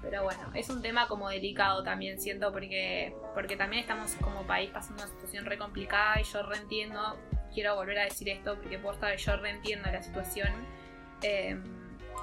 Pero 0.02 0.24
bueno, 0.24 0.52
es 0.54 0.70
un 0.70 0.82
tema 0.82 1.08
como 1.08 1.28
delicado 1.30 1.84
también, 1.84 2.22
siento, 2.22 2.52
porque, 2.54 3.14
porque 3.34 3.58
también 3.58 3.82
estamos 3.82 4.14
como 4.22 4.44
país 4.44 4.70
pasando 4.70 5.04
una 5.04 5.12
situación 5.12 5.46
re 5.46 5.58
complicada 5.58 6.22
y 6.22 6.24
yo 6.24 6.44
reentiendo, 6.44 7.18
quiero 7.54 7.76
volver 7.76 8.00
a 8.00 8.04
decir 8.04 8.30
esto 8.30 8.56
porque 8.56 8.80
por 8.80 8.98
que 8.98 9.18
yo 9.18 9.36
reentiendo 9.38 9.90
la 9.92 10.02
situación. 10.02 10.50
Eh, 11.22 11.58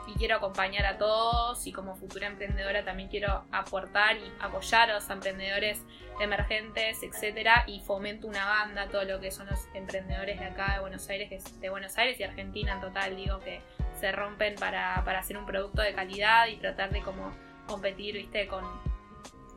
y 0.07 0.15
quiero 0.15 0.37
acompañar 0.37 0.87
a 0.87 0.99
todos 0.99 1.67
y 1.67 1.73
como 1.73 1.97
futura 1.97 2.27
emprendedora 2.27 2.85
también 2.85 3.09
quiero 3.09 3.45
aportar 3.53 4.17
y 4.17 4.33
apoyar 4.41 4.91
a 4.91 4.95
los 4.95 5.09
emprendedores 5.11 5.83
emergentes, 6.21 7.03
etcétera, 7.03 7.65
y 7.67 7.81
fomento 7.81 8.27
una 8.27 8.47
banda, 8.47 8.89
todo 8.89 9.05
lo 9.05 9.21
que 9.21 9.31
son 9.31 9.47
los 9.47 9.67
emprendedores 9.75 10.39
de 10.39 10.47
acá 10.47 10.75
de 10.75 10.81
Buenos 10.81 11.09
Aires, 11.09 11.61
de 11.61 11.71
Buenos 11.71 11.97
Aires 11.99 12.19
y 12.21 12.23
Argentina 12.23 12.75
en 12.75 12.81
total, 12.81 13.17
digo 13.17 13.41
que 13.41 13.61
se 14.01 14.13
rompen 14.13 14.55
para, 14.55 15.03
para 15.05 15.21
hacer 15.21 15.37
un 15.37 15.47
producto 15.47 15.83
de 15.83 15.95
calidad 15.95 16.47
y 16.49 16.57
tratar 16.57 16.91
de 16.91 17.03
como 17.03 17.33
competir, 17.67 18.15
viste, 18.15 18.47
con, 18.47 18.65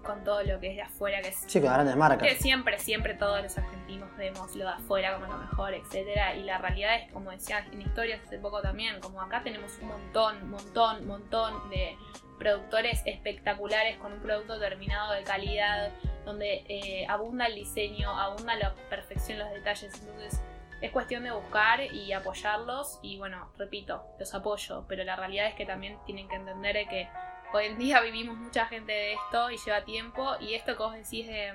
con 0.04 0.24
todo 0.24 0.44
lo 0.44 0.60
que 0.60 0.72
es 0.72 0.76
de 0.76 0.82
afuera, 0.82 1.22
que 1.22 1.30
es... 1.30 1.44
Sí, 1.48 1.62
con 1.62 1.74
grandes 1.74 1.96
marcas. 1.96 2.28
Que 2.28 2.36
siempre, 2.36 2.80
siempre 2.80 3.14
todos 3.14 3.42
los 3.42 3.58
argentinos 3.58 4.10
vemos 4.18 4.56
lo 4.56 4.66
de 4.66 4.72
afuera 4.72 5.16
como 5.16 5.32
lo 5.32 5.40
mejor, 5.40 5.74
etcétera 5.74 6.36
Y 6.36 6.44
la 6.44 6.58
realidad 6.58 6.96
es, 6.96 7.12
como 7.12 7.32
decía 7.32 7.66
en 7.72 7.82
historias 7.82 8.22
hace 8.26 8.38
poco 8.38 8.62
también, 8.62 9.00
como 9.00 9.22
acá 9.22 9.44
tenemos 9.44 9.78
un 9.82 9.90
montón, 9.90 10.50
montón, 10.50 11.08
montón 11.08 11.70
de 11.70 11.98
productores 12.38 13.02
espectaculares 13.06 13.98
con 13.98 14.14
un 14.14 14.20
producto 14.20 14.60
terminado 14.60 15.14
de 15.14 15.24
calidad, 15.24 15.92
donde 16.26 16.64
eh, 16.68 17.06
abunda 17.08 17.48
el 17.48 17.56
diseño, 17.56 18.10
abunda 18.10 18.56
la 18.56 18.74
perfección, 18.90 19.40
los 19.40 19.52
detalles. 19.52 19.94
Entonces 20.00 20.42
es 20.82 20.92
cuestión 20.92 21.24
de 21.24 21.32
buscar 21.32 21.82
y 21.94 22.14
apoyarlos 22.14 23.00
y 23.02 23.18
bueno, 23.18 23.52
repito, 23.58 24.04
los 24.18 24.34
apoyo, 24.34 24.86
pero 24.88 25.04
la 25.04 25.16
realidad 25.16 25.48
es 25.48 25.56
que 25.56 25.66
también 25.66 25.98
tienen 26.06 26.30
que 26.30 26.36
entender 26.36 26.88
que 26.88 27.10
hoy 27.54 27.66
en 27.66 27.78
día 27.78 28.02
vivimos 28.02 28.38
mucha 28.38 28.66
gente 28.66 28.92
de 28.92 29.14
esto 29.14 29.52
y 29.52 29.58
lleva 29.58 29.84
tiempo. 29.84 30.36
Y 30.40 30.54
esto 30.54 30.76
que 30.76 30.84
vos 30.84 30.94
decís 30.94 31.28
de. 31.28 31.54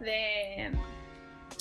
de. 0.00 0.70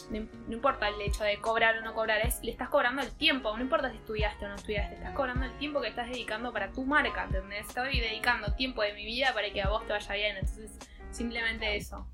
no 0.09 0.53
importa 0.53 0.87
el 0.87 1.01
hecho 1.01 1.23
de 1.23 1.39
cobrar 1.39 1.77
o 1.77 1.81
no 1.81 1.93
cobrar, 1.93 2.25
es 2.25 2.41
le 2.43 2.51
estás 2.51 2.69
cobrando 2.69 3.01
el 3.01 3.11
tiempo, 3.11 3.55
no 3.55 3.61
importa 3.61 3.89
si 3.91 3.97
estudiaste 3.97 4.45
o 4.45 4.49
no 4.49 4.55
estudiaste, 4.55 4.95
estás 4.95 5.13
cobrando 5.13 5.45
el 5.45 5.57
tiempo 5.57 5.81
que 5.81 5.87
estás 5.87 6.07
dedicando 6.07 6.51
para 6.51 6.71
tu 6.71 6.83
marca, 6.83 7.25
¿entendés? 7.25 7.67
Estoy 7.67 7.99
dedicando 7.99 8.53
tiempo 8.53 8.81
de 8.81 8.93
mi 8.93 9.05
vida 9.05 9.33
para 9.33 9.51
que 9.51 9.61
a 9.61 9.69
vos 9.69 9.85
te 9.85 9.93
vaya 9.93 10.13
bien, 10.13 10.37
entonces 10.37 10.71
simplemente 11.11 11.75
eso. 11.75 12.07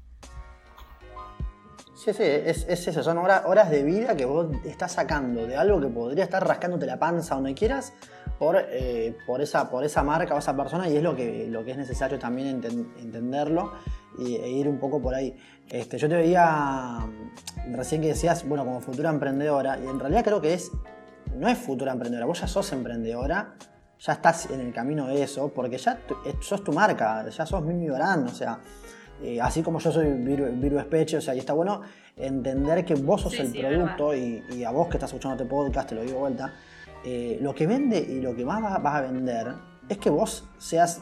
Sí, 2.00 2.14
sí, 2.14 2.24
es, 2.24 2.66
eso, 2.70 3.04
son 3.04 3.18
horas, 3.18 3.44
horas 3.46 3.70
de 3.70 3.84
vida 3.84 4.16
que 4.16 4.24
vos 4.24 4.48
estás 4.64 4.94
sacando 4.94 5.46
de 5.46 5.58
algo 5.58 5.82
que 5.82 5.88
podría 5.88 6.24
estar 6.24 6.48
rascándote 6.48 6.86
la 6.86 6.98
panza 6.98 7.36
donde 7.36 7.54
quieras 7.54 7.92
por, 8.40 8.56
eh, 8.58 9.16
por, 9.28 9.42
esa, 9.42 9.70
por 9.70 9.84
esa 9.84 10.02
marca 10.02 10.34
o 10.34 10.40
esa 10.40 10.56
persona 10.56 10.88
y 10.88 10.96
es 10.96 11.04
lo 11.04 11.14
que, 11.14 11.48
lo 11.50 11.66
que 11.66 11.72
es 11.72 11.78
necesario 11.78 12.18
también 12.18 12.64
entenderlo 12.98 13.74
y, 14.18 14.38
e 14.38 14.50
ir 14.50 14.68
un 14.70 14.80
poco 14.80 15.02
por 15.02 15.14
ahí. 15.14 15.36
Este, 15.70 15.98
yo 15.98 16.08
te 16.08 16.16
veía 16.16 17.00
mm, 17.00 17.76
recién 17.76 18.02
que 18.02 18.08
decías, 18.08 18.48
bueno, 18.48 18.64
como 18.64 18.80
futura 18.80 19.10
emprendedora, 19.10 19.78
y 19.78 19.88
en 19.88 20.00
realidad 20.00 20.24
creo 20.24 20.40
que 20.40 20.54
es, 20.54 20.72
no 21.36 21.50
es 21.50 21.58
futura 21.58 21.92
emprendedora, 21.92 22.26
vos 22.26 22.40
ya 22.40 22.48
sos 22.48 22.72
emprendedora, 22.72 23.56
ya 24.00 24.14
estás 24.14 24.50
en 24.50 24.62
el 24.62 24.74
camino 24.74 25.08
de 25.08 25.22
eso, 25.22 25.52
porque 25.54 25.78
ya 25.78 26.00
sos 26.40 26.64
tu 26.64 26.72
marca, 26.72 27.28
ya 27.30 27.46
sos 27.46 27.62
Mimi 27.62 27.90
Barán, 27.90 28.24
o 28.26 28.34
sea, 28.34 28.60
eh, 29.22 29.42
así 29.42 29.62
como 29.62 29.80
yo 29.80 29.92
soy 29.92 30.14
Viru, 30.14 30.80
Espeche, 30.80 31.18
o 31.18 31.22
sea, 31.22 31.36
y 31.36 31.40
está 31.40 31.52
bueno 31.52 31.82
entender 32.16 32.86
que 32.86 32.96
vos 32.96 33.22
sos 33.22 33.38
el 33.38 33.52
producto 33.52 34.16
y, 34.16 34.42
y, 34.52 34.64
a 34.64 34.72
vos 34.72 34.88
que 34.88 34.96
estás 34.96 35.10
escuchando 35.10 35.36
este 35.36 35.50
podcast, 35.50 35.90
te 35.90 35.96
lo 35.96 36.02
digo 36.02 36.14
de 36.14 36.20
vuelta, 36.20 36.54
eh, 37.04 37.38
lo 37.41 37.54
que 37.54 37.68
vende 37.68 38.00
y 38.00 38.20
lo 38.22 38.36
que 38.36 38.45
más 38.45 38.62
vas, 38.62 38.95
a 38.95 39.02
vender 39.02 39.54
es 39.88 39.97
que 39.97 40.10
vos 40.10 40.47
seas 40.58 41.02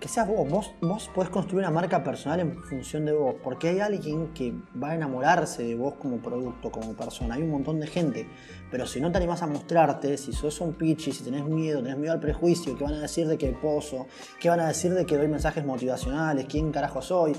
que 0.00 0.08
seas 0.08 0.28
vos. 0.28 0.48
vos. 0.48 0.74
Vos 0.80 1.10
podés 1.14 1.30
construir 1.30 1.64
una 1.64 1.72
marca 1.72 2.02
personal 2.04 2.40
en 2.40 2.62
función 2.62 3.04
de 3.04 3.12
vos, 3.12 3.34
porque 3.42 3.68
hay 3.68 3.80
alguien 3.80 4.28
que 4.32 4.54
va 4.80 4.90
a 4.90 4.94
enamorarse 4.94 5.64
de 5.64 5.74
vos 5.74 5.94
como 5.94 6.18
producto, 6.18 6.70
como 6.70 6.94
persona. 6.94 7.34
Hay 7.34 7.42
un 7.42 7.50
montón 7.50 7.80
de 7.80 7.86
gente, 7.86 8.28
pero 8.70 8.86
si 8.86 9.00
no 9.00 9.10
te 9.10 9.18
animás 9.18 9.42
a 9.42 9.46
mostrarte, 9.46 10.16
si 10.16 10.32
sos 10.32 10.60
un 10.60 10.74
pichi, 10.74 11.12
si 11.12 11.24
tenés 11.24 11.44
miedo, 11.44 11.82
tenés 11.82 11.98
miedo 11.98 12.12
al 12.12 12.20
prejuicio, 12.20 12.76
¿qué 12.76 12.84
van 12.84 12.94
a 12.94 13.00
decir 13.00 13.26
de 13.26 13.36
que 13.38 13.48
pozo? 13.48 14.06
¿Qué 14.40 14.48
van 14.48 14.60
a 14.60 14.68
decir 14.68 14.94
de 14.94 15.04
que 15.04 15.16
doy 15.16 15.28
mensajes 15.28 15.64
motivacionales? 15.64 16.46
¿Quién 16.46 16.70
carajo 16.70 17.02
soy? 17.02 17.36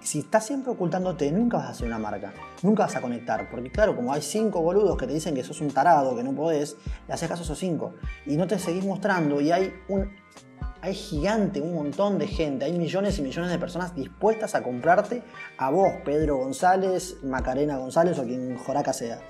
Si 0.00 0.20
estás 0.20 0.46
siempre 0.46 0.72
ocultándote, 0.72 1.30
nunca 1.30 1.58
vas 1.58 1.66
a 1.66 1.70
hacer 1.70 1.86
una 1.86 1.98
marca, 1.98 2.32
nunca 2.62 2.84
vas 2.84 2.96
a 2.96 3.00
conectar, 3.00 3.48
porque 3.50 3.70
claro, 3.70 3.94
como 3.94 4.12
hay 4.12 4.22
cinco 4.22 4.62
boludos 4.62 4.96
que 4.96 5.06
te 5.06 5.12
dicen 5.12 5.34
que 5.34 5.44
sos 5.44 5.60
un 5.60 5.70
tarado, 5.70 6.16
que 6.16 6.24
no 6.24 6.32
podés, 6.32 6.76
le 7.06 7.14
haces 7.14 7.28
caso 7.28 7.42
a 7.42 7.44
esos 7.44 7.58
cinco, 7.58 7.94
y 8.26 8.36
no 8.36 8.46
te 8.46 8.58
seguís 8.58 8.84
mostrando, 8.84 9.40
y 9.40 9.52
hay 9.52 9.72
un 9.88 10.10
hay 10.82 10.94
gigante, 10.94 11.60
un 11.60 11.74
montón 11.74 12.18
de 12.18 12.26
gente, 12.26 12.64
hay 12.64 12.72
millones 12.72 13.18
y 13.18 13.22
millones 13.22 13.50
de 13.50 13.58
personas 13.58 13.94
dispuestas 13.94 14.54
a 14.54 14.62
comprarte 14.62 15.22
a 15.58 15.70
vos, 15.70 15.92
Pedro 16.04 16.38
González, 16.38 17.16
Macarena 17.22 17.76
González 17.76 18.18
o 18.18 18.24
quien 18.24 18.56
Joraca 18.56 18.92
sea. 18.92 19.20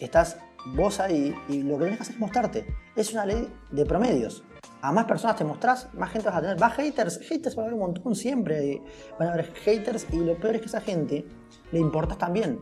Estás 0.00 0.38
vos 0.74 1.00
ahí 1.00 1.34
y 1.48 1.62
lo 1.62 1.78
que 1.78 1.84
tenés 1.84 1.98
que 1.98 2.02
hacer 2.02 2.14
es 2.14 2.20
mostrarte. 2.20 2.66
Es 2.96 3.12
una 3.12 3.26
ley 3.26 3.52
de 3.70 3.84
promedios. 3.84 4.44
A 4.80 4.92
más 4.92 5.04
personas 5.06 5.36
te 5.36 5.44
mostrás, 5.44 5.88
más 5.94 6.10
gente 6.10 6.28
vas 6.28 6.38
a 6.38 6.40
tener. 6.40 6.58
Más 6.58 6.74
haters, 6.74 7.20
haters 7.20 7.56
va 7.56 7.62
a 7.62 7.64
haber 7.64 7.74
un 7.74 7.80
montón 7.80 8.14
siempre. 8.14 8.82
Van 9.18 9.28
a 9.28 9.32
haber 9.32 9.52
haters 9.54 10.06
y 10.10 10.16
lo 10.16 10.38
peor 10.38 10.56
es 10.56 10.60
que 10.60 10.66
a 10.66 10.68
esa 10.68 10.80
gente 10.80 11.26
le 11.72 11.78
importas 11.78 12.18
también. 12.18 12.60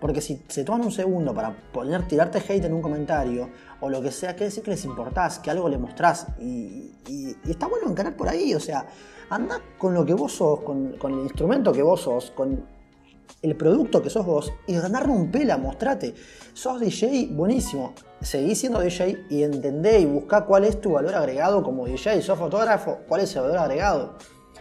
Porque 0.00 0.20
si 0.20 0.42
se 0.48 0.64
toman 0.64 0.82
un 0.82 0.92
segundo 0.92 1.34
para 1.34 1.54
poner, 1.72 2.06
tirarte 2.06 2.38
hate 2.38 2.64
en 2.64 2.72
un 2.72 2.82
comentario 2.82 3.48
o 3.80 3.88
lo 3.88 4.00
que 4.00 4.12
sea, 4.12 4.32
quiere 4.32 4.46
decir 4.46 4.62
que 4.62 4.70
les 4.70 4.84
importás, 4.84 5.38
que 5.38 5.50
algo 5.50 5.68
le 5.68 5.78
mostrás. 5.78 6.26
Y, 6.40 6.92
está 7.48 7.66
bueno 7.66 7.90
encarar 7.90 8.16
por 8.16 8.28
ahí, 8.28 8.54
o 8.54 8.60
sea, 8.60 8.86
anda 9.30 9.60
con 9.78 9.94
lo 9.94 10.04
que 10.04 10.14
vos 10.14 10.32
sos, 10.32 10.60
con, 10.60 10.96
el 11.02 11.20
instrumento 11.20 11.72
que 11.72 11.82
vos 11.82 12.02
sos, 12.02 12.30
con 12.30 12.64
el 13.40 13.56
producto 13.56 14.02
que 14.02 14.10
sos 14.10 14.26
vos 14.26 14.52
y 14.66 14.74
andar 14.76 15.06
rompela, 15.06 15.56
mostrate. 15.56 16.14
Sos 16.52 16.80
DJ, 16.80 17.28
buenísimo. 17.32 17.94
Seguí 18.20 18.54
siendo 18.54 18.80
DJ 18.80 19.26
y 19.30 19.42
entendé 19.42 20.00
y 20.00 20.06
buscá 20.06 20.44
cuál 20.44 20.64
es 20.64 20.80
tu 20.80 20.92
valor 20.92 21.14
agregado 21.14 21.62
como 21.62 21.86
DJ. 21.86 22.20
Sos 22.22 22.38
fotógrafo, 22.38 22.98
cuál 23.08 23.22
es 23.22 23.34
el 23.36 23.42
valor 23.42 23.58
agregado. 23.58 24.18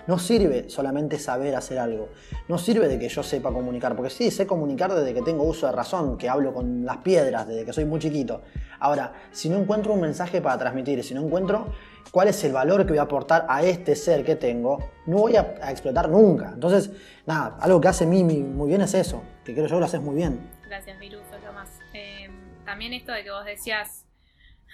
No 0.07 0.17
sirve 0.17 0.69
solamente 0.69 1.19
saber 1.19 1.55
hacer 1.55 1.79
algo. 1.79 2.09
No 2.47 2.57
sirve 2.57 2.87
de 2.87 2.97
que 2.97 3.09
yo 3.09 3.23
sepa 3.23 3.51
comunicar, 3.51 3.95
porque 3.95 4.09
sí, 4.09 4.31
sé 4.31 4.47
comunicar 4.47 4.93
desde 4.93 5.13
que 5.13 5.21
tengo 5.21 5.43
uso 5.43 5.67
de 5.67 5.73
razón, 5.73 6.17
que 6.17 6.29
hablo 6.29 6.53
con 6.53 6.85
las 6.85 6.97
piedras, 6.97 7.47
desde 7.47 7.65
que 7.65 7.73
soy 7.73 7.85
muy 7.85 7.99
chiquito. 7.99 8.41
Ahora, 8.79 9.13
si 9.31 9.49
no 9.49 9.57
encuentro 9.57 9.93
un 9.93 10.01
mensaje 10.01 10.41
para 10.41 10.57
transmitir, 10.57 11.03
si 11.03 11.13
no 11.13 11.25
encuentro 11.25 11.73
cuál 12.11 12.29
es 12.29 12.43
el 12.43 12.53
valor 12.53 12.85
que 12.85 12.89
voy 12.89 12.99
a 12.99 13.03
aportar 13.03 13.45
a 13.49 13.63
este 13.63 13.95
ser 13.95 14.23
que 14.23 14.35
tengo, 14.35 14.91
no 15.05 15.17
voy 15.17 15.35
a, 15.35 15.57
explotar 15.69 16.09
nunca. 16.09 16.51
Entonces, 16.53 16.91
nada, 17.25 17.57
algo 17.59 17.81
que 17.81 17.89
hace 17.89 18.05
Mimi 18.05 18.37
muy 18.37 18.69
bien 18.69 18.81
es 18.81 18.93
eso, 18.93 19.23
que 19.43 19.53
creo 19.53 19.67
yo 19.67 19.75
que 19.75 19.79
lo 19.79 19.85
haces 19.85 20.01
muy 20.01 20.15
bien. 20.15 20.49
Gracias, 20.65 20.97
Viru, 20.99 21.19
más. 21.53 21.79
Eh, 21.93 22.29
también 22.65 22.93
esto 22.93 23.11
de 23.11 23.23
que 23.23 23.31
vos 23.31 23.45
decías, 23.45 24.05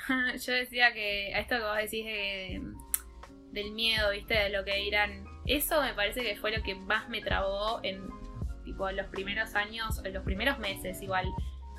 yo 0.46 0.54
decía 0.54 0.94
que 0.94 1.38
esto 1.40 1.56
que 1.56 1.64
vos 1.64 1.78
decís 1.78 2.06
del 3.54 3.72
miedo, 3.72 4.12
viste, 4.12 4.34
de 4.34 4.50
lo 4.50 4.66
que 4.66 4.76
dirán, 4.76 5.26
eso 5.46 5.82
me 5.82 5.94
parece 5.94 6.22
que 6.24 6.36
fue 6.36 6.56
lo 6.56 6.64
que 6.64 6.76
más 6.76 7.08
me 7.10 7.22
trabó 7.22 7.80
en 7.84 8.10
tipo 8.64 8.90
los 8.92 9.08
primeros 9.08 9.56
años, 9.56 10.04
en 10.04 10.14
los 10.14 10.24
primeros 10.24 10.58
meses 10.60 11.02
igual. 11.02 11.28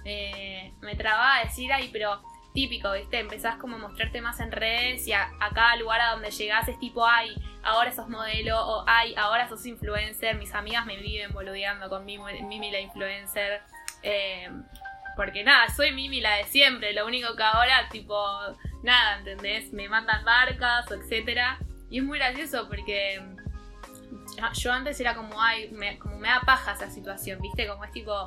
Eh, 0.05 0.72
me 0.81 0.95
trababa 0.97 1.39
a 1.39 1.45
decir, 1.45 1.72
ay, 1.72 1.89
pero 1.93 2.22
típico, 2.53 2.93
¿viste? 2.93 3.18
Empezás 3.18 3.57
como 3.57 3.77
a 3.77 3.79
mostrarte 3.79 4.20
más 4.20 4.39
en 4.41 4.53
redes 4.53 5.07
y 5.09 5.12
a, 5.12 5.31
cada 5.55 5.77
lugar 5.77 6.01
a 6.01 6.12
donde 6.12 6.31
llegás 6.31 6.68
es 6.68 6.79
tipo, 6.79 7.07
ay, 7.07 7.35
ahora 7.64 7.91
sos 7.91 8.09
modelo 8.09 8.57
o 8.64 8.85
ay, 8.87 9.14
ahora 9.16 9.49
sos 9.49 9.66
influencer. 9.66 10.37
Mis 10.37 10.55
amigas 10.55 10.87
me 10.87 10.97
viven 10.97 11.33
boludeando 11.33 11.89
con 11.89 12.05
Mimi, 12.05 12.70
la 12.70 12.81
influencer. 12.81 13.62
Eh, 14.03 14.49
porque 15.16 15.44
nada, 15.44 15.68
soy 15.68 15.92
Mimi 15.92 16.20
la 16.20 16.36
de 16.36 16.44
siempre. 16.44 16.92
Lo 16.92 17.06
único 17.06 17.34
que 17.36 17.42
ahora, 17.42 17.88
tipo, 17.90 18.16
nada, 18.82 19.18
¿entendés? 19.18 19.72
Me 19.72 19.88
mandan 19.88 20.24
marcas 20.24 20.90
etcétera. 20.90 21.58
Y 21.90 21.98
es 21.98 22.04
muy 22.04 22.18
gracioso 22.18 22.66
porque 22.68 23.22
yo 24.54 24.72
antes 24.72 25.00
era 25.00 25.14
como, 25.14 25.40
ay, 25.40 25.70
me, 25.70 25.98
como 25.98 26.18
me 26.18 26.28
da 26.28 26.40
paja 26.40 26.72
esa 26.72 26.90
situación, 26.90 27.40
¿viste? 27.40 27.66
Como 27.66 27.84
es 27.84 27.92
tipo, 27.92 28.26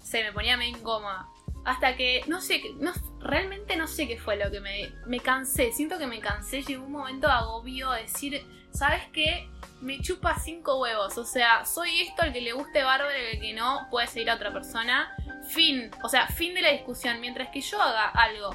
se 0.00 0.22
me 0.22 0.32
ponía 0.32 0.56
medio 0.56 0.76
incómoda. 0.76 1.26
Hasta 1.64 1.96
que, 1.96 2.22
no 2.26 2.40
sé, 2.40 2.60
no, 2.80 2.92
realmente 3.20 3.76
no 3.76 3.86
sé 3.86 4.08
qué 4.08 4.18
fue 4.18 4.36
lo 4.36 4.50
que 4.50 4.60
me, 4.60 4.92
me 5.06 5.20
cansé. 5.20 5.72
Siento 5.72 5.98
que 5.98 6.06
me 6.06 6.20
cansé, 6.20 6.62
llegó 6.62 6.84
un 6.84 6.92
momento 6.92 7.28
agobio 7.28 7.90
de 7.92 8.02
decir, 8.02 8.44
¿sabes 8.72 9.02
qué? 9.12 9.48
Me 9.82 10.00
chupa 10.00 10.38
cinco 10.38 10.80
huevos. 10.80 11.18
O 11.18 11.24
sea, 11.24 11.64
soy 11.64 12.02
esto, 12.02 12.22
el 12.22 12.32
que 12.32 12.40
le 12.40 12.52
guste 12.52 12.84
bárbaro, 12.84 13.10
el 13.10 13.40
que 13.40 13.52
no, 13.52 13.88
puede 13.90 14.06
seguir 14.06 14.30
a 14.30 14.36
otra 14.36 14.52
persona. 14.52 15.14
Fin. 15.48 15.90
O 16.04 16.08
sea, 16.08 16.28
fin 16.28 16.54
de 16.54 16.62
la 16.62 16.70
discusión. 16.70 17.20
Mientras 17.20 17.48
que 17.48 17.60
yo 17.60 17.82
haga 17.82 18.08
algo, 18.08 18.54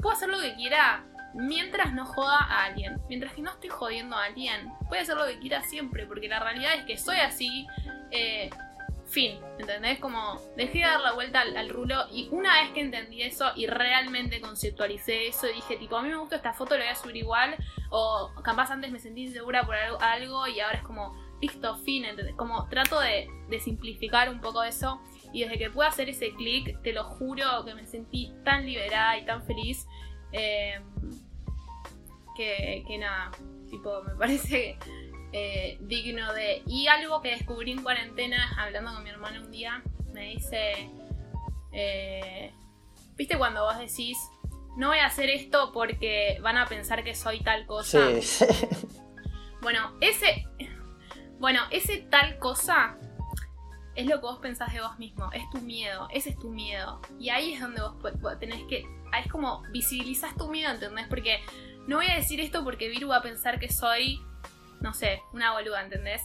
puedo 0.00 0.16
hacer 0.16 0.30
lo 0.30 0.40
que 0.40 0.54
quiera 0.54 1.04
mientras 1.34 1.92
no 1.92 2.06
joda 2.06 2.38
a 2.38 2.64
alguien. 2.64 2.98
Mientras 3.08 3.34
que 3.34 3.42
no 3.42 3.50
estoy 3.50 3.68
jodiendo 3.68 4.16
a 4.16 4.24
alguien, 4.24 4.72
puede 4.88 5.02
hacer 5.02 5.16
lo 5.16 5.26
que 5.26 5.38
quiera 5.38 5.62
siempre. 5.62 6.06
Porque 6.06 6.26
la 6.26 6.40
realidad 6.40 6.74
es 6.74 6.84
que 6.86 6.96
soy 6.96 7.18
así. 7.18 7.66
Eh, 8.10 8.48
Fin, 9.16 9.40
¿entendés? 9.58 9.98
Como 9.98 10.38
dejé 10.58 10.80
de 10.80 10.84
dar 10.84 11.00
la 11.00 11.14
vuelta 11.14 11.40
al, 11.40 11.70
rulo 11.70 12.04
y 12.12 12.28
una 12.32 12.60
vez 12.60 12.72
que 12.72 12.82
entendí 12.82 13.22
eso 13.22 13.50
y 13.56 13.66
realmente 13.66 14.42
conceptualicé 14.42 15.28
eso 15.28 15.46
dije, 15.46 15.78
tipo, 15.78 15.96
a 15.96 16.02
mí 16.02 16.10
me 16.10 16.16
gusta 16.16 16.36
esta 16.36 16.52
foto, 16.52 16.76
la 16.76 16.84
voy 16.84 16.92
a 16.92 16.94
subir 16.96 17.16
igual, 17.16 17.56
o 17.88 18.30
capaz 18.44 18.70
antes 18.70 18.92
me 18.92 18.98
sentí 18.98 19.22
insegura 19.22 19.64
por 19.64 19.74
algo, 19.74 20.46
y 20.48 20.60
ahora 20.60 20.76
es 20.76 20.82
como, 20.82 21.16
listo, 21.40 21.76
fin, 21.76 22.04
¿entendés? 22.04 22.34
Como 22.34 22.68
trato 22.68 23.00
de, 23.00 23.26
simplificar 23.58 24.28
un 24.28 24.42
poco 24.42 24.62
eso 24.62 25.00
y 25.32 25.44
desde 25.44 25.56
que 25.56 25.70
pude 25.70 25.86
hacer 25.86 26.10
ese 26.10 26.34
clic, 26.34 26.82
te 26.82 26.92
lo 26.92 27.04
juro 27.04 27.64
que 27.64 27.74
me 27.74 27.86
sentí 27.86 28.34
tan 28.44 28.66
liberada 28.66 29.16
y 29.16 29.24
tan 29.24 29.46
feliz 29.46 29.86
eh, 30.32 30.78
que 32.36 32.98
nada, 33.00 33.30
tipo, 33.70 34.02
me 34.02 34.14
parece 34.18 34.78
eh, 35.38 35.76
digno 35.82 36.32
de... 36.32 36.62
Y 36.66 36.86
algo 36.86 37.20
que 37.20 37.28
descubrí 37.28 37.70
en 37.70 37.82
cuarentena, 37.82 38.54
hablando 38.58 38.94
con 38.94 39.04
mi 39.04 39.10
hermano 39.10 39.42
un 39.42 39.50
día, 39.50 39.82
me 40.14 40.30
dice, 40.30 40.88
eh, 41.72 42.54
¿viste 43.16 43.36
cuando 43.36 43.64
vos 43.64 43.78
decís, 43.78 44.16
no 44.78 44.88
voy 44.88 44.98
a 44.98 45.06
hacer 45.06 45.28
esto 45.28 45.72
porque 45.74 46.38
van 46.40 46.56
a 46.56 46.64
pensar 46.64 47.04
que 47.04 47.14
soy 47.14 47.40
tal 47.40 47.66
cosa? 47.66 48.08
Bueno, 49.60 49.96
ese... 50.00 50.46
Bueno, 51.40 51.60
ese 51.70 51.98
tal 51.98 52.38
cosa 52.38 52.96
es 53.96 54.06
lo 54.06 54.20
que 54.20 54.26
vos 54.26 54.38
pensás 54.38 54.72
de 54.72 54.80
vos 54.80 54.96
mismo, 54.98 55.28
es 55.32 55.42
tu 55.50 55.58
miedo, 55.60 56.06
ese 56.12 56.30
es 56.30 56.38
tu 56.38 56.50
miedo. 56.50 57.00
Y 57.18 57.30
ahí 57.30 57.54
es 57.54 57.60
donde 57.60 57.82
vos 57.82 58.38
tenés 58.38 58.62
que, 58.68 58.84
ahí 59.12 59.24
es 59.24 59.30
como 59.30 59.62
visibilizás 59.72 60.36
tu 60.36 60.48
miedo, 60.48 60.70
¿entendés? 60.70 61.08
Porque 61.08 61.40
no 61.88 61.96
voy 61.96 62.06
a 62.06 62.14
decir 62.14 62.40
esto 62.40 62.62
porque 62.62 62.88
Viru 62.88 63.08
va 63.08 63.16
a 63.16 63.22
pensar 63.22 63.58
que 63.58 63.70
soy 63.70 64.20
no 64.80 64.94
sé, 64.94 65.22
una 65.32 65.52
boluda, 65.52 65.82
¿entendés? 65.82 66.22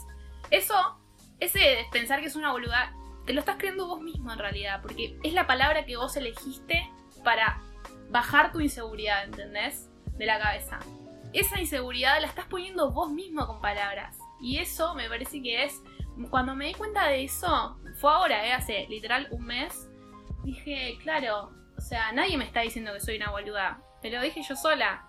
Eso, 0.49 0.99
ese 1.39 1.85
pensar 1.91 2.19
que 2.19 2.27
es 2.27 2.35
una 2.35 2.51
boluda, 2.51 2.93
te 3.25 3.33
lo 3.33 3.39
estás 3.39 3.57
creyendo 3.57 3.87
vos 3.87 4.01
mismo 4.01 4.31
en 4.31 4.39
realidad, 4.39 4.81
porque 4.81 5.17
es 5.23 5.33
la 5.33 5.47
palabra 5.47 5.85
que 5.85 5.97
vos 5.97 6.15
elegiste 6.15 6.89
para 7.23 7.61
bajar 8.09 8.51
tu 8.51 8.59
inseguridad, 8.59 9.23
¿entendés? 9.23 9.89
De 10.17 10.25
la 10.25 10.39
cabeza. 10.39 10.79
Esa 11.33 11.59
inseguridad 11.59 12.19
la 12.19 12.27
estás 12.27 12.45
poniendo 12.45 12.91
vos 12.91 13.09
mismo 13.11 13.47
con 13.47 13.61
palabras. 13.61 14.17
Y 14.41 14.57
eso 14.57 14.95
me 14.95 15.07
parece 15.07 15.41
que 15.41 15.63
es. 15.63 15.81
Cuando 16.29 16.55
me 16.55 16.67
di 16.67 16.73
cuenta 16.73 17.07
de 17.07 17.23
eso, 17.23 17.77
fue 17.99 18.11
ahora, 18.11 18.45
¿eh? 18.45 18.53
hace 18.53 18.85
literal 18.89 19.27
un 19.31 19.45
mes, 19.45 19.89
dije, 20.43 20.97
claro, 21.01 21.51
o 21.77 21.81
sea, 21.81 22.11
nadie 22.11 22.37
me 22.37 22.45
está 22.45 22.61
diciendo 22.61 22.93
que 22.93 22.99
soy 22.99 23.15
una 23.15 23.31
boluda, 23.31 23.81
pero 24.01 24.17
lo 24.17 24.23
dije 24.23 24.43
yo 24.43 24.55
sola. 24.55 25.05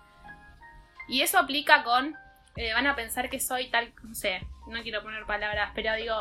Y 1.07 1.21
eso 1.21 1.37
aplica 1.37 1.83
con 1.83 2.15
eh, 2.55 2.73
van 2.73 2.87
a 2.87 2.95
pensar 2.95 3.29
que 3.29 3.39
soy 3.39 3.69
tal, 3.71 3.93
no 4.03 4.13
sé, 4.13 4.41
no 4.67 4.81
quiero 4.83 5.01
poner 5.01 5.25
palabras, 5.25 5.71
pero 5.73 5.95
digo, 5.95 6.15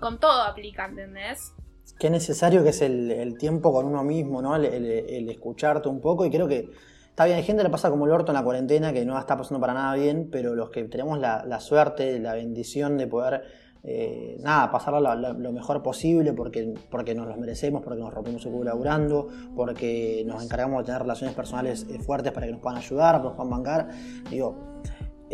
con 0.00 0.18
todo 0.18 0.42
aplica, 0.42 0.86
¿entendés? 0.86 1.54
Qué 1.98 2.10
necesario 2.10 2.62
que 2.64 2.70
es 2.70 2.82
el, 2.82 3.36
tiempo 3.38 3.72
con 3.72 3.86
uno 3.86 4.02
mismo, 4.02 4.42
¿no? 4.42 4.56
El, 4.56 5.28
escucharte 5.28 5.88
un 5.88 6.00
poco 6.00 6.26
y 6.26 6.30
creo 6.30 6.48
que 6.48 6.70
está 7.08 7.26
bien, 7.26 7.36
hay 7.36 7.44
gente 7.44 7.60
que 7.60 7.68
le 7.68 7.70
pasa 7.70 7.90
como 7.90 8.06
el 8.06 8.12
orto 8.12 8.32
en 8.32 8.34
la 8.34 8.42
cuarentena, 8.42 8.92
que 8.92 9.04
no 9.04 9.18
está 9.18 9.36
pasando 9.36 9.60
para 9.60 9.74
nada 9.74 9.94
bien, 9.94 10.28
pero 10.30 10.54
los 10.54 10.70
que 10.70 10.82
tenemos 10.84 11.18
la, 11.18 11.60
suerte, 11.60 12.18
la 12.18 12.34
bendición 12.34 12.98
de 12.98 13.06
poder, 13.06 13.42
eh, 13.84 14.36
nada, 14.40 14.70
pasarla 14.72 15.14
lo, 15.14 15.52
mejor 15.52 15.82
posible 15.82 16.32
porque, 16.32 16.74
porque 16.90 17.14
nos 17.14 17.28
lo 17.28 17.36
merecemos, 17.36 17.82
porque 17.82 18.00
nos 18.00 18.12
rompemos 18.12 18.44
el 18.44 18.52
culo 18.52 18.64
laburando, 18.64 19.28
porque 19.54 20.24
nos 20.26 20.42
encargamos 20.42 20.82
de 20.82 20.86
tener 20.86 21.02
relaciones 21.02 21.36
personales 21.36 21.86
eh, 21.88 22.00
fuertes 22.00 22.32
para 22.32 22.46
que 22.46 22.52
nos 22.52 22.60
puedan 22.60 22.78
ayudar, 22.78 23.22
nos 23.22 23.34
puedan 23.34 23.50
bancar, 23.50 23.88
digo 24.28 24.72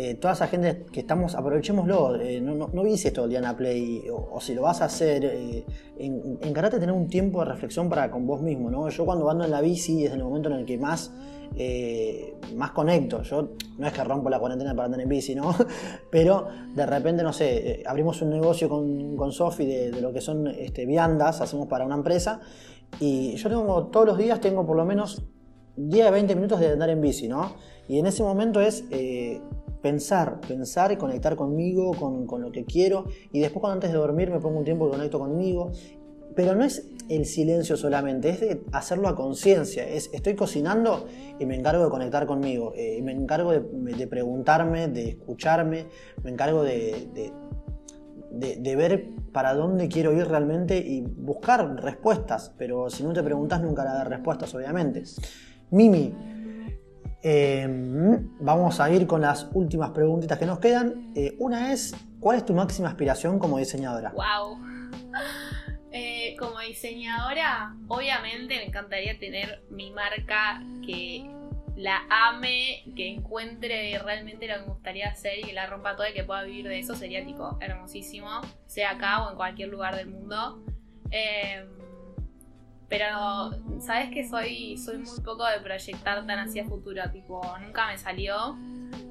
eh, 0.01 0.15
toda 0.15 0.33
esa 0.33 0.47
gente 0.47 0.85
que 0.93 1.01
estamos, 1.01 1.35
aprovechémoslo, 1.35 2.21
eh, 2.21 2.39
no, 2.39 2.55
no, 2.55 2.69
no 2.71 2.85
esto 2.85 3.11
todo 3.11 3.25
el 3.25 3.31
día 3.31 3.39
en 3.39 3.43
la 3.43 3.57
Play, 3.57 4.05
o, 4.09 4.39
si 4.39 4.55
lo 4.55 4.61
vas 4.61 4.81
a 4.81 4.85
hacer, 4.85 5.25
eh, 5.25 5.65
en, 5.97 6.39
encarate 6.41 6.77
de 6.77 6.79
tener 6.79 6.95
un 6.95 7.09
tiempo 7.09 7.39
de 7.39 7.51
reflexión 7.51 7.89
para 7.89 8.09
con 8.09 8.25
vos 8.25 8.41
mismo, 8.41 8.71
¿no? 8.71 8.87
Yo 8.87 9.03
cuando 9.03 9.29
ando 9.29 9.43
en 9.43 9.51
la 9.51 9.59
bici 9.59 10.05
es 10.05 10.13
el 10.13 10.23
momento 10.23 10.47
en 10.47 10.55
el 10.55 10.65
que 10.65 10.77
más, 10.77 11.11
eh, 11.57 12.33
más 12.55 12.71
conecto, 12.71 13.23
yo 13.23 13.49
no 13.77 13.87
es 13.87 13.91
que 13.91 14.01
rompo 14.05 14.29
la 14.29 14.39
cuarentena 14.39 14.73
para 14.73 14.85
andar 14.85 15.01
en 15.01 15.09
bici, 15.09 15.35
¿no? 15.35 15.53
Pero 16.09 16.47
de 16.73 16.85
repente, 16.85 17.21
no 17.21 17.33
sé, 17.33 17.83
abrimos 17.85 18.21
un 18.21 18.29
negocio 18.29 18.69
con, 18.69 19.17
con 19.17 19.33
Sofi 19.33 19.65
de, 19.65 19.99
lo 19.99 20.13
que 20.13 20.21
son 20.21 20.47
este, 20.47 20.85
viandas, 20.85 21.41
hacemos 21.41 21.67
para 21.67 21.85
una 21.85 21.95
empresa, 21.95 22.39
y 23.01 23.35
yo 23.35 23.49
tengo, 23.49 23.87
todos 23.87 24.05
los 24.05 24.17
días 24.17 24.39
tengo 24.39 24.65
por 24.65 24.77
lo 24.77 24.85
menos 24.85 25.23
10 25.75 26.07
a 26.07 26.11
20 26.11 26.35
minutos 26.35 26.61
de 26.61 26.71
andar 26.71 26.89
en 26.89 27.01
bici, 27.01 27.27
¿no? 27.27 27.55
Y 27.89 27.99
en 27.99 28.05
ese 28.05 28.23
momento 28.23 28.61
es 28.61 28.85
pensar, 29.81 30.41
pensar 30.41 30.91
y 30.91 30.97
conectar 30.97 31.35
conmigo, 31.35 31.91
con, 31.93 32.41
lo 32.41 32.51
que 32.51 32.65
quiero. 32.65 33.05
Y 33.31 33.39
después 33.39 33.61
cuando 33.61 33.75
antes 33.75 33.91
de 33.91 33.97
dormir 33.97 34.29
me 34.29 34.39
pongo 34.39 34.59
un 34.59 34.65
tiempo 34.65 34.87
y 34.87 34.91
conecto 34.91 35.19
conmigo. 35.19 35.71
Pero 36.35 36.55
no 36.55 36.63
es 36.63 36.87
el 37.09 37.25
silencio 37.25 37.75
solamente, 37.75 38.29
es 38.29 38.39
de 38.39 38.61
hacerlo 38.71 39.07
a 39.07 39.15
conciencia. 39.15 39.87
Es, 39.87 40.09
estoy 40.13 40.35
cocinando 40.35 41.07
y 41.39 41.45
me 41.45 41.55
encargo 41.55 41.83
de 41.83 41.89
conectar 41.89 42.25
conmigo. 42.25 42.73
Eh, 42.75 43.01
me 43.01 43.11
encargo 43.11 43.51
de, 43.51 44.07
preguntarme, 44.07 44.87
de 44.87 45.09
escucharme, 45.09 45.87
me 46.23 46.29
encargo 46.29 46.63
de, 46.63 47.31
de, 48.31 48.75
ver 48.75 49.09
para 49.33 49.53
dónde 49.53 49.87
quiero 49.87 50.13
ir 50.13 50.27
realmente 50.27 50.77
y 50.77 51.01
buscar 51.01 51.75
respuestas. 51.81 52.53
Pero 52.57 52.89
si 52.89 53.03
no 53.03 53.11
te 53.11 53.23
preguntas 53.23 53.61
nunca 53.61 53.83
la 53.83 53.95
dar 53.95 54.09
respuestas, 54.09 54.53
obviamente. 54.53 55.03
Mimi, 55.71 56.13
Em, 57.21 58.29
vamos 58.39 58.79
a 58.79 58.89
ir 58.91 59.05
con 59.05 59.21
las 59.21 59.49
últimas 59.53 59.91
preguntitas 59.91 60.37
que 60.37 60.45
nos 60.45 60.59
quedan. 60.59 61.11
Eh, 61.15 61.35
una 61.39 61.73
es, 61.73 61.95
¿cuál 62.19 62.37
es 62.37 62.45
tu 62.45 62.53
máxima 62.53 62.89
aspiración 62.89 63.39
como 63.39 63.57
diseñadora? 63.57 64.11
Wow. 64.11 64.57
Eh, 65.91 66.35
como 66.37 66.59
diseñadora, 66.59 67.75
obviamente 67.87 68.55
me 68.57 68.65
encantaría 68.65 69.17
tener 69.17 69.63
mi 69.71 69.89
marca 69.89 70.61
que 70.85 71.27
la 71.75 72.03
ame, 72.09 72.83
que 72.95 73.07
encuentre 73.07 73.97
realmente 73.97 74.47
lo 74.47 74.53
que 74.53 74.59
me 74.59 74.67
gustaría 74.67 75.07
hacer 75.07 75.39
y 75.39 75.43
que 75.43 75.53
la 75.53 75.65
rompa 75.65 75.95
toda 75.95 76.11
y 76.11 76.13
que 76.13 76.23
pueda 76.23 76.43
vivir 76.43 76.67
de 76.67 76.77
eso. 76.77 76.93
Sería 76.93 77.25
tipo 77.25 77.57
hermosísimo, 77.59 78.29
sea 78.67 78.91
acá 78.91 79.25
o 79.25 79.31
en 79.31 79.35
cualquier 79.35 79.69
lugar 79.69 79.95
del 79.95 80.07
mundo. 80.07 80.63
Eh, 81.09 81.65
pero, 82.89 83.51
¿sabes 83.79 84.09
que 84.09 84.27
soy, 84.27 84.77
soy 84.77 84.97
muy 84.97 85.19
poco 85.23 85.45
de 85.45 85.59
proyectar 85.59 86.25
tan 86.25 86.39
hacia 86.39 86.65
futuro? 86.65 87.03
Tipo, 87.11 87.41
nunca 87.59 87.87
me 87.87 87.97
salió. 87.97 88.57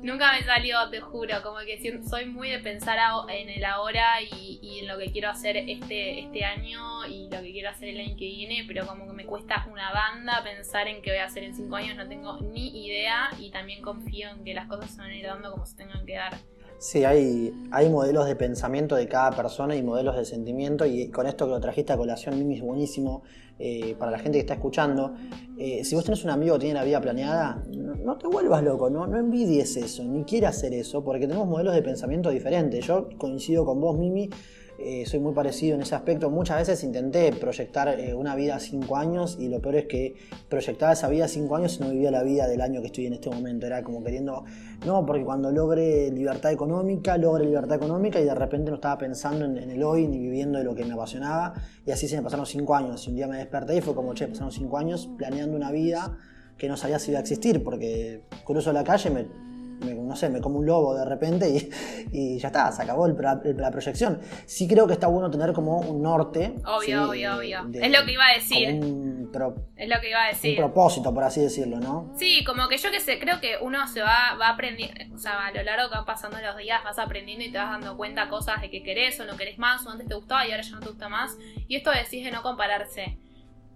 Nunca 0.02 0.32
me 0.32 0.44
salió, 0.44 0.90
te 0.90 1.00
juro, 1.00 1.42
como 1.42 1.58
que 1.58 2.02
soy 2.02 2.26
muy 2.26 2.50
de 2.50 2.58
pensar 2.58 2.98
en 3.28 3.48
el 3.48 3.64
ahora 3.64 4.20
y, 4.20 4.80
en 4.80 4.88
lo 4.88 4.98
que 4.98 5.10
quiero 5.10 5.30
hacer 5.30 5.56
este, 5.56 6.20
este 6.20 6.44
año 6.44 7.06
y 7.06 7.28
lo 7.30 7.40
que 7.40 7.52
quiero 7.52 7.70
hacer 7.70 7.88
el 7.88 8.00
año 8.00 8.16
que 8.16 8.26
viene, 8.26 8.64
pero 8.66 8.86
como 8.86 9.06
que 9.06 9.12
me 9.12 9.24
cuesta 9.24 9.66
una 9.70 9.92
banda 9.92 10.42
pensar 10.42 10.88
en 10.88 11.02
qué 11.02 11.10
voy 11.10 11.18
a 11.20 11.26
hacer 11.26 11.44
en 11.44 11.54
cinco 11.54 11.76
años, 11.76 11.96
no 11.96 12.08
tengo 12.08 12.40
ni 12.40 12.86
idea 12.86 13.30
y 13.38 13.50
también 13.50 13.82
confío 13.82 14.30
en 14.30 14.44
que 14.44 14.54
las 14.54 14.66
cosas 14.66 14.90
se 14.90 15.00
van 15.00 15.10
a 15.10 15.16
ir 15.16 15.26
dando 15.26 15.50
como 15.50 15.66
se 15.66 15.76
tengan 15.76 16.04
que 16.06 16.14
dar. 16.14 16.36
Sí, 16.80 17.04
hay, 17.04 17.52
hay 17.72 17.90
modelos 17.90 18.26
de 18.26 18.36
pensamiento 18.36 18.94
de 18.94 19.08
cada 19.08 19.32
persona 19.32 19.74
y 19.74 19.82
modelos 19.82 20.16
de 20.16 20.24
sentimiento 20.24 20.86
y 20.86 21.08
con 21.08 21.26
esto 21.26 21.46
que 21.46 21.50
lo 21.50 21.60
trajiste 21.60 21.92
a 21.92 21.96
colación, 21.96 22.38
Mimi, 22.38 22.54
es 22.54 22.62
buenísimo 22.62 23.24
eh, 23.58 23.96
para 23.98 24.12
la 24.12 24.18
gente 24.20 24.38
que 24.38 24.42
está 24.42 24.54
escuchando. 24.54 25.16
Eh, 25.58 25.82
si 25.82 25.96
vos 25.96 26.04
tenés 26.04 26.22
un 26.22 26.30
amigo 26.30 26.54
que 26.54 26.60
tiene 26.60 26.74
la 26.74 26.84
vida 26.84 27.00
planeada, 27.00 27.64
no, 27.68 28.16
te 28.16 28.28
vuelvas 28.28 28.62
loco, 28.62 28.90
¿no? 28.90 29.08
no 29.08 29.18
envidies 29.18 29.76
eso, 29.76 30.04
ni 30.04 30.22
quieras 30.22 30.56
hacer 30.56 30.72
eso, 30.72 31.02
porque 31.02 31.26
tenemos 31.26 31.48
modelos 31.48 31.74
de 31.74 31.82
pensamiento 31.82 32.30
diferentes. 32.30 32.86
Yo 32.86 33.08
coincido 33.18 33.64
con 33.64 33.80
vos, 33.80 33.98
Mimi, 33.98 34.30
eh, 34.80 35.04
soy 35.06 35.18
muy 35.18 35.34
parecido 35.34 35.74
en 35.74 35.82
ese 35.82 35.96
aspecto. 35.96 36.30
Muchas 36.30 36.58
veces 36.58 36.84
intenté 36.84 37.32
proyectar 37.32 37.88
eh, 37.98 38.14
una 38.14 38.36
vida 38.36 38.54
a 38.54 38.60
cinco 38.60 38.96
años 38.96 39.36
y 39.40 39.48
lo 39.48 39.60
peor 39.60 39.74
es 39.74 39.86
que 39.86 40.14
proyectaba 40.48 40.92
esa 40.92 41.08
vida 41.08 41.24
a 41.24 41.28
cinco 41.28 41.56
años 41.56 41.78
y 41.78 41.82
no 41.82 41.90
vivía 41.90 42.12
la 42.12 42.22
vida 42.22 42.46
del 42.46 42.60
año 42.60 42.80
que 42.80 42.86
estoy 42.86 43.06
en 43.06 43.14
este 43.14 43.28
momento. 43.28 43.66
Era 43.66 43.82
como 43.82 44.04
queriendo, 44.04 44.44
no, 44.86 45.04
porque 45.04 45.24
cuando 45.24 45.50
logre 45.50 46.12
libertad 46.12 46.52
económica, 46.52 47.18
logre 47.18 47.44
libertad 47.44 47.76
económica 47.76 48.20
y 48.20 48.24
de 48.24 48.34
repente 48.34 48.70
no 48.70 48.76
estaba 48.76 48.98
pensando 48.98 49.44
en, 49.44 49.58
el 49.58 49.82
hoy 49.82 50.06
ni 50.06 50.20
viviendo 50.20 50.58
de 50.58 50.64
lo 50.64 50.76
que 50.76 50.84
me 50.84 50.92
apasionaba. 50.92 51.54
Y 51.84 51.90
así 51.90 52.06
se 52.06 52.16
me 52.16 52.22
pasaron 52.22 52.46
cinco 52.46 52.76
años. 52.76 53.04
Y 53.06 53.10
un 53.10 53.16
día 53.16 53.26
me 53.26 53.38
desperté 53.38 53.76
y 53.76 53.80
fue 53.80 53.96
como, 53.96 54.14
che, 54.14 54.28
pasaron 54.28 54.52
cinco 54.52 54.78
años 54.78 55.08
planeando 55.18 55.56
una 55.56 55.72
vida 55.72 56.16
que 56.56 56.68
no 56.68 56.76
sabía 56.76 57.00
si 57.00 57.10
iba 57.10 57.18
a 57.18 57.22
existir, 57.22 57.64
porque 57.64 58.22
cruzo 58.44 58.72
la 58.72 58.84
calle, 58.84 59.10
me 59.10 59.47
no 59.80 60.16
sé, 60.16 60.28
me 60.28 60.40
como 60.40 60.58
un 60.58 60.66
lobo 60.66 60.94
de 60.94 61.04
repente 61.04 61.70
y, 62.12 62.38
ya 62.38 62.48
está, 62.48 62.72
se 62.72 62.82
acabó 62.82 63.06
la 63.08 63.70
proyección. 63.70 64.20
Sí 64.46 64.66
creo 64.66 64.86
que 64.86 64.94
está 64.94 65.06
bueno 65.06 65.30
tener 65.30 65.52
como 65.52 65.78
un 65.80 66.02
norte. 66.02 66.54
Obvio, 66.64 67.08
obvio, 67.08 67.36
obvio. 67.36 67.66
es 67.72 67.92
lo 67.92 68.04
que 68.04 68.12
iba 68.12 68.26
a 68.26 68.34
decir. 68.34 68.68
es 68.68 69.88
lo 69.88 70.00
que 70.00 70.10
iba 70.10 70.24
a 70.24 70.28
decir. 70.28 70.50
Un 70.52 70.56
propósito, 70.56 71.12
por 71.12 71.24
así 71.24 71.40
decirlo, 71.40 71.78
¿no? 71.78 72.12
Sí, 72.16 72.44
como 72.44 72.68
que 72.68 72.78
yo 72.78 72.90
que 72.90 73.00
sé, 73.00 73.18
creo 73.18 73.40
que 73.40 73.56
uno 73.60 73.86
se 73.88 74.00
va, 74.00 74.36
va 74.40 74.50
aprendiendo, 74.50 75.14
o 75.14 75.18
sea, 75.18 75.46
a 75.46 75.52
lo 75.52 75.62
largo 75.62 75.88
que 75.88 75.96
van 75.96 76.04
pasando 76.04 76.38
los 76.40 76.56
días 76.56 76.82
vas 76.84 76.98
aprendiendo 76.98 77.44
y 77.44 77.52
te 77.52 77.58
vas 77.58 77.70
dando 77.70 77.96
cuenta 77.96 78.28
cosas 78.28 78.60
de 78.60 78.70
que 78.70 78.82
querés 78.82 79.18
o 79.20 79.24
no 79.24 79.36
querés 79.36 79.58
más, 79.58 79.86
o 79.86 79.90
antes 79.90 80.06
te 80.06 80.14
gustaba 80.14 80.46
y 80.46 80.50
ahora 80.50 80.62
ya 80.62 80.72
no 80.72 80.80
te 80.80 80.88
gusta 80.88 81.08
más. 81.08 81.36
Y 81.68 81.76
esto 81.76 81.90
decís 81.90 82.24
de 82.24 82.30
no 82.30 82.42
compararse. 82.42 83.18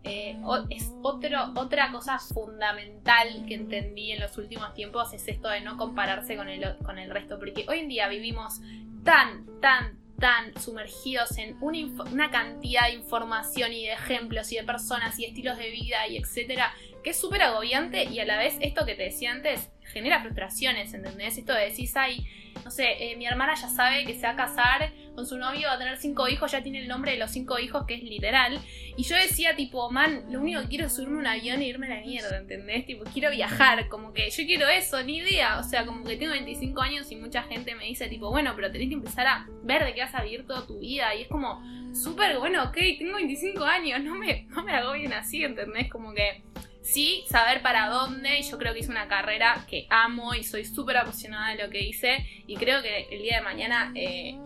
Eh, 0.04 0.36
es 0.70 0.90
otro, 1.02 1.52
otra 1.54 1.92
cosa 1.92 2.18
fundamental 2.18 3.44
que 3.46 3.54
entendí 3.54 4.10
en 4.10 4.20
los 4.20 4.36
últimos 4.36 4.74
tiempos 4.74 5.12
es 5.12 5.28
esto 5.28 5.48
de 5.48 5.60
no 5.60 5.76
compararse 5.76 6.36
con 6.36 6.48
el, 6.48 6.76
con 6.78 6.98
el 6.98 7.10
resto, 7.10 7.38
porque 7.38 7.64
hoy 7.68 7.80
en 7.80 7.88
día 7.88 8.08
vivimos 8.08 8.60
tan, 9.04 9.46
tan, 9.60 9.98
tan 10.18 10.58
sumergidos 10.60 11.38
en 11.38 11.56
una, 11.60 12.02
una, 12.10 12.30
cantidad 12.32 12.88
de 12.88 12.94
información 12.94 13.72
y 13.72 13.86
de 13.86 13.92
ejemplos 13.92 14.50
y 14.50 14.56
de 14.56 14.64
personas 14.64 15.18
y 15.20 15.24
estilos 15.24 15.56
de 15.56 15.70
vida 15.70 16.08
y 16.08 16.16
etcétera, 16.16 16.74
que 17.04 17.10
es 17.10 17.20
súper 17.20 17.42
agobiante 17.42 18.04
y 18.04 18.18
a 18.18 18.24
la 18.24 18.38
vez 18.38 18.56
esto 18.60 18.84
que 18.84 18.96
te 18.96 19.04
decía 19.04 19.30
antes 19.30 19.70
genera 19.92 20.20
frustraciones, 20.20 20.94
¿entendés? 20.94 21.38
Esto 21.38 21.52
de 21.52 21.68
decís, 21.68 21.96
ay, 21.96 22.26
no 22.64 22.70
sé, 22.70 23.12
eh, 23.12 23.16
mi 23.16 23.26
hermana 23.26 23.54
ya 23.54 23.68
sabe 23.68 24.04
que 24.04 24.14
se 24.14 24.22
va 24.22 24.30
a 24.30 24.36
casar 24.36 24.92
con 25.14 25.26
su 25.26 25.36
novio, 25.38 25.68
va 25.68 25.74
a 25.74 25.78
tener 25.78 25.96
cinco 25.98 26.28
hijos, 26.28 26.52
ya 26.52 26.62
tiene 26.62 26.80
el 26.80 26.88
nombre 26.88 27.12
de 27.12 27.18
los 27.18 27.30
cinco 27.30 27.58
hijos, 27.58 27.84
que 27.86 27.94
es 27.94 28.02
literal. 28.02 28.60
Y 28.96 29.02
yo 29.04 29.16
decía, 29.16 29.54
tipo, 29.56 29.90
man, 29.90 30.24
lo 30.30 30.40
único 30.40 30.62
que 30.62 30.68
quiero 30.68 30.86
es 30.86 30.94
subirme 30.94 31.18
un 31.18 31.26
avión 31.26 31.60
e 31.60 31.66
irme 31.66 31.86
a 31.86 31.96
la 31.96 32.00
mierda, 32.00 32.36
¿entendés? 32.36 32.86
Tipo, 32.86 33.04
quiero 33.12 33.30
viajar, 33.30 33.88
como 33.88 34.12
que 34.12 34.30
yo 34.30 34.44
quiero 34.44 34.68
eso, 34.68 35.02
ni 35.02 35.18
idea. 35.18 35.58
O 35.58 35.62
sea, 35.64 35.86
como 35.86 36.04
que 36.04 36.16
tengo 36.16 36.32
25 36.32 36.80
años 36.80 37.10
y 37.10 37.16
mucha 37.16 37.42
gente 37.42 37.74
me 37.74 37.84
dice, 37.84 38.08
tipo, 38.08 38.30
bueno, 38.30 38.52
pero 38.54 38.70
tenés 38.70 38.88
que 38.88 38.94
empezar 38.94 39.26
a 39.26 39.46
ver 39.62 39.84
de 39.84 39.94
qué 39.94 40.00
vas 40.00 40.14
a 40.14 40.22
vivir 40.22 40.46
toda 40.46 40.66
tu 40.66 40.78
vida. 40.78 41.14
Y 41.14 41.22
es 41.22 41.28
como, 41.28 41.62
súper, 41.94 42.38
bueno, 42.38 42.64
ok, 42.64 42.76
tengo 42.98 43.16
25 43.16 43.64
años, 43.64 44.02
no 44.02 44.14
me, 44.14 44.46
no 44.48 44.62
me 44.62 44.72
hago 44.72 44.92
bien 44.92 45.12
así, 45.12 45.44
¿entendés? 45.44 45.90
Como 45.90 46.14
que 46.14 46.42
sí 46.82 47.24
saber 47.28 47.62
para 47.62 47.88
dónde 47.88 48.40
y 48.40 48.42
yo 48.42 48.58
creo 48.58 48.72
que 48.72 48.80
hice 48.80 48.90
una 48.90 49.08
carrera 49.08 49.64
que 49.68 49.86
amo 49.88 50.34
y 50.34 50.42
soy 50.42 50.64
súper 50.64 50.96
apasionada 50.96 51.54
de 51.54 51.62
lo 51.62 51.70
que 51.70 51.80
hice 51.80 52.26
y 52.46 52.56
creo 52.56 52.82
que 52.82 53.06
el 53.10 53.22
día 53.22 53.36
de 53.36 53.42
mañana 53.42 53.92
eh, 53.94 54.36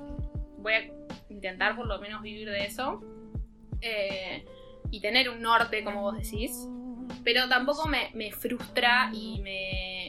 voy 0.67 0.75
a 0.75 0.91
intentar 1.29 1.77
por 1.77 1.87
lo 1.87 2.01
menos 2.01 2.23
vivir 2.23 2.51
de 2.51 2.65
eso 2.65 3.01
eh, 3.81 4.45
y 4.91 5.01
tener 5.01 5.31
un 5.31 5.43
norte 5.43 5.85
como 5.85 6.03
vos 6.03 6.17
decís 6.17 6.69
pero 7.25 7.49
tampoco 7.49 7.89
me, 7.89 8.33
frustra 8.33 9.11
y 9.13 9.41
me, 9.43 10.09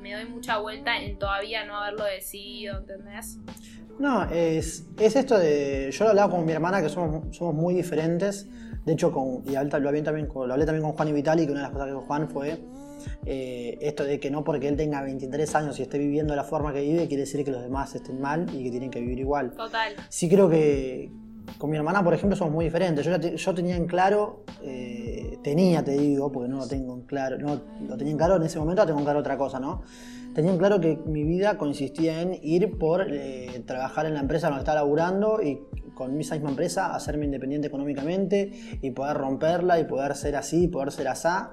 me, 0.00 0.14
doy 0.14 0.26
mucha 0.26 0.58
vuelta 0.58 0.96
en 0.96 1.18
todavía 1.18 1.64
no 1.64 1.76
haberlo 1.76 2.04
decidido, 2.04 2.78
¿entendés? 2.78 3.38
No, 3.98 4.24
es, 4.30 4.86
es 4.98 5.16
esto 5.16 5.38
de. 5.38 5.90
Yo 5.92 6.04
lo 6.04 6.10
hablaba 6.10 6.30
con 6.30 6.44
mi 6.44 6.52
hermana 6.52 6.82
que 6.82 6.88
somos, 6.88 7.36
somos 7.36 7.54
muy 7.54 7.74
diferentes. 7.74 8.48
De 8.84 8.92
hecho, 8.92 9.12
con, 9.12 9.42
y 9.46 9.52
lo, 9.52 9.58
hablé 9.58 10.02
también, 10.02 10.28
lo 10.32 10.52
hablé 10.52 10.66
también 10.66 10.82
con 10.82 10.92
Juan 10.92 11.08
y 11.08 11.12
Vitali, 11.12 11.46
que 11.46 11.52
una 11.52 11.60
de 11.60 11.66
las 11.66 11.72
cosas 11.72 11.86
que 11.86 11.92
dijo 11.92 12.06
Juan 12.06 12.28
fue 12.28 12.58
eh, 13.26 13.78
esto 13.80 14.04
de 14.04 14.20
que 14.20 14.30
no 14.30 14.44
porque 14.44 14.68
él 14.68 14.76
tenga 14.76 15.02
23 15.02 15.54
años 15.54 15.78
y 15.78 15.82
esté 15.82 15.98
viviendo 15.98 16.34
la 16.36 16.44
forma 16.44 16.72
que 16.72 16.80
vive, 16.80 17.06
quiere 17.08 17.22
decir 17.22 17.44
que 17.44 17.50
los 17.50 17.62
demás 17.62 17.94
estén 17.94 18.20
mal 18.20 18.46
y 18.52 18.64
que 18.64 18.70
tienen 18.70 18.90
que 18.90 19.00
vivir 19.00 19.18
igual. 19.18 19.52
Total. 19.52 19.94
Sí 20.08 20.28
creo 20.28 20.48
que 20.48 21.10
con 21.58 21.70
mi 21.70 21.76
hermana, 21.76 22.02
por 22.02 22.14
ejemplo, 22.14 22.36
somos 22.36 22.52
muy 22.52 22.64
diferentes. 22.64 23.04
Yo, 23.04 23.16
yo 23.16 23.54
tenía 23.54 23.76
en 23.76 23.86
claro, 23.86 24.44
eh, 24.62 25.38
tenía, 25.42 25.84
te 25.84 25.92
digo, 25.92 26.32
porque 26.32 26.48
no 26.48 26.58
lo 26.58 26.66
tengo 26.66 26.94
en 26.94 27.02
claro, 27.02 27.38
no 27.38 27.60
lo 27.86 27.96
tenía 27.96 28.12
en 28.12 28.18
claro 28.18 28.36
en 28.36 28.42
ese 28.42 28.58
momento, 28.58 28.84
tengo 28.86 28.98
en 28.98 29.04
claro 29.04 29.20
otra 29.20 29.36
cosa, 29.36 29.60
¿no? 29.60 29.82
Tenía 30.34 30.50
en 30.50 30.58
claro 30.58 30.80
que 30.80 30.98
mi 31.06 31.22
vida 31.22 31.56
consistía 31.58 32.20
en 32.20 32.38
ir 32.42 32.76
por 32.76 33.06
eh, 33.08 33.62
trabajar 33.66 34.06
en 34.06 34.14
la 34.14 34.20
empresa 34.20 34.48
donde 34.48 34.62
estaba 34.62 34.80
laburando 34.80 35.40
y 35.40 35.60
con 35.94 36.10
mi 36.10 36.18
misma 36.18 36.36
empresa, 36.36 36.92
hacerme 36.92 37.26
independiente 37.26 37.68
económicamente 37.68 38.50
y 38.82 38.90
poder 38.90 39.16
romperla 39.16 39.78
y 39.78 39.84
poder 39.84 40.16
ser 40.16 40.34
así, 40.34 40.66
poder 40.66 40.90
ser 40.90 41.06
asá. 41.06 41.52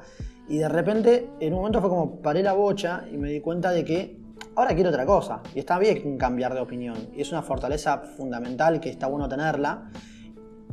Y 0.51 0.57
de 0.57 0.67
repente, 0.67 1.29
en 1.39 1.53
un 1.53 1.59
momento 1.59 1.79
fue 1.79 1.89
como 1.89 2.21
paré 2.21 2.43
la 2.43 2.51
bocha 2.51 3.05
y 3.09 3.15
me 3.15 3.29
di 3.29 3.39
cuenta 3.39 3.71
de 3.71 3.85
que 3.85 4.19
ahora 4.53 4.75
quiero 4.75 4.89
otra 4.89 5.05
cosa. 5.05 5.39
Y 5.55 5.59
está 5.59 5.79
bien 5.79 6.17
cambiar 6.17 6.53
de 6.53 6.59
opinión. 6.59 6.97
Y 7.15 7.21
es 7.21 7.31
una 7.31 7.41
fortaleza 7.41 7.99
fundamental 8.17 8.81
que 8.81 8.89
está 8.89 9.07
bueno 9.07 9.29
tenerla. 9.29 9.89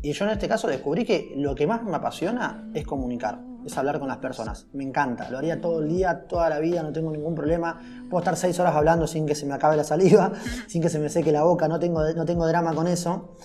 Y 0.03 0.11
yo 0.11 0.25
en 0.25 0.33
este 0.33 0.49
caso 0.49 0.67
descubrí 0.67 1.05
que 1.05 1.33
lo 1.37 1.55
que 1.55 1.69
más 1.69 1.85
me 1.85 1.95
apasiona 1.95 2.69
es 2.75 2.85
comunicar, 2.85 3.39
es 3.65 3.79
hablar 3.79 4.01
con 4.01 4.09
las 4.09 4.17
personas. 4.17 4.67
Me 4.73 4.83
encanta, 4.83 5.31
lo 5.31 5.39
haría 5.39 5.61
todo 5.61 5.81
el 5.81 5.89
día, 5.89 6.27
toda 6.27 6.51
la 6.51 6.59
vida, 6.59 6.83
no 6.83 6.93
tengo 6.93 7.13
ningún 7.13 7.37
problema. 7.37 7.81
Puedo 8.11 8.19
estar 8.19 8.37
seis 8.37 8.59
horas 8.59 8.75
hablando 8.75 9.07
sin 9.07 9.27
que 9.27 9.37
se 9.37 9.47
me 9.47 9.55
acabe 9.55 9.77
la 9.77 9.85
saliva, 9.85 10.33
sin 10.67 10.83
que 10.83 10.89
se 10.89 10.99
me 10.99 11.09
seque 11.09 11.31
la 11.31 11.45
boca, 11.45 11.69
no 11.69 11.79
tengo, 11.79 12.03
no 12.15 12.25
tengo 12.25 12.49
drama 12.49 12.75
con 12.75 12.89
eso. 12.89 13.37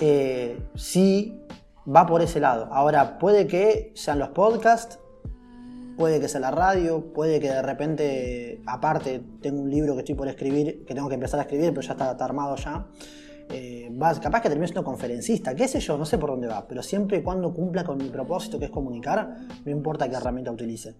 Eh, 0.00 0.60
sí 0.74 1.40
va 1.88 2.04
por 2.04 2.20
ese 2.20 2.40
lado. 2.40 2.68
Ahora, 2.70 3.18
puede 3.18 3.46
que 3.46 3.92
sean 3.94 4.18
los 4.18 4.28
podcasts, 4.28 4.98
puede 5.96 6.20
que 6.20 6.28
sea 6.28 6.40
la 6.40 6.50
radio, 6.50 7.12
puede 7.12 7.40
que 7.40 7.48
de 7.48 7.62
repente, 7.62 8.62
aparte, 8.66 9.22
tengo 9.40 9.62
un 9.62 9.70
libro 9.70 9.94
que 9.94 10.00
estoy 10.00 10.14
por 10.14 10.28
escribir, 10.28 10.84
que 10.84 10.94
tengo 10.94 11.08
que 11.08 11.14
empezar 11.14 11.40
a 11.40 11.44
escribir, 11.44 11.70
pero 11.70 11.80
ya 11.80 11.92
está, 11.92 12.10
armado 12.10 12.56
ya. 12.56 12.86
Eh, 13.48 13.90
capaz 14.20 14.40
que 14.40 14.48
termine 14.48 14.66
siendo 14.66 14.84
conferencista, 14.84 15.54
qué 15.54 15.68
sé 15.68 15.80
yo, 15.80 15.96
no 15.96 16.04
sé 16.04 16.18
por 16.18 16.30
dónde 16.30 16.48
va, 16.48 16.66
pero 16.66 16.82
siempre 16.82 17.18
y 17.18 17.22
cuando 17.22 17.54
cumpla 17.54 17.84
con 17.84 17.98
mi 17.98 18.08
propósito, 18.08 18.58
que 18.58 18.66
es 18.66 18.70
comunicar, 18.70 19.36
no 19.64 19.70
importa 19.70 20.08
qué 20.08 20.16
herramienta 20.16 20.50
utilice. 20.50 20.96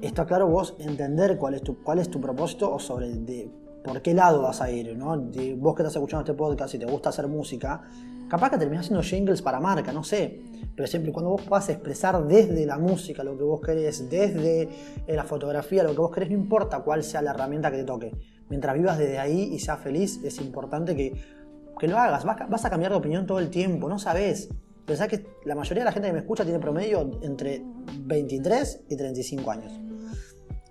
Está 0.00 0.26
claro 0.26 0.48
vos 0.48 0.74
entender 0.78 1.36
cuál 1.36 1.54
es 1.54 1.62
tu, 1.62 1.82
cuál 1.82 1.98
es 1.98 2.10
tu 2.10 2.20
propósito 2.20 2.72
o 2.72 2.78
sobre 2.78 3.08
de, 3.08 3.50
por 3.84 4.00
qué 4.00 4.14
lado 4.14 4.42
vas 4.42 4.62
a 4.62 4.70
ir, 4.70 4.96
¿no? 4.96 5.16
vos 5.56 5.74
que 5.74 5.82
estás 5.82 5.96
escuchando 5.96 6.22
este 6.22 6.34
podcast 6.34 6.74
y 6.74 6.78
te 6.78 6.86
gusta 6.86 7.10
hacer 7.10 7.28
música, 7.28 7.82
capaz 8.28 8.50
que 8.50 8.58
terminás 8.58 8.86
haciendo 8.86 9.02
jingles 9.02 9.42
para 9.42 9.60
marca, 9.60 9.92
no 9.92 10.04
sé. 10.04 10.40
Pero 10.74 10.86
siempre 10.88 11.12
cuando 11.12 11.30
vos 11.30 11.42
puedas 11.42 11.68
expresar 11.68 12.26
desde 12.26 12.66
la 12.66 12.78
música 12.78 13.22
lo 13.22 13.36
que 13.36 13.44
vos 13.44 13.60
querés, 13.60 14.08
desde 14.10 14.62
eh, 15.06 15.14
la 15.14 15.24
fotografía 15.24 15.82
lo 15.82 15.92
que 15.92 15.98
vos 15.98 16.10
querés, 16.10 16.30
no 16.30 16.36
importa 16.36 16.80
cuál 16.80 17.04
sea 17.04 17.22
la 17.22 17.30
herramienta 17.30 17.70
que 17.70 17.78
te 17.78 17.84
toque. 17.84 18.12
Mientras 18.48 18.74
vivas 18.74 18.98
desde 18.98 19.18
ahí 19.18 19.50
y 19.52 19.58
seas 19.58 19.80
feliz, 19.80 20.20
es 20.24 20.40
importante 20.40 20.96
que, 20.96 21.14
que 21.78 21.88
lo 21.88 21.98
hagas. 21.98 22.24
Vas, 22.24 22.64
a 22.64 22.70
cambiar 22.70 22.92
de 22.92 22.98
opinión 22.98 23.26
todo 23.26 23.38
el 23.38 23.50
tiempo, 23.50 23.88
no 23.88 23.98
sabes. 23.98 24.48
Pensá 24.84 25.08
que 25.08 25.26
la 25.44 25.54
mayoría 25.54 25.82
de 25.82 25.86
la 25.86 25.92
gente 25.92 26.08
que 26.08 26.12
me 26.12 26.18
escucha 26.18 26.44
tiene 26.44 26.58
promedio 26.58 27.18
entre 27.22 27.62
23 28.00 28.84
y 28.90 28.96
35 28.96 29.50
años. 29.50 29.72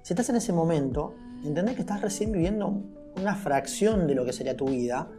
Si 0.04 0.14
estás 0.14 0.30
en 0.30 0.36
ese 0.36 0.54
momento, 0.54 1.16
entendés 1.44 1.76
que 1.76 1.82
estás 1.82 2.02
recién 2.02 2.32
viviendo 2.32 2.84
una 3.16 3.36
fracción 3.36 4.06
de 4.06 4.16
lo 4.16 4.26
que 4.26 4.34
sería 4.34 4.56
tu 4.56 4.66
vida, 4.66 5.10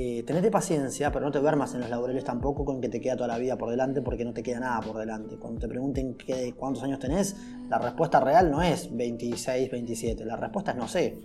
eh, 0.00 0.22
tenete 0.22 0.48
paciencia, 0.48 1.10
pero 1.10 1.24
no 1.24 1.32
te 1.32 1.40
duermas 1.40 1.74
en 1.74 1.80
los 1.80 1.90
laureles 1.90 2.22
tampoco 2.22 2.64
con 2.64 2.80
que 2.80 2.88
te 2.88 3.00
queda 3.00 3.16
toda 3.16 3.26
la 3.26 3.36
vida 3.36 3.58
por 3.58 3.68
delante, 3.68 4.00
porque 4.00 4.24
no 4.24 4.32
te 4.32 4.44
queda 4.44 4.60
nada 4.60 4.80
por 4.80 4.96
delante. 4.96 5.36
Cuando 5.38 5.58
te 5.58 5.66
pregunten 5.66 6.14
qué, 6.14 6.54
cuántos 6.56 6.84
años 6.84 7.00
tenés, 7.00 7.34
la 7.68 7.80
respuesta 7.80 8.20
real 8.20 8.48
no 8.48 8.62
es 8.62 8.96
26, 8.96 9.68
27, 9.68 10.24
la 10.24 10.36
respuesta 10.36 10.70
es 10.70 10.76
no 10.76 10.86
sé. 10.86 11.18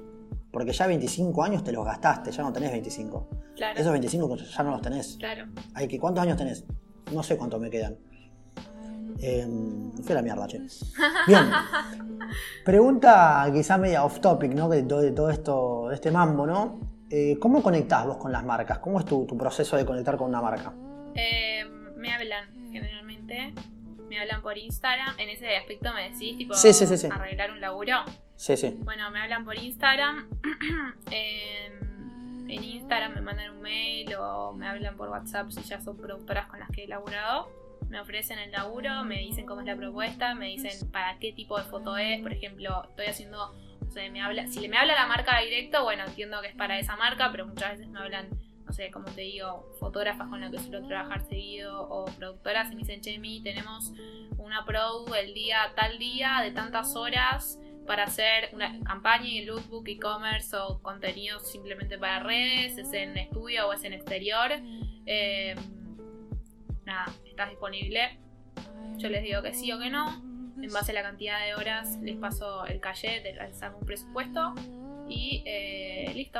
Porque 0.52 0.72
ya 0.72 0.88
25 0.88 1.44
años 1.44 1.64
te 1.64 1.72
los 1.72 1.86
gastaste, 1.86 2.32
ya 2.32 2.42
no 2.42 2.52
tenés 2.52 2.72
25. 2.72 3.30
Esos 3.76 3.92
25 3.92 4.38
ya 4.38 4.64
no 4.64 4.72
los 4.72 4.82
tenés. 4.82 5.18
Claro. 5.20 5.46
Hay 5.76 5.88
que, 5.88 6.00
¿Cuántos 6.00 6.24
años 6.24 6.38
tenés? 6.38 6.66
No 7.14 7.22
sé 7.22 7.38
cuántos 7.38 7.62
me 7.62 7.70
quedan. 7.70 7.96
Eh, 9.20 9.48
fui 10.02 10.14
a 10.14 10.16
la 10.16 10.22
mierda, 10.24 10.48
che. 10.48 10.58
Bien. 11.28 11.46
Pregunta 12.66 13.48
quizá 13.54 13.78
media 13.78 14.04
off 14.04 14.20
topic, 14.20 14.52
¿no? 14.56 14.68
De 14.68 14.82
todo 14.82 15.30
esto, 15.30 15.90
de 15.90 15.94
este 15.94 16.10
mambo, 16.10 16.48
¿no? 16.48 16.93
Eh, 17.16 17.38
¿Cómo 17.40 17.62
conectás 17.62 18.08
vos 18.08 18.18
con 18.18 18.32
las 18.32 18.44
marcas? 18.44 18.80
¿Cómo 18.80 19.00
es 19.00 19.06
tu, 19.06 19.28
tu 19.28 19.38
proceso 19.38 19.78
de 19.78 19.86
conectar 19.86 20.18
con 20.18 20.30
una 20.30 20.42
marca? 20.42 20.74
Eh, 21.14 21.64
me 21.96 22.12
hablan 22.12 22.72
generalmente, 22.72 23.54
me 24.10 24.20
hablan 24.20 24.42
por 24.42 24.58
Instagram. 24.58 25.14
En 25.20 25.30
ese 25.30 25.56
aspecto 25.58 25.94
me 25.94 26.10
decís, 26.10 26.36
tipo, 26.40 26.56
Sí, 26.56 26.74
sí, 26.74 26.88
sí, 26.88 26.98
sí. 26.98 27.10
arreglar 27.12 27.52
un 27.52 27.62
laburo. 27.62 27.98
Sí, 28.36 28.58
sí. 28.58 28.76
Bueno, 28.84 29.12
me 29.12 29.20
hablan 29.22 29.46
por 29.46 29.56
Instagram. 29.56 30.28
en, 31.12 32.50
en 32.50 32.64
Instagram 32.64 33.14
me 33.14 33.22
mandan 33.22 33.52
un 33.58 33.62
mail 33.62 34.12
o 34.16 34.54
me 34.54 34.68
hablan 34.68 34.98
por 34.98 35.10
WhatsApp 35.10 35.52
si 35.52 35.62
ya 35.62 35.80
son 35.82 35.96
productoras 35.96 36.48
con 36.48 36.60
las 36.62 36.72
que 36.72 36.86
he 36.86 36.88
laburado. 36.88 37.48
Me 37.90 38.00
ofrecen 38.00 38.40
el 38.40 38.52
laburo, 38.52 39.04
me 39.04 39.20
dicen 39.20 39.46
cómo 39.46 39.62
es 39.62 39.68
la 39.68 39.76
propuesta, 39.76 40.34
me 40.34 40.48
dicen 40.48 40.90
para 40.90 41.20
qué 41.20 41.32
tipo 41.32 41.60
de 41.60 41.66
foto 41.66 41.96
es. 41.96 42.24
Por 42.24 42.34
ejemplo, 42.34 42.86
estoy 42.90 43.06
haciendo. 43.06 43.54
Si 43.94 44.68
me 44.68 44.78
habla 44.78 44.96
la 44.96 45.08
marca 45.08 45.40
directo, 45.40 45.84
bueno, 45.84 46.04
entiendo 46.06 46.42
que 46.42 46.48
es 46.48 46.56
para 46.56 46.80
esa 46.80 46.96
marca, 46.96 47.30
pero 47.32 47.46
muchas 47.46 47.72
veces 47.72 47.88
me 47.88 48.00
hablan, 48.00 48.30
no 48.66 48.74
sé, 48.74 48.90
como 48.90 49.06
te 49.06 49.22
digo, 49.22 49.76
fotógrafas 49.80 50.28
con 50.30 50.42
las 50.42 50.52
que 50.52 50.60
suelo 50.60 50.88
trabajar 50.88 51.22
seguido 51.22 51.88
o 51.90 52.06
productoras 52.06 52.72
y 52.72 52.76
me 52.76 52.82
dicen, 52.82 53.02
che, 53.02 53.20
mi, 53.20 53.42
tenemos 53.42 53.94
una 54.38 54.66
pro 54.66 55.06
el 55.16 55.34
día, 55.34 55.74
tal 55.76 56.00
día, 56.00 56.40
de 56.44 56.52
tantas 56.52 56.96
horas 56.96 57.60
para 57.86 58.06
hacer 58.06 58.50
una 58.54 58.80
campaña 58.84 59.28
en 59.28 59.46
lookbook, 59.46 59.88
e-commerce 59.88 60.56
o 60.56 60.82
contenido 60.82 61.40
simplemente 61.40 61.98
para 61.98 62.20
redes, 62.20 62.78
es 62.78 62.94
en 62.94 63.18
estudio 63.18 63.68
o 63.68 63.74
es 63.74 63.84
en 63.84 63.94
exterior. 63.94 64.52
Eh, 65.06 65.56
nada, 66.86 67.06
estás 67.26 67.50
disponible. 67.50 68.20
Yo 68.98 69.10
les 69.10 69.24
digo 69.24 69.42
que 69.42 69.54
sí 69.54 69.72
o 69.72 69.80
que 69.80 69.90
no. 69.90 70.33
En 70.64 70.72
base 70.72 70.92
a 70.92 70.96
la 70.96 71.04
cantidad 71.04 71.46
de 71.46 71.56
horas 71.56 71.98
les 72.02 72.16
paso 72.16 72.66
el 72.66 72.80
cachet, 72.80 73.22
les 73.36 73.62
hago 73.62 73.80
un 73.80 73.86
presupuesto 73.86 74.54
y 75.10 75.44
eh, 75.46 76.12
listo. 76.16 76.40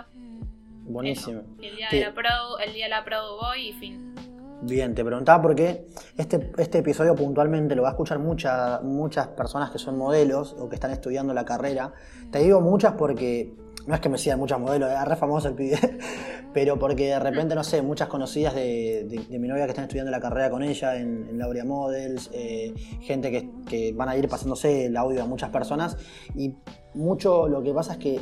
Buenísimo. 0.86 1.42
Eso. 1.42 1.62
Y 1.62 1.68
El 1.68 1.76
día, 1.76 1.90
Sí. 1.90 1.98
de 2.00 2.06
la 2.06 2.14
pro, 2.14 2.30
el 2.66 2.74
día 2.74 2.86
de 2.86 2.90
la 2.90 3.04
voy 3.42 3.68
y 3.68 3.74
fin. 3.74 4.16
Bien, 4.62 4.96
te 4.96 5.04
preguntaba 5.04 5.42
porque 5.42 5.86
este, 6.18 6.52
este 6.58 6.78
episodio 6.78 7.16
puntualmente 7.16 7.76
lo 7.76 7.82
va 7.84 7.90
a 7.90 7.92
escuchar 7.92 8.20
mucha- 8.20 8.80
muchas 8.82 9.28
personas 9.28 9.72
que 9.72 9.78
son 9.78 9.98
modelos 9.98 10.56
o 10.58 10.70
que 10.70 10.76
están 10.76 10.92
estudiando 10.92 11.34
la 11.34 11.44
carrera. 11.44 11.92
Te 12.32 12.40
digo 12.40 12.62
muchas 12.62 12.94
porque 12.94 13.54
no 13.88 13.96
es 13.96 14.00
que 14.02 14.10
me 14.10 14.18
sigan 14.18 14.40
muchas 14.40 14.60
modelos, 14.60 14.90
es 14.92 15.06
re 15.06 15.16
famoso 15.16 15.50
el 15.50 15.56
pibe, 15.56 15.78
pero 16.54 16.80
porque 16.80 17.08
de 17.08 17.20
repente, 17.20 17.54
no 17.56 17.64
sé, 17.64 17.82
muchas 17.82 18.08
conocidas 18.08 18.56
de, 18.56 19.06
de- 19.30 19.40
mi 19.40 19.48
novia 19.48 19.66
que 19.66 19.72
están 19.72 19.84
estudiando 19.86 20.12
la 20.12 20.20
carrera 20.22 20.50
con 20.50 20.64
ella 20.64 20.96
en, 20.96 21.28
en 21.30 21.38
Laurea 21.38 21.66
Models, 21.66 22.30
eh, 22.34 22.74
gente 23.02 23.30
que, 23.32 23.50
que 23.68 23.92
van 23.94 24.10
a 24.10 24.16
ir 24.16 24.28
pasándose 24.30 24.86
el 24.86 24.96
audio 24.98 25.22
a 25.24 25.26
muchas 25.26 25.50
personas 25.50 25.98
y 26.36 26.56
mucho 26.94 27.48
lo 27.48 27.62
que 27.64 27.74
pasa 27.74 27.94
es 27.94 27.98
que 28.00 28.20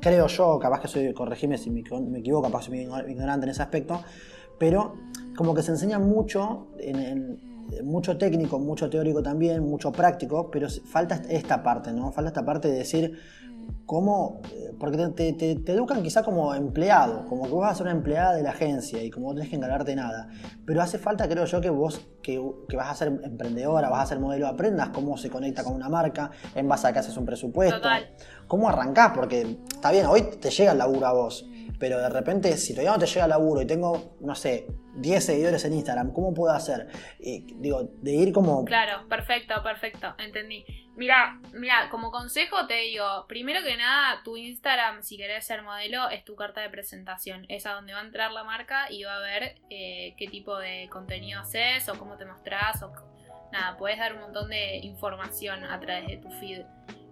creo 0.00 0.26
yo, 0.26 0.58
capaz 0.58 0.80
que 0.80 0.88
soy, 0.88 1.12
corregime 1.14 1.56
si 1.58 1.70
me, 1.70 1.80
equivoco, 1.80 2.42
capaz 2.48 2.64
soy 2.66 2.80
ignorante 2.80 3.46
en 3.46 3.50
ese 3.50 3.62
aspecto, 3.62 4.02
pero 4.58 4.94
como 5.36 5.54
que 5.54 5.62
se 5.62 5.70
enseña 5.72 5.98
mucho, 5.98 6.68
en, 6.78 6.96
en- 7.00 7.50
mucho 7.84 8.18
técnico, 8.18 8.58
mucho 8.58 8.90
teórico 8.90 9.22
también, 9.22 9.62
mucho 9.62 9.92
práctico, 9.92 10.50
pero 10.50 10.68
falta 10.68 11.14
est- 11.14 11.30
esta 11.30 11.62
parte, 11.62 11.92
¿no? 11.92 12.10
Falta 12.12 12.28
esta 12.28 12.44
parte 12.44 12.66
de 12.68 12.78
decir 12.78 13.16
cómo, 13.86 14.40
eh, 14.52 14.72
porque 14.78 14.96
te, 14.96 15.08
te- 15.08 15.32
te- 15.32 15.54
te 15.56 15.72
educan 15.72 16.02
quizá 16.02 16.22
como 16.22 16.54
empleado, 16.54 17.26
como 17.28 17.42
que 17.44 17.50
vos 17.50 17.62
vas 17.62 17.72
a 17.72 17.74
ser 17.74 17.86
una 17.86 17.92
empleada 17.96 18.34
de 18.34 18.42
la 18.42 18.50
agencia 18.50 19.02
y 19.02 19.10
como 19.10 19.28
no 19.28 19.34
tenés 19.34 19.50
que 19.50 19.56
encargarte 19.56 19.96
nada, 19.96 20.28
pero 20.64 20.80
hace 20.80 20.96
falta, 20.98 21.28
creo 21.28 21.44
yo, 21.44 21.60
que 21.60 21.70
vos, 21.70 22.00
que, 22.22 22.40
que 22.68 22.76
vas 22.76 22.88
a 22.88 22.94
ser 22.94 23.08
emprendedora, 23.24 23.88
vas 23.90 24.04
a 24.04 24.06
ser 24.06 24.20
modelo, 24.20 24.46
aprendas 24.46 24.90
cómo 24.90 25.16
se 25.16 25.28
conecta 25.28 25.64
con 25.64 25.74
una 25.74 25.88
marca, 25.88 26.30
en 26.54 26.68
base 26.68 26.86
a 26.86 26.92
que 26.92 27.00
haces 27.00 27.16
un 27.16 27.24
presupuesto, 27.26 27.78
Total. 27.78 28.04
cómo 28.46 28.68
arrancás, 28.68 29.10
porque 29.14 29.58
está 29.74 29.90
bien, 29.90 30.06
hoy 30.06 30.22
te 30.40 30.50
llega 30.50 30.70
el 30.72 30.78
laburo 30.78 31.06
a 31.06 31.12
vos, 31.12 31.44
pero 31.80 31.98
de 31.98 32.10
repente, 32.10 32.56
si 32.58 32.74
todavía 32.74 32.92
no 32.92 32.98
te 32.98 33.06
llega 33.06 33.26
laburo 33.26 33.62
y 33.62 33.66
tengo, 33.66 34.18
no 34.20 34.34
sé, 34.34 34.66
10 34.96 35.24
seguidores 35.24 35.64
en 35.64 35.72
Instagram, 35.72 36.12
¿cómo 36.12 36.34
puedo 36.34 36.52
hacer? 36.52 36.88
Eh, 37.18 37.42
digo, 37.56 37.90
de 38.02 38.12
ir 38.12 38.32
como... 38.32 38.66
Claro, 38.66 39.08
perfecto, 39.08 39.54
perfecto, 39.62 40.14
entendí. 40.18 40.62
Mira, 40.94 41.40
mira, 41.54 41.88
como 41.90 42.10
consejo 42.10 42.66
te 42.66 42.74
digo, 42.74 43.24
primero 43.26 43.62
que 43.64 43.78
nada, 43.78 44.22
tu 44.22 44.36
Instagram, 44.36 45.02
si 45.02 45.16
querés 45.16 45.46
ser 45.46 45.62
modelo, 45.62 46.10
es 46.10 46.22
tu 46.22 46.36
carta 46.36 46.60
de 46.60 46.68
presentación. 46.68 47.46
Es 47.48 47.64
donde 47.64 47.94
va 47.94 48.00
a 48.00 48.04
entrar 48.04 48.30
la 48.30 48.44
marca 48.44 48.92
y 48.92 49.04
va 49.04 49.16
a 49.16 49.20
ver 49.20 49.54
eh, 49.70 50.14
qué 50.18 50.28
tipo 50.28 50.58
de 50.58 50.86
contenido 50.90 51.40
haces 51.40 51.88
o 51.88 51.98
cómo 51.98 52.18
te 52.18 52.26
mostrás 52.26 52.82
o 52.82 52.92
nada, 53.52 53.78
puedes 53.78 53.98
dar 53.98 54.14
un 54.14 54.20
montón 54.20 54.50
de 54.50 54.76
información 54.78 55.64
a 55.64 55.80
través 55.80 56.08
de 56.08 56.16
tu 56.18 56.30
feed. 56.32 56.60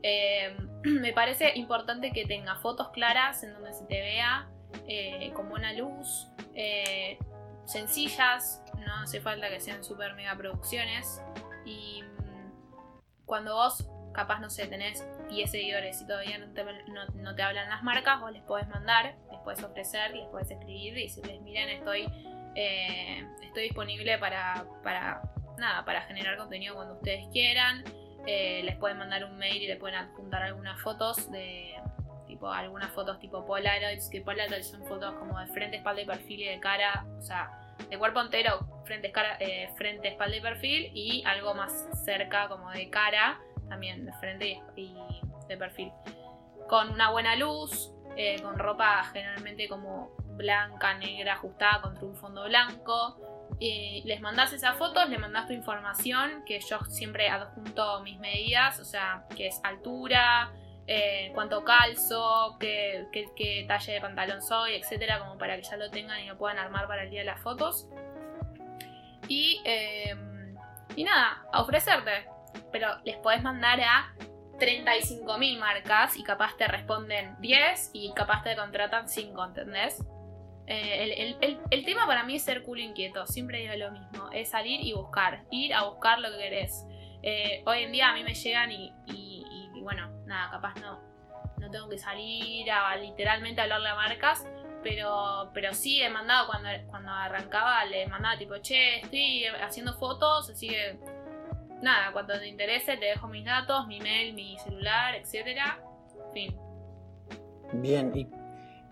Eh, 0.02 0.54
me 0.84 1.14
parece 1.14 1.56
importante 1.56 2.12
que 2.12 2.26
tenga 2.26 2.56
fotos 2.56 2.90
claras 2.90 3.42
en 3.42 3.54
donde 3.54 3.72
se 3.72 3.86
te 3.86 4.00
vea 4.02 4.46
eh, 4.86 5.32
con 5.34 5.48
buena 5.48 5.72
luz, 5.72 6.28
eh, 6.54 7.18
sencillas, 7.64 8.62
no 8.78 8.94
hace 9.02 9.20
falta 9.20 9.48
que 9.48 9.60
sean 9.60 9.84
super 9.84 10.14
mega 10.14 10.34
producciones. 10.36 11.22
Y 11.64 12.02
mm, 12.02 13.26
cuando 13.26 13.54
vos, 13.54 13.88
capaz, 14.12 14.40
no 14.40 14.50
sé, 14.50 14.66
tenés 14.66 15.06
10 15.28 15.50
seguidores 15.50 16.00
y 16.00 16.06
todavía 16.06 16.38
no 16.38 16.52
te, 16.52 16.64
no, 16.64 17.06
no 17.14 17.34
te 17.34 17.42
hablan 17.42 17.68
las 17.68 17.82
marcas, 17.82 18.20
vos 18.20 18.32
les 18.32 18.42
podés 18.42 18.68
mandar, 18.68 19.16
les 19.30 19.40
podés 19.40 19.62
ofrecer, 19.62 20.14
les 20.14 20.26
podés 20.28 20.50
escribir 20.50 20.96
y 20.96 21.02
decirles, 21.04 21.40
miren, 21.42 21.68
estoy, 21.68 22.08
eh, 22.54 23.26
estoy 23.42 23.64
disponible 23.64 24.18
para, 24.18 24.66
para, 24.82 25.22
nada, 25.58 25.84
para 25.84 26.02
generar 26.02 26.36
contenido 26.36 26.74
cuando 26.74 26.94
ustedes 26.94 27.26
quieran. 27.32 27.84
Eh, 28.26 28.62
les 28.64 28.76
pueden 28.76 28.98
mandar 28.98 29.24
un 29.24 29.38
mail 29.38 29.62
y 29.62 29.66
le 29.66 29.76
pueden 29.76 29.96
adjuntar 29.96 30.42
algunas 30.42 30.80
fotos 30.82 31.30
de 31.30 31.76
tipo 32.38 32.52
algunas 32.52 32.92
fotos 32.92 33.18
tipo 33.18 33.44
Polaroids, 33.44 34.08
que 34.08 34.20
Polaroids 34.20 34.70
son 34.70 34.84
fotos 34.84 35.12
como 35.14 35.38
de 35.40 35.46
frente, 35.48 35.78
espalda 35.78 36.02
y 36.02 36.06
perfil 36.06 36.40
y 36.40 36.44
de 36.44 36.60
cara, 36.60 37.04
o 37.18 37.22
sea, 37.22 37.50
de 37.90 37.98
cuerpo 37.98 38.20
entero, 38.20 38.60
frente, 38.84 39.10
cara, 39.10 39.36
eh, 39.40 39.70
frente, 39.76 40.08
espalda 40.08 40.36
y 40.36 40.40
perfil, 40.40 40.90
y 40.94 41.24
algo 41.26 41.54
más 41.54 41.88
cerca 42.04 42.48
como 42.48 42.70
de 42.70 42.88
cara, 42.90 43.40
también 43.68 44.04
de 44.04 44.12
frente 44.14 44.62
y, 44.76 44.94
de 45.48 45.56
perfil. 45.56 45.90
Con 46.68 46.92
una 46.92 47.10
buena 47.10 47.34
luz, 47.34 47.92
eh, 48.16 48.40
con 48.40 48.56
ropa 48.58 49.02
generalmente 49.12 49.68
como 49.68 50.12
blanca, 50.36 50.94
negra, 50.94 51.32
ajustada 51.32 51.80
contra 51.82 52.04
un 52.04 52.14
fondo 52.14 52.44
blanco. 52.44 53.18
Les 53.58 54.20
mandás 54.20 54.52
esas 54.52 54.76
fotos, 54.76 55.08
le 55.08 55.18
mandás 55.18 55.48
tu 55.48 55.52
información, 55.52 56.44
que 56.46 56.60
yo 56.60 56.78
siempre 56.84 57.28
adjunto 57.28 58.00
mis 58.02 58.18
medidas, 58.20 58.78
o 58.78 58.84
sea, 58.84 59.24
que 59.34 59.48
es 59.48 59.60
altura, 59.64 60.52
eh, 60.88 61.30
cuánto 61.34 61.64
calzo, 61.64 62.56
qué, 62.58 63.06
qué, 63.12 63.26
qué 63.36 63.64
talle 63.68 63.92
de 63.92 64.00
pantalón 64.00 64.42
soy, 64.42 64.74
etcétera, 64.74 65.18
como 65.20 65.36
para 65.38 65.56
que 65.56 65.62
ya 65.62 65.76
lo 65.76 65.90
tengan 65.90 66.18
y 66.20 66.26
lo 66.26 66.36
puedan 66.38 66.58
armar 66.58 66.88
para 66.88 67.04
el 67.04 67.10
día 67.10 67.20
de 67.20 67.26
las 67.26 67.40
fotos. 67.40 67.86
Y, 69.28 69.60
eh, 69.64 70.14
y 70.96 71.04
nada, 71.04 71.44
a 71.52 71.62
ofrecerte. 71.62 72.26
Pero 72.72 72.88
les 73.04 73.16
podés 73.16 73.42
mandar 73.42 73.80
a 73.80 74.12
35.000 74.58 75.58
marcas 75.58 76.16
y 76.16 76.22
capaz 76.24 76.56
te 76.56 76.66
responden 76.66 77.36
10 77.40 77.90
y 77.92 78.12
capaz 78.14 78.42
te 78.42 78.56
contratan 78.56 79.08
5, 79.08 79.44
¿entendés? 79.44 80.02
Eh, 80.66 81.04
el, 81.04 81.12
el- 81.12 81.36
el- 81.40 81.60
el 81.70 81.84
tema 81.84 82.06
para 82.06 82.24
mí 82.24 82.36
es 82.36 82.42
ser 82.42 82.62
culo 82.62 82.80
inquieto, 82.82 83.26
siempre 83.26 83.58
digo 83.60 83.74
lo 83.76 83.90
mismo, 83.92 84.28
es 84.32 84.50
salir 84.50 84.80
y 84.80 84.92
buscar, 84.92 85.44
ir 85.50 85.72
a 85.74 85.84
buscar 85.84 86.18
lo 86.18 86.30
que 86.32 86.38
querés. 86.38 86.84
Eh, 87.22 87.62
hoy 87.66 87.84
en 87.84 87.92
día 87.92 88.10
a 88.10 88.14
mí 88.14 88.22
me 88.22 88.34
llegan 88.34 88.70
y- 88.72 88.92
y, 89.06 89.27
bueno, 89.88 90.10
nada, 90.26 90.50
capaz 90.50 90.74
no, 90.82 91.00
no 91.58 91.70
tengo 91.70 91.88
que 91.88 91.96
salir 91.96 92.70
a 92.70 92.94
literalmente 92.96 93.62
hablarle 93.62 93.88
a 93.88 93.94
marcas, 93.94 94.46
pero, 94.82 95.50
pero 95.54 95.72
sí 95.72 96.02
he 96.02 96.10
mandado 96.10 96.46
cuando, 96.46 96.68
cuando 96.88 97.10
arrancaba, 97.10 97.86
le 97.86 98.06
mandaba 98.06 98.36
tipo, 98.36 98.58
che, 98.58 99.00
estoy 99.00 99.46
haciendo 99.46 99.94
fotos, 99.94 100.50
así 100.50 100.68
que 100.68 100.98
nada, 101.80 102.12
cuando 102.12 102.38
te 102.38 102.48
interese 102.48 102.98
te 102.98 103.06
dejo 103.06 103.28
mis 103.28 103.46
datos, 103.46 103.86
mi 103.86 103.98
mail, 103.98 104.34
mi 104.34 104.58
celular, 104.58 105.14
etcétera. 105.14 105.80
Fin. 106.34 106.54
Bien, 107.72 108.12
y 108.14 108.26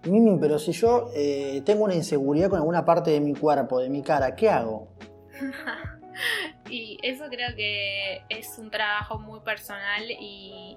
Mimi, 0.09 0.38
pero 0.40 0.59
si 0.59 0.72
yo 0.72 1.11
eh, 1.14 1.61
tengo 1.66 1.84
una 1.84 1.94
inseguridad 1.94 2.49
con 2.49 2.59
alguna 2.59 2.86
parte 2.86 3.11
de 3.11 3.20
mi 3.20 3.34
cuerpo, 3.34 3.80
de 3.80 3.90
mi 3.90 4.03
cara, 4.03 4.34
¿qué 4.34 4.49
hago? 4.49 4.88
y 6.70 6.99
eso 7.03 7.24
creo 7.28 7.55
que 7.55 8.22
es 8.28 8.59
un 8.59 8.70
trabajo 8.70 9.18
muy 9.18 9.40
personal 9.40 10.05
y, 10.09 10.76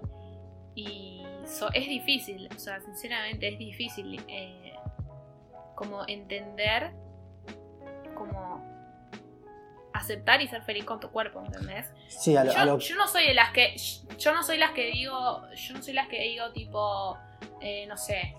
y 0.76 1.24
so- 1.46 1.72
es 1.74 1.88
difícil, 1.88 2.48
o 2.56 2.60
sea, 2.60 2.80
sinceramente 2.82 3.48
es 3.50 3.58
difícil 3.60 4.24
eh, 4.28 4.74
como 5.76 6.04
entender, 6.08 6.92
como 8.16 8.64
aceptar 9.94 10.42
y 10.42 10.48
ser 10.48 10.62
feliz 10.64 10.86
con 10.86 11.00
tu 11.00 11.10
cuerpo, 11.12 11.44
¿entendés? 11.46 11.92
Sí, 12.08 12.36
a 12.36 12.44
lo, 12.44 12.52
a 12.52 12.56
Yo, 12.56 12.66
lo- 12.66 12.80
yo 12.80 12.96
no 12.96 13.08
soy 13.08 13.26
de 13.28 13.34
las 13.34 13.52
que. 13.52 13.76
Yo 14.18 14.34
no 14.34 14.44
soy 14.44 14.58
las 14.58 14.72
que 14.72 14.86
digo. 14.92 15.42
Yo 15.56 15.74
no 15.74 15.82
soy 15.84 15.94
las 15.94 16.08
que 16.08 16.22
digo 16.22 16.52
tipo. 16.52 17.18
eh, 17.62 17.86
no 17.88 17.98
sé. 17.98 18.36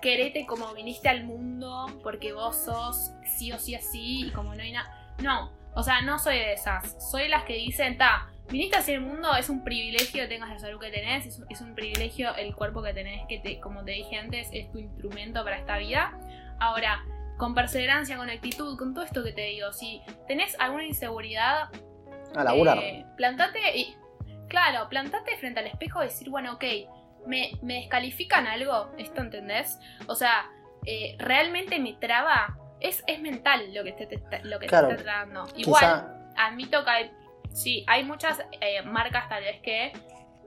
Querete 0.00 0.44
como 0.46 0.72
viniste 0.74 1.08
al 1.08 1.24
mundo. 1.24 1.86
Porque 2.02 2.32
vos 2.32 2.56
sos 2.56 3.12
sí 3.36 3.52
o 3.52 3.58
sí 3.58 3.74
así. 3.74 4.26
Y 4.26 4.30
como 4.32 4.54
no 4.54 4.62
hay 4.62 4.72
nada. 4.72 5.14
No. 5.22 5.52
O 5.74 5.82
sea, 5.82 6.02
no 6.02 6.18
soy 6.18 6.36
de 6.38 6.52
esas. 6.54 7.10
Soy 7.10 7.28
las 7.28 7.44
que 7.44 7.54
dicen, 7.54 7.98
ta, 7.98 8.28
viniste 8.50 8.76
hacia 8.76 8.94
el 8.94 9.00
mundo, 9.00 9.34
es 9.36 9.48
un 9.48 9.64
privilegio 9.64 10.22
que 10.22 10.28
tengas 10.28 10.50
la 10.50 10.58
salud 10.58 10.80
que 10.80 10.90
tenés, 10.90 11.26
es, 11.26 11.60
un 11.60 11.74
privilegio 11.74 12.34
el 12.36 12.54
cuerpo 12.54 12.82
que 12.82 12.92
tenés, 12.92 13.26
que 13.28 13.38
te, 13.38 13.60
como 13.60 13.84
te 13.84 13.92
dije 13.92 14.16
antes, 14.16 14.48
es 14.52 14.70
tu 14.70 14.78
instrumento 14.78 15.42
para 15.44 15.58
esta 15.58 15.78
vida. 15.78 16.18
Ahora, 16.60 17.04
con 17.36 17.54
perseverancia, 17.54 18.16
con 18.16 18.30
actitud, 18.30 18.78
con 18.78 18.94
todo 18.94 19.04
esto 19.04 19.24
que 19.24 19.32
te 19.32 19.42
digo, 19.42 19.72
si 19.72 20.02
tenés 20.28 20.58
alguna 20.60 20.84
inseguridad, 20.84 21.68
a 22.36 22.44
laburar. 22.44 22.78
Eh, 22.78 23.06
plantate 23.16 23.76
y. 23.76 23.96
Claro, 24.48 24.88
plantate 24.88 25.36
frente 25.36 25.60
al 25.60 25.66
espejo 25.66 26.02
y 26.02 26.06
decir, 26.06 26.30
bueno, 26.30 26.54
ok, 26.54 26.64
¿me, 27.26 27.52
me 27.62 27.74
descalifican 27.74 28.46
algo? 28.46 28.90
¿Esto 28.98 29.22
entendés? 29.22 29.78
O 30.06 30.14
sea, 30.14 30.46
eh, 30.86 31.16
realmente 31.18 31.78
me 31.78 31.94
traba. 31.94 32.58
Es, 32.80 33.02
es 33.06 33.20
mental 33.20 33.72
lo 33.72 33.82
que 33.82 33.92
te, 33.92 34.04
lo 34.42 34.58
que 34.58 34.66
te 34.66 34.76
está 34.76 34.96
trabando. 34.96 35.46
Igual, 35.56 36.32
admito 36.36 36.84
que 36.84 36.90
hay, 36.90 37.10
sí, 37.54 37.84
hay 37.86 38.04
muchas 38.04 38.42
eh, 38.60 38.82
marcas 38.82 39.28
tal 39.28 39.42
vez 39.42 39.60
que 39.62 39.92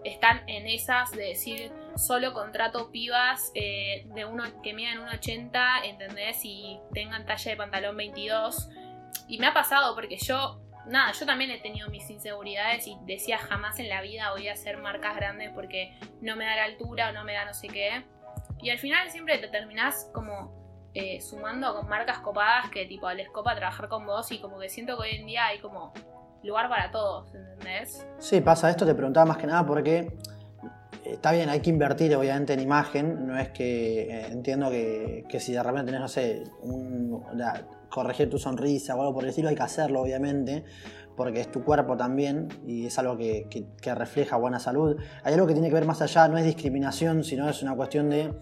están 0.04 0.48
en 0.48 0.68
esas 0.68 1.12
de 1.12 1.30
decir 1.30 1.72
solo 1.96 2.34
contrato 2.34 2.92
pibas 2.92 3.52
eh, 3.56 4.06
de 4.14 4.26
uno 4.26 4.44
que 4.62 4.74
midan 4.74 5.00
1,80, 5.00 5.86
¿entendés? 5.86 6.40
Y 6.44 6.80
tengan 6.94 7.26
talla 7.26 7.52
de 7.52 7.58
pantalón 7.58 7.98
22. 7.98 8.70
Y 9.28 9.40
me 9.40 9.48
ha 9.48 9.54
pasado 9.54 9.96
porque 9.96 10.18
yo, 10.18 10.62
nada, 10.86 11.12
yo 11.14 11.26
también 11.26 11.52
he 11.52 11.60
tenido 11.60 11.90
mis 11.90 12.10
inseguridades 12.10 12.88
y 12.88 12.98
decía 13.06 13.38
jamás 13.38 13.80
en 13.80 13.90
la 13.90 14.02
vida 14.02 14.32
voy 14.32 14.48
a 14.48 14.54
hacer 14.54 14.78
marcas 14.78 15.16
grandes 15.16 15.52
porque 15.54 15.98
no 16.22 16.36
me 16.36 16.46
da 16.46 16.56
la 16.56 16.64
altura 16.66 17.10
o 17.10 17.14
no 17.14 17.24
me 17.24 17.34
da 17.34 17.46
no 17.46 17.54
sé 17.54 17.68
qué. 17.68 18.04
Y 18.62 18.70
al 18.70 18.80
final 18.80 19.10
siempre 19.10 19.38
te 19.40 19.48
terminás 19.48 20.10
como 20.14 20.90
eh, 20.94 21.22
sumando 21.22 21.76
con 21.76 21.88
marcas 21.90 22.20
copadas 22.20 22.70
que 22.70 22.86
tipo 22.86 23.12
les 23.12 23.30
copa 23.30 23.56
trabajar 23.56 23.88
con 23.88 24.06
vos 24.06 24.32
y 24.32 24.40
como 24.40 24.58
que 24.60 24.70
siento 24.70 24.98
que 24.98 25.04
hoy 25.04 25.16
en 25.16 25.28
día 25.28 25.46
hay 25.46 25.60
como 25.60 25.94
lugar 26.44 26.70
para 26.70 26.92
todos, 26.92 27.34
¿entendés? 27.34 28.06
Sí, 28.20 28.42
pasa 28.42 28.70
esto, 28.70 28.86
te 28.86 28.96
preguntaba 28.96 29.26
más 29.26 29.38
que 29.38 29.48
nada 29.48 29.66
porque 29.66 30.00
eh, 31.08 31.14
está 31.14 31.32
bien, 31.32 31.50
hay 31.50 31.60
que 31.60 31.70
invertir 31.70 32.16
obviamente 32.16 32.54
en 32.54 32.60
imagen, 32.60 33.28
no 33.28 33.38
es 33.38 33.50
que 33.50 34.04
eh, 34.04 34.28
entiendo 34.28 34.70
que, 34.70 35.26
si 35.40 35.54
de 35.54 35.64
repente 35.64 35.88
tenés, 35.88 36.02
no 36.02 36.08
sé, 36.08 36.44
corregir 37.90 38.30
tu 38.30 38.38
sonrisa 38.38 38.96
o 38.96 39.02
algo 39.02 39.14
por 39.14 39.24
el 39.24 39.30
estilo, 39.30 39.50
hay 39.50 39.56
que 39.56 39.64
hacerlo 39.64 40.02
obviamente, 40.02 40.64
porque 41.16 41.42
es 41.42 41.52
tu 41.52 41.64
cuerpo 41.64 41.98
también 41.98 42.48
y 42.66 42.86
es 42.86 43.00
algo 43.00 43.18
que, 43.18 43.68
refleja 43.96 44.38
buena 44.38 44.60
salud. 44.60 44.98
Hay 45.24 45.34
algo 45.34 45.48
que 45.48 45.54
tiene 45.54 45.70
que 45.70 45.74
ver 45.74 45.86
más 45.86 46.02
allá, 46.02 46.28
no 46.28 46.38
es 46.38 46.46
discriminación, 46.46 47.24
sino 47.24 47.50
es 47.50 47.64
una 47.64 47.76
cuestión 47.76 48.10
de 48.10 48.34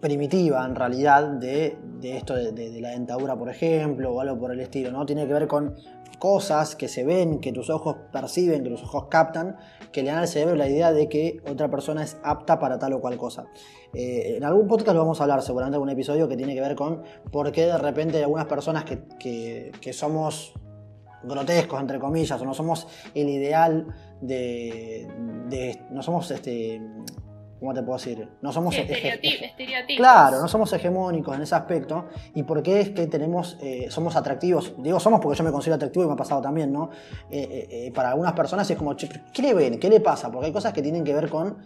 primitiva 0.00 0.64
en 0.64 0.76
realidad 0.76 1.24
de, 1.32 1.76
esto 2.02 2.34
de, 2.34 2.52
de, 2.52 2.80
la 2.80 2.90
dentadura, 2.90 3.36
por 3.36 3.50
ejemplo, 3.50 4.12
o 4.12 4.20
algo 4.20 4.38
por 4.38 4.52
el 4.52 4.60
estilo, 4.60 4.92
¿no? 4.92 5.04
Tiene 5.04 5.26
que 5.26 5.32
ver 5.32 5.48
con 5.48 5.74
cosas 6.22 6.76
que 6.76 6.86
se 6.86 7.02
ven, 7.02 7.40
que 7.40 7.50
tus 7.50 7.68
ojos 7.68 7.96
perciben, 8.12 8.62
que 8.62 8.70
tus 8.70 8.84
ojos 8.84 9.06
captan, 9.10 9.56
que 9.90 10.04
le 10.04 10.10
dan 10.10 10.20
al 10.20 10.28
cerebro 10.28 10.54
la 10.54 10.68
idea 10.68 10.92
de 10.92 11.08
que 11.08 11.42
otra 11.50 11.68
persona 11.68 12.04
es 12.04 12.16
apta 12.22 12.60
para 12.60 12.78
tal 12.78 12.92
o 12.92 13.00
cual 13.00 13.16
cosa. 13.16 13.46
Eh, 13.92 14.34
en 14.36 14.44
algún 14.44 14.68
podcast 14.68 14.94
lo 14.94 15.00
vamos 15.00 15.18
a 15.18 15.24
hablar, 15.24 15.42
seguramente 15.42 15.78
en 15.78 15.82
un 15.82 15.90
episodio 15.90 16.28
que 16.28 16.36
tiene 16.36 16.54
que 16.54 16.60
ver 16.60 16.76
con 16.76 17.02
por 17.32 17.50
qué 17.50 17.66
de 17.66 17.76
repente 17.76 18.22
algunas 18.22 18.46
personas 18.46 18.84
que, 18.84 19.72
somos 19.92 20.54
grotescos, 21.24 21.80
entre 21.80 21.98
comillas, 21.98 22.40
o 22.40 22.44
no 22.44 22.54
somos 22.54 22.86
el 23.16 23.28
ideal 23.28 23.88
de, 24.20 25.08
de 25.48 25.80
no 25.90 26.04
somos 26.04 26.30
este, 26.30 26.80
¿cómo 27.62 27.72
te 27.74 27.82
puedo 27.84 27.96
decir? 27.96 28.28
No 28.40 28.52
somos 28.52 28.76
estereotipos. 28.76 29.96
Claro, 29.96 30.40
no 30.40 30.48
somos 30.48 30.72
hegemónicos 30.72 31.36
en 31.36 31.42
ese 31.42 31.54
aspecto. 31.54 32.06
¿Y 32.34 32.42
por 32.42 32.60
qué 32.60 32.80
es 32.80 32.90
que 32.90 33.06
tenemos, 33.06 33.56
eh, 33.62 33.86
somos 33.88 34.16
atractivos? 34.16 34.74
Digo, 34.78 34.98
somos 34.98 35.20
porque 35.20 35.38
yo 35.38 35.44
me 35.44 35.52
considero 35.52 35.76
atractivo 35.76 36.04
y 36.04 36.08
me 36.08 36.14
ha 36.14 36.16
pasado 36.16 36.42
también, 36.42 36.72
¿no? 36.72 36.90
Eh, 37.30 37.68
eh, 37.70 37.92
para 37.94 38.10
algunas 38.10 38.32
personas 38.32 38.68
es 38.68 38.76
como, 38.76 38.96
¿qué 38.96 39.42
le 39.42 39.54
ven? 39.54 39.78
¿Qué 39.78 39.88
le 39.88 40.00
pasa? 40.00 40.28
Porque 40.32 40.46
hay 40.46 40.52
cosas 40.52 40.72
que 40.72 40.82
tienen 40.82 41.04
que 41.04 41.14
ver 41.14 41.28
con, 41.28 41.58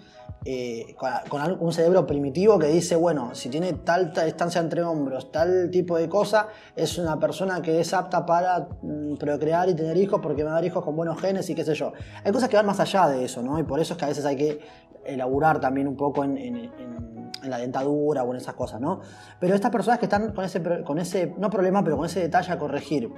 con, 1.28 1.56
un 1.60 1.72
cerebro 1.72 2.06
primitivo 2.06 2.58
que 2.58 2.66
dice, 2.66 2.94
bueno, 2.94 3.34
si 3.34 3.48
tiene 3.48 3.72
tal, 3.72 4.12
distancia 4.12 4.60
entre 4.60 4.82
hombros, 4.82 5.32
tal 5.32 5.70
tipo 5.70 5.96
de 5.96 6.10
cosa, 6.10 6.48
es 6.76 6.98
una 6.98 7.18
persona 7.18 7.62
que 7.62 7.80
es 7.80 7.94
apta 7.94 8.26
para 8.26 8.68
mm, 8.82 9.16
procrear 9.16 9.70
y 9.70 9.74
tener 9.74 9.96
hijos 9.96 10.20
porque 10.22 10.44
va 10.44 10.50
a 10.50 10.54
dar 10.54 10.64
hijos 10.66 10.84
con 10.84 10.94
buenos 10.94 11.18
genes 11.18 11.48
y 11.48 11.54
qué 11.54 11.64
sé 11.64 11.74
yo. 11.74 11.94
Hay 12.22 12.32
cosas 12.32 12.50
que 12.50 12.56
van 12.56 12.66
más 12.66 12.80
allá 12.80 13.08
de 13.08 13.24
eso, 13.24 13.42
¿no? 13.42 13.58
Y 13.58 13.62
por 13.62 13.80
eso 13.80 13.94
es 13.94 13.98
que 13.98 14.04
a 14.04 14.08
veces 14.08 14.26
hay 14.26 14.36
que 14.36 14.60
elaborar 15.06 15.60
también 15.60 15.88
un 15.88 15.96
poco 15.96 16.24
en, 16.24 16.70
la 17.42 17.58
dentadura 17.58 18.24
o 18.24 18.30
en 18.32 18.38
esas 18.38 18.54
cosas, 18.54 18.80
¿no? 18.80 19.00
Pero 19.38 19.54
estas 19.54 19.70
personas 19.70 19.98
que 19.98 20.06
están 20.06 20.32
con 20.32 20.44
ese, 20.44 20.62
con 20.82 20.98
ese, 20.98 21.32
no 21.38 21.48
problema, 21.48 21.84
pero 21.84 21.96
con 21.96 22.06
ese 22.06 22.20
detalle 22.20 22.52
a 22.52 22.58
corregir, 22.58 23.08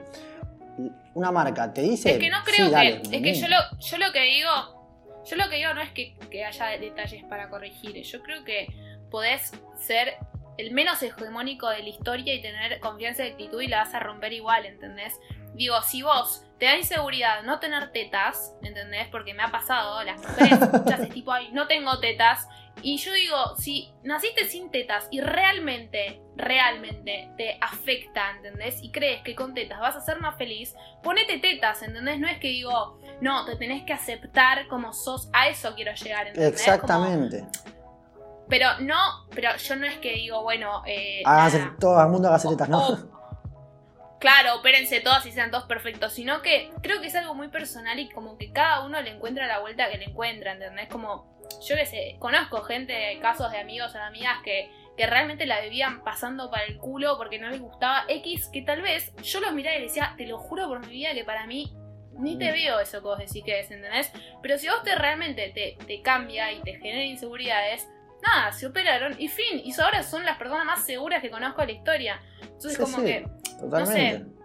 una 1.15 1.33
marca 1.33 1.73
te 1.73 1.83
dice... 1.83 2.13
Es 2.13 2.19
que 2.19 2.31
no 2.31 2.39
creo 2.45 2.71
que... 2.71 3.17
es 3.17 3.23
que 3.23 3.35
yo 3.35 3.49
lo, 3.49 3.57
yo 3.79 3.99
lo 3.99 4.13
que 4.13 4.21
digo... 4.23 4.79
Yo 5.25 5.37
lo 5.37 5.51
que 5.51 5.57
digo 5.57 5.75
no 5.75 5.83
es 5.83 5.91
que, 5.91 6.17
que 6.31 6.45
haya 6.45 6.67
detalles 6.79 7.23
para 7.25 7.51
corregir, 7.51 8.03
yo 8.03 8.23
creo 8.23 8.45
que 8.45 8.67
podés 9.11 9.53
ser 9.77 10.15
el 10.59 10.73
menos 10.73 11.03
hegemónico 11.03 11.69
de 11.69 11.83
la 11.83 11.89
historia 11.89 12.35
y 12.35 12.43
tener 12.43 12.81
confianza 12.81 13.23
de 13.23 13.31
actitud 13.31 13.61
y 13.61 13.69
la 13.69 13.79
vas 13.79 13.95
a 13.95 14.01
romper 14.01 14.33
igual, 14.33 14.67
¿entendés? 14.67 15.15
Digo, 15.59 15.83
si 15.83 16.03
vos 16.03 16.45
te 16.59 16.67
da 16.67 16.77
inseguridad 16.77 17.43
no 17.43 17.59
tener 17.59 17.91
tetas, 17.91 18.55
¿entendés? 18.63 19.09
Porque 19.09 19.35
me 19.35 19.43
ha 19.43 19.51
pasado, 19.51 20.03
las 20.05 20.21
mujeres 20.21 20.61
muchas 20.73 21.01
es 21.01 21.11
tipo, 21.11 21.33
ay, 21.33 21.51
no 21.53 21.67
tengo 21.67 21.99
tetas. 21.99 22.47
Y 22.81 22.97
yo 22.99 23.13
digo, 23.13 23.57
si 23.57 23.93
naciste 24.05 24.45
sin 24.45 24.71
tetas 24.71 25.09
y 25.11 25.21
realmente, 25.21 26.23
realmente 26.37 27.33
te 27.37 27.59
afecta, 27.61 28.31
¿entendés? 28.37 28.81
Y 28.85 28.93
crees 28.93 29.23
que 29.23 29.35
con 29.35 29.53
tetas 29.53 29.81
vas 29.81 29.97
a 29.97 30.01
ser 30.01 30.21
más 30.21 30.39
feliz, 30.39 30.77
ponete 31.03 31.41
tetas, 31.41 31.83
¿entendés? 31.83 32.21
No 32.21 32.29
es 32.29 32.39
que 32.39 32.49
digo, 32.49 33.01
no, 33.21 33.45
te 33.45 33.57
tenés 33.57 33.83
que 33.85 33.93
aceptar 33.93 34.69
como 34.69 34.93
sos, 34.93 35.29
a 35.33 35.49
eso 35.49 35.75
quiero 35.75 35.93
llegar, 35.93 36.29
¿entendés? 36.29 36.53
Exactamente. 36.53 37.49
pero 38.49 38.79
no, 38.79 39.27
pero 39.35 39.57
yo 39.57 39.75
no 39.75 39.87
es 39.87 39.99
que 39.99 40.13
digo, 40.13 40.45
bueno, 40.45 40.85
eh, 40.87 41.25
todo 41.81 42.01
el 42.01 42.09
mundo 42.11 42.29
haga 42.29 42.49
tetas, 42.49 42.69
¿no? 42.69 43.18
Claro, 44.19 44.57
opérense 44.57 45.01
todas 45.01 45.25
y 45.27 45.33
sean 45.33 45.51
todos 45.51 45.65
perfectos, 45.65 46.13
sino 46.13 46.43
que 46.43 46.71
creo 46.83 47.01
que 47.01 47.09
es 47.09 47.15
algo 47.15 47.35
muy 47.35 47.49
personal 47.49 47.99
y 47.99 48.09
como 48.09 48.37
que 48.37 48.53
cada 48.53 48.85
uno 48.85 49.01
le 49.01 49.11
encuentra 49.11 49.47
la 49.47 49.61
vuelta 49.61 49.91
que 49.91 49.99
le 49.99 50.07
encuentra, 50.07 50.53
¿entendés? 50.53 50.89
Como, 50.89 51.39
yo 51.67 51.77
qué 51.77 51.87
sé, 51.87 52.17
conozco 52.19 52.63
gente, 52.63 53.19
casos 53.21 53.51
de 53.51 53.59
amigos 53.59 53.95
o 53.95 53.99
amigas 53.99 54.39
que, 54.45 54.71
que 54.97 55.07
realmente 55.07 55.47
la 55.47 55.61
vivían 55.61 56.03
pasando 56.03 56.51
para 56.51 56.65
el 56.65 56.79
culo 56.79 57.17
porque 57.17 57.39
no 57.39 57.51
les 57.51 57.61
gustaba 57.61 58.05
X, 58.09 58.49
que 58.53 58.63
tal 58.63 58.83
vez 58.83 59.15
yo 59.23 59.41
los 59.41 59.53
miraba 59.53 59.77
y 59.77 59.83
decía, 59.83 60.15
te 60.17 60.27
lo 60.27 60.39
juro 60.39 60.69
por 60.69 60.81
mi 60.81 60.93
vida 60.93 61.15
que 61.15 61.25
para 61.25 61.47
mí 61.47 61.73
ni 62.19 62.37
te 62.37 62.51
mm. 62.51 62.53
veo 62.53 62.81
eso 62.81 62.99
que 62.99 63.05
vos 63.05 63.19
decís 63.19 63.45
que 63.45 63.61
es, 63.61 63.71
¿entendés? 63.71 64.13
Pero 64.43 64.59
si 64.59 64.69
vos 64.69 64.83
te 64.83 64.95
realmente 64.95 65.51
te, 65.51 65.77
te 65.87 66.03
cambia 66.03 66.53
y 66.53 66.61
te 66.63 66.75
genera 66.75 67.05
inseguridades, 67.05 67.89
nada, 68.23 68.53
se 68.53 68.67
operaron 68.67 69.15
y 69.19 69.29
fin. 69.29 69.61
Y 69.65 69.73
ahora 69.81 70.03
son 70.03 70.25
las 70.25 70.39
personas 70.39 70.65
más 70.65 70.85
seguras 70.85 71.23
que 71.23 71.31
conozco 71.31 71.61
de 71.61 71.69
la 71.69 71.73
historia. 71.73 72.21
Entonces, 72.43 72.79
como 72.79 73.05
que 73.05 73.27
Totalmente. 73.59 74.39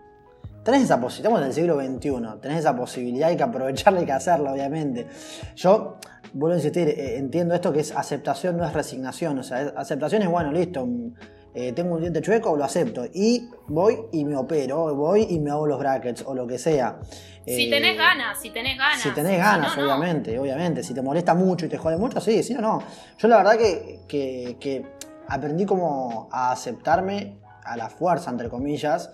Tenés 0.63 0.83
esa 0.83 0.99
posibilidad, 0.99 1.31
estamos 1.33 1.41
en 1.41 1.47
el 1.47 1.53
siglo 1.53 2.21
XXI, 2.21 2.39
tenés 2.41 2.59
esa 2.59 2.73
posibilidad, 2.73 3.29
hay 3.29 3.35
que 3.35 3.43
aprovecharla, 3.43 3.99
hay 3.99 4.05
que 4.05 4.13
hacerla, 4.13 4.53
obviamente. 4.53 5.07
Yo 5.55 5.97
vuelvo 6.33 6.53
a 6.53 6.57
insistir, 6.57 6.87
eh, 6.87 7.17
entiendo 7.17 7.53
esto 7.53 7.73
que 7.73 7.81
es 7.81 7.91
aceptación, 7.91 8.55
no 8.57 8.65
es 8.65 8.71
resignación. 8.71 9.39
O 9.39 9.43
sea, 9.43 9.73
aceptación 9.75 10.21
es 10.21 10.29
bueno, 10.29 10.53
listo. 10.53 10.85
Mm, 10.85 11.13
eh, 11.55 11.73
tengo 11.73 11.95
un 11.95 12.01
diente 12.01 12.21
chueco, 12.21 12.55
lo 12.55 12.63
acepto. 12.63 13.05
Y 13.13 13.49
voy 13.67 13.97
y 14.13 14.23
me 14.23 14.37
opero, 14.37 14.95
voy 14.95 15.27
y 15.29 15.39
me 15.39 15.51
hago 15.51 15.67
los 15.67 15.77
brackets 15.77 16.23
o 16.25 16.33
lo 16.33 16.47
que 16.47 16.57
sea. 16.57 16.97
Si 17.45 17.69
tenés 17.69 17.95
eh, 17.95 17.97
ganas, 17.97 18.41
si 18.41 18.49
tenés 18.49 18.77
ganas. 18.77 19.01
Si 19.01 19.09
tenés 19.11 19.37
ganas, 19.37 19.77
obviamente, 19.77 20.39
obviamente. 20.39 20.81
Si 20.81 20.93
te 20.93 21.01
molesta 21.01 21.33
mucho 21.35 21.65
y 21.65 21.69
te 21.69 21.77
jode 21.77 21.97
mucho, 21.97 22.21
sí, 22.21 22.41
sí 22.41 22.55
o 22.55 22.61
no. 22.61 22.81
Yo 23.17 23.27
la 23.27 23.37
verdad 23.37 23.57
que, 23.57 23.99
que, 24.07 24.55
que 24.59 24.85
aprendí 25.27 25.65
como 25.65 26.29
a 26.31 26.53
aceptarme 26.53 27.42
a 27.65 27.77
la 27.77 27.89
fuerza, 27.89 28.31
entre 28.31 28.49
comillas, 28.49 29.11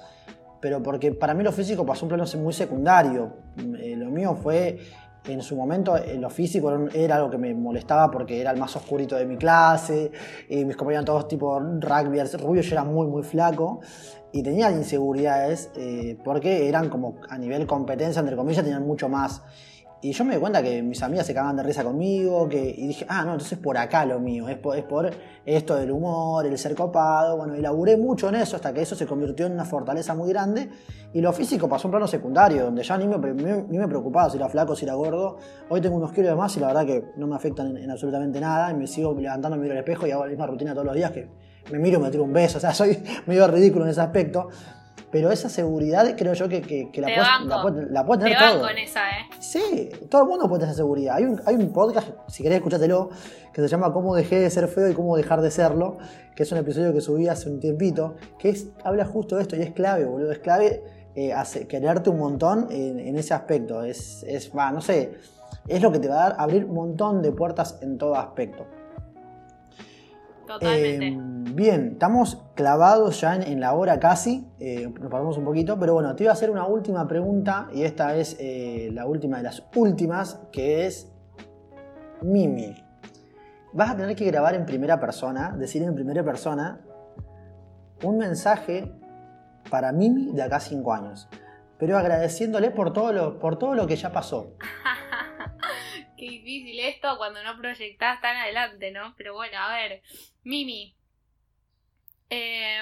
pero 0.59 0.83
porque 0.83 1.11
para 1.11 1.33
mí 1.33 1.43
lo 1.43 1.51
físico 1.51 1.85
pasó 1.85 2.05
un 2.05 2.09
plano 2.09 2.25
muy 2.37 2.53
secundario. 2.53 3.33
Eh, 3.79 3.95
lo 3.95 4.09
mío 4.09 4.35
fue, 4.35 4.79
en 5.25 5.41
su 5.41 5.55
momento, 5.55 5.95
eh, 5.95 6.17
lo 6.17 6.29
físico 6.29 6.87
era 6.93 7.15
algo 7.15 7.29
que 7.29 7.37
me 7.37 7.53
molestaba 7.53 8.11
porque 8.11 8.39
era 8.41 8.51
el 8.51 8.57
más 8.57 8.75
oscurito 8.75 9.15
de 9.15 9.25
mi 9.25 9.37
clase, 9.37 10.11
y 10.49 10.65
mis 10.65 10.75
compañeros 10.75 11.05
todos 11.05 11.27
tipo 11.27 11.59
rugby, 11.59 12.19
rubio, 12.37 12.61
yo 12.61 12.71
era 12.73 12.83
muy, 12.83 13.07
muy 13.07 13.23
flaco. 13.23 13.79
Y 14.31 14.43
tenía 14.43 14.69
inseguridades 14.69 15.71
eh, 15.75 16.17
porque 16.23 16.67
eran 16.69 16.89
como 16.89 17.15
a 17.29 17.37
nivel 17.37 17.65
competencia, 17.65 18.19
entre 18.19 18.35
comillas, 18.35 18.63
tenían 18.63 18.85
mucho 18.85 19.09
más. 19.09 19.41
Y 20.01 20.13
yo 20.13 20.23
me 20.23 20.35
di 20.35 20.39
cuenta 20.39 20.63
que 20.63 20.81
mis 20.81 21.03
amigas 21.03 21.27
se 21.27 21.33
cagaban 21.33 21.57
de 21.57 21.63
risa 21.63 21.83
conmigo, 21.83 22.47
que, 22.47 22.73
y 22.77 22.87
dije, 22.87 23.05
ah, 23.09 23.25
no, 23.25 23.33
entonces 23.33 23.59
por 23.59 23.77
acá 23.77 24.05
lo 24.05 24.17
mío, 24.21 24.47
es 24.47 24.57
por, 24.57 24.77
es 24.77 24.85
por 24.85 25.11
esto 25.45 25.75
del 25.75 25.91
humor, 25.91 26.45
el 26.45 26.57
ser 26.57 26.73
copado, 26.73 27.35
bueno, 27.35 27.57
y 27.57 27.61
laburé 27.61 27.97
mucho 27.97 28.29
en 28.29 28.35
eso 28.35 28.55
hasta 28.55 28.73
que 28.73 28.81
eso 28.81 28.95
se 28.95 29.05
convirtió 29.05 29.45
en 29.45 29.51
una 29.53 29.65
fortaleza 29.65 30.15
muy 30.15 30.29
grande, 30.29 30.69
y 31.11 31.19
lo 31.19 31.33
físico 31.33 31.67
pasó 31.67 31.87
a 31.87 31.89
un 31.89 31.91
plano 31.91 32.07
secundario, 32.07 32.63
donde 32.63 32.81
ya 32.81 32.97
ni 32.97 33.07
me, 33.07 33.17
ni, 33.17 33.77
me 33.77 33.87
preocupaba 33.89 34.29
si 34.29 34.37
era 34.37 34.47
flaco, 34.47 34.73
si 34.73 34.85
era 34.85 34.93
gordo, 34.93 35.37
hoy 35.67 35.81
tengo 35.81 35.97
unos 35.97 36.13
kilos 36.13 36.29
de 36.29 36.35
más 36.35 36.55
y 36.55 36.61
la 36.61 36.67
verdad 36.67 36.85
que 36.85 37.11
no 37.17 37.27
me 37.27 37.35
afectan 37.35 37.75
en, 37.75 37.91
absolutamente 37.91 38.39
nada, 38.39 38.71
y 38.71 38.75
me 38.75 38.87
sigo 38.87 39.13
levantando, 39.19 39.57
me 39.57 39.63
miro 39.63 39.73
al 39.73 39.79
espejo 39.79 40.07
y 40.07 40.11
hago 40.11 40.23
la 40.23 40.29
misma 40.29 40.47
rutina 40.47 40.71
todos 40.71 40.85
los 40.85 40.95
días, 40.95 41.11
que 41.11 41.27
me 41.73 41.79
miro 41.79 41.99
y 41.99 42.03
me 42.03 42.09
tiro 42.09 42.23
un 42.23 42.31
beso, 42.31 42.57
o 42.57 42.61
sea, 42.61 42.73
soy 42.73 42.97
medio 43.25 43.47
ridículo 43.47 43.83
en 43.83 43.91
ese 43.91 43.99
aspecto, 43.99 44.47
Pero 45.11 45.31
esa 45.31 45.49
seguridad 45.49 46.15
creo 46.15 46.33
yo 46.33 46.47
que, 46.47 46.61
que, 46.61 46.91
que 46.91 47.01
la, 47.01 47.07
Te 47.07 47.13
puedes, 47.15 47.45
la, 47.47 47.61
puede- 47.61 47.91
la 47.91 48.05
puede 48.05 48.19
Te 48.19 48.23
tener 48.25 48.39
van 48.39 48.53
todo. 48.53 48.67
con 48.67 48.77
esa, 48.77 49.09
¿eh? 49.09 49.25
Sí, 49.39 49.89
todo 50.09 50.21
el 50.23 50.27
mundo 50.29 50.47
puede 50.47 50.61
tener 50.61 50.75
seguridad. 50.75 51.15
Hay 51.15 51.23
un, 51.25 51.41
hay 51.45 51.55
un 51.55 51.73
podcast, 51.73 52.09
si 52.27 52.43
querés 52.43 52.57
escuchátelo, 52.57 53.09
que 53.51 53.61
se 53.61 53.67
llama 53.67 53.91
Cómo 53.91 54.15
dejé 54.15 54.39
de 54.39 54.49
ser 54.51 54.67
feo 54.67 54.87
y 54.89 54.93
cómo 54.93 55.17
dejar 55.17 55.41
de 55.41 55.49
serlo, 55.49 55.97
que 56.35 56.43
es 56.43 56.51
un 56.51 56.59
episodio 56.59 56.93
que 56.93 57.01
subí 57.01 57.27
hace 57.27 57.49
un 57.49 57.59
tiempito, 57.59 58.15
que 58.37 58.49
es, 58.49 58.67
habla 58.83 59.03
justo 59.05 59.35
de 59.37 59.41
esto 59.41 59.55
y 59.55 59.61
es 59.61 59.71
clave, 59.71 60.05
boludo. 60.05 60.31
Es 60.31 60.39
clave 60.39 60.83
eh, 61.15 61.33
hace- 61.33 61.67
quererte 61.67 62.11
un 62.11 62.19
montón 62.19 62.67
en, 62.69 62.99
en 62.99 63.17
ese 63.17 63.33
aspecto. 63.33 63.83
Es, 63.83 64.23
es, 64.27 64.51
va, 64.55 64.71
no 64.71 64.79
sé, 64.81 65.13
es 65.67 65.81
lo 65.81 65.91
que 65.91 65.97
te 65.99 66.07
va 66.07 66.15
a 66.25 66.29
dar 66.29 66.35
abrir 66.39 66.65
un 66.65 66.75
montón 66.75 67.21
de 67.23 67.31
puertas 67.31 67.79
en 67.81 67.97
todo 67.97 68.15
aspecto. 68.15 68.65
Totalmente. 70.49 71.07
Eh, 71.09 71.17
bien, 71.53 71.89
estamos 71.93 72.43
clavados 72.55 73.21
ya 73.21 73.35
en, 73.35 73.43
en 73.43 73.59
la 73.59 73.73
hora 73.73 73.99
casi, 73.99 74.47
eh, 74.59 74.91
nos 74.99 75.11
pasamos 75.11 75.37
un 75.37 75.45
poquito, 75.45 75.77
pero 75.79 75.93
bueno, 75.93 76.15
te 76.15 76.23
iba 76.23 76.31
a 76.31 76.33
hacer 76.33 76.49
una 76.49 76.65
última 76.65 77.07
pregunta 77.07 77.69
y 77.71 77.83
esta 77.83 78.15
es 78.15 78.35
eh, 78.39 78.89
la 78.91 79.05
última 79.05 79.37
de 79.37 79.43
las 79.43 79.63
últimas, 79.75 80.41
que 80.51 80.87
es 80.87 81.13
Mimi. 82.23 82.83
Vas 83.73 83.91
a 83.91 83.97
tener 83.97 84.15
que 84.15 84.25
grabar 84.25 84.55
en 84.55 84.65
primera 84.65 84.99
persona, 84.99 85.55
decir 85.55 85.83
en 85.83 85.93
primera 85.93 86.23
persona, 86.23 86.81
un 88.01 88.17
mensaje 88.17 88.91
para 89.69 89.91
Mimi 89.91 90.31
de 90.31 90.41
acá 90.41 90.55
a 90.55 90.61
5 90.61 90.93
años, 90.93 91.29
pero 91.77 91.95
agradeciéndole 91.95 92.71
por 92.71 92.91
todo 92.91 93.13
lo, 93.13 93.37
por 93.37 93.59
todo 93.59 93.75
lo 93.75 93.85
que 93.85 93.95
ya 93.95 94.11
pasó. 94.11 94.55
Qué 96.19 96.25
difícil 96.25 96.77
esto 96.81 97.17
cuando 97.17 97.41
no 97.43 97.55
proyectás 97.57 98.19
tan 98.19 98.35
adelante, 98.35 98.91
¿no? 98.91 99.13
Pero 99.15 99.35
bueno, 99.35 99.57
a 99.57 99.71
ver. 99.71 100.01
Mimi. 100.49 100.81
Eh, 102.29 102.81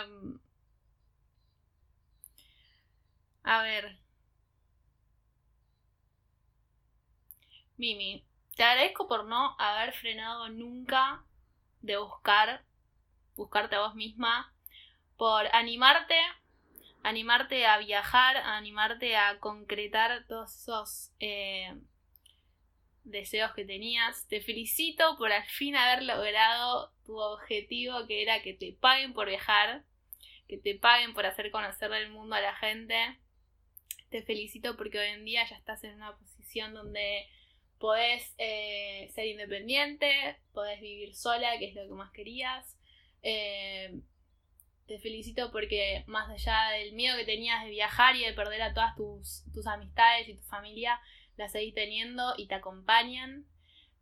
a 3.43 3.61
ver. 3.63 3.97
Mimi, 7.77 8.23
te 8.55 8.63
agradezco 8.63 9.07
por 9.07 9.25
no 9.25 9.55
haber 9.59 9.93
frenado 9.93 10.49
nunca 10.49 11.23
de 11.81 11.97
buscar, 11.97 12.63
buscarte 13.35 13.75
a 13.75 13.81
vos 13.81 13.95
misma, 13.95 14.53
por 15.17 15.47
animarte, 15.55 16.15
animarte 17.03 17.65
a 17.67 17.77
viajar, 17.79 18.37
animarte 18.37 19.17
a 19.17 19.39
concretar 19.39 20.25
todos 20.27 20.55
esos 20.55 21.11
eh, 21.19 21.75
deseos 23.09 23.51
que 23.53 23.65
tenías. 23.65 24.27
Te 24.27 24.41
felicito 24.41 25.17
por 25.17 25.31
al 25.31 25.45
fin 25.45 25.75
haber 25.75 26.03
logrado 26.03 26.91
tu 27.05 27.17
objetivo 27.17 28.05
que 28.07 28.21
era 28.21 28.41
que 28.41 28.53
te 28.53 28.73
paguen 28.73 29.13
por 29.13 29.27
viajar, 29.27 29.83
que 30.47 30.57
te 30.57 30.75
paguen 30.75 31.13
por 31.13 31.25
hacer 31.25 31.51
conocer 31.51 31.91
el 31.93 32.11
mundo 32.11 32.35
a 32.35 32.41
la 32.41 32.55
gente. 32.55 33.17
Te 34.09 34.21
felicito 34.21 34.77
porque 34.77 34.99
hoy 34.99 35.07
en 35.07 35.25
día 35.25 35.47
ya 35.49 35.55
estás 35.55 35.83
en 35.83 35.95
una 35.95 36.17
posición 36.17 36.73
donde 36.73 37.27
podés 37.79 38.33
eh, 38.37 39.09
ser 39.13 39.27
independiente, 39.27 40.37
podés 40.53 40.81
vivir 40.81 41.15
sola, 41.15 41.57
que 41.59 41.65
es 41.65 41.75
lo 41.75 41.87
que 41.87 41.93
más 41.93 42.11
querías. 42.11 42.77
Eh, 43.21 43.99
te 44.87 44.99
felicito 44.99 45.51
porque 45.51 46.03
más 46.07 46.29
allá 46.29 46.77
del 46.77 46.93
miedo 46.93 47.17
que 47.17 47.25
tenías 47.25 47.63
de 47.63 47.69
viajar 47.69 48.15
y 48.15 48.25
de 48.25 48.33
perder 48.33 48.61
a 48.61 48.73
todas 48.73 48.95
tus, 48.95 49.43
tus 49.53 49.67
amistades 49.67 50.29
y 50.29 50.35
tu 50.35 50.43
familia, 50.43 50.99
la 51.37 51.47
seguís 51.49 51.73
teniendo 51.73 52.33
y 52.37 52.47
te 52.47 52.55
acompañan. 52.55 53.45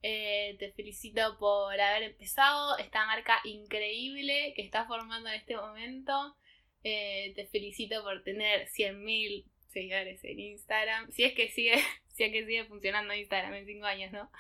Eh, 0.02 0.56
te 0.60 0.72
felicito 0.72 1.38
por 1.38 1.80
haber 1.80 2.04
empezado 2.04 2.78
esta 2.78 3.06
marca 3.06 3.40
increíble 3.44 4.54
que 4.56 4.62
estás 4.62 4.88
formando 4.88 5.30
en 5.30 5.36
este 5.36 5.56
momento. 5.56 6.36
Eh, 6.84 7.34
te 7.36 7.48
felicito 7.48 8.04
por 8.04 8.24
tener 8.24 8.68
100.000 8.68 9.46
seguidores 9.70 10.24
en 10.24 10.40
Instagram. 10.40 11.12
Si 11.12 11.24
es 11.24 11.34
que 11.34 11.50
sigue, 11.50 11.74
si 12.14 12.24
es 12.24 12.32
que 12.32 12.46
sigue 12.46 12.66
funcionando 12.66 13.14
Instagram 13.14 13.54
en 13.56 13.66
5 13.66 13.86
años, 13.86 14.12
¿no? 14.12 14.32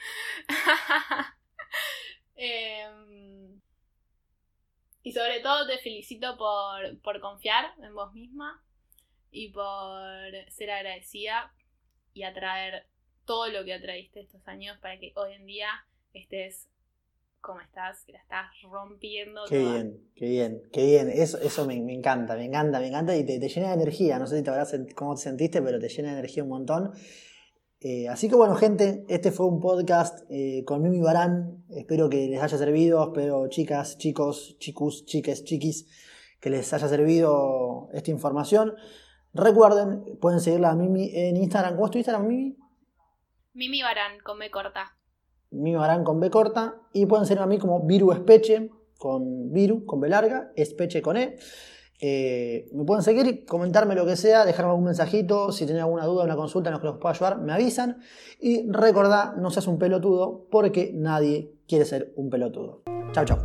Em, 2.37 3.61
y 5.03 5.13
sobre 5.13 5.39
todo 5.39 5.65
te 5.67 5.77
felicito 5.77 6.37
por, 6.37 6.99
por 6.99 7.21
confiar 7.21 7.73
en 7.81 7.95
vos 7.95 8.13
misma 8.13 8.61
y 9.31 9.51
por 9.51 10.03
ser 10.49 10.71
agradecida 10.71 11.54
y 12.15 12.23
atraer 12.23 12.87
todo 13.25 13.49
lo 13.49 13.63
que 13.63 13.73
atraíste 13.73 14.21
estos 14.21 14.47
años 14.47 14.79
para 14.81 14.97
que 14.97 15.11
hoy 15.15 15.33
en 15.33 15.45
día 15.45 15.67
estés 16.13 16.67
como 17.41 17.61
estás, 17.61 18.03
que 18.05 18.13
la 18.13 18.19
estás 18.19 18.47
rompiendo. 18.63 19.41
Qué 19.47 19.59
toda. 19.59 19.73
bien, 19.73 20.09
qué 20.15 20.25
bien, 20.25 20.61
qué 20.73 20.85
bien. 20.85 21.09
Eso, 21.09 21.37
eso 21.37 21.67
me, 21.67 21.79
me 21.81 21.93
encanta, 21.93 22.35
me 22.35 22.45
encanta, 22.45 22.79
me 22.79 22.87
encanta 22.87 23.15
y 23.15 23.23
te, 23.23 23.39
te 23.39 23.49
llena 23.49 23.67
de 23.67 23.75
energía. 23.75 24.17
No 24.17 24.25
sé 24.25 24.37
si 24.37 24.43
te 24.43 24.49
habrás 24.49 24.75
cómo 24.95 25.13
te 25.13 25.21
sentiste, 25.21 25.61
pero 25.61 25.77
te 25.77 25.89
llena 25.89 26.13
de 26.13 26.19
energía 26.19 26.43
un 26.43 26.49
montón. 26.49 26.93
Eh, 27.81 28.07
así 28.07 28.29
que 28.29 28.35
bueno, 28.35 28.55
gente, 28.55 29.05
este 29.09 29.31
fue 29.31 29.45
un 29.45 29.59
podcast 29.59 30.25
eh, 30.31 30.63
con 30.65 30.81
Mimi 30.81 31.01
Barán. 31.01 31.63
Espero 31.69 32.09
que 32.09 32.27
les 32.27 32.41
haya 32.41 32.57
servido. 32.57 33.03
Espero, 33.03 33.47
chicas, 33.49 33.99
chicos, 33.99 34.55
chicos, 34.57 35.05
chiques, 35.05 35.43
chiquis, 35.43 35.87
que 36.39 36.49
les 36.49 36.73
haya 36.73 36.87
servido 36.87 37.89
esta 37.93 38.09
información. 38.09 38.73
Recuerden, 39.35 40.17
pueden 40.21 40.39
seguirla 40.39 40.69
a 40.69 40.75
Mimi 40.75 41.11
en 41.13 41.35
Instagram. 41.35 41.75
¿Cómo 41.75 41.87
es 41.87 41.91
tu 41.91 41.97
Instagram, 41.97 42.25
Mimi? 42.25 42.57
Mimi 43.53 43.81
Barán, 43.81 44.13
con 44.23 44.39
B 44.39 44.49
corta. 44.49 44.95
Mimi 45.51 45.75
Barán 45.75 46.05
con 46.05 46.21
B 46.21 46.29
corta. 46.29 46.75
Y 46.93 47.05
pueden 47.05 47.25
seguirme 47.25 47.43
a 47.43 47.47
mí 47.47 47.59
como 47.59 47.85
Viru 47.85 48.13
Espeche, 48.13 48.71
con 48.97 49.51
Viru, 49.51 49.85
con 49.85 49.99
B 49.99 50.07
larga, 50.07 50.53
Espeche 50.55 51.01
con 51.01 51.17
E. 51.17 51.37
Eh, 51.99 52.69
me 52.71 52.85
pueden 52.85 53.03
seguir, 53.03 53.45
comentarme 53.45 53.93
lo 53.93 54.05
que 54.05 54.15
sea, 54.15 54.45
dejarme 54.45 54.71
algún 54.71 54.85
mensajito, 54.85 55.51
si 55.51 55.65
tienen 55.65 55.83
alguna 55.83 56.05
duda, 56.05 56.23
una 56.23 56.37
consulta 56.37 56.69
en 56.69 56.73
los 56.73 56.81
que 56.81 56.87
los 56.87 56.97
pueda 56.97 57.13
ayudar, 57.13 57.37
me 57.39 57.51
avisan. 57.51 57.99
Y 58.39 58.71
recordá, 58.71 59.35
no 59.37 59.49
seas 59.49 59.67
un 59.67 59.77
pelotudo, 59.77 60.47
porque 60.49 60.91
nadie 60.93 61.51
quiere 61.67 61.83
ser 61.83 62.13
un 62.15 62.29
pelotudo. 62.29 62.83
Chao, 63.11 63.25
chao. 63.25 63.39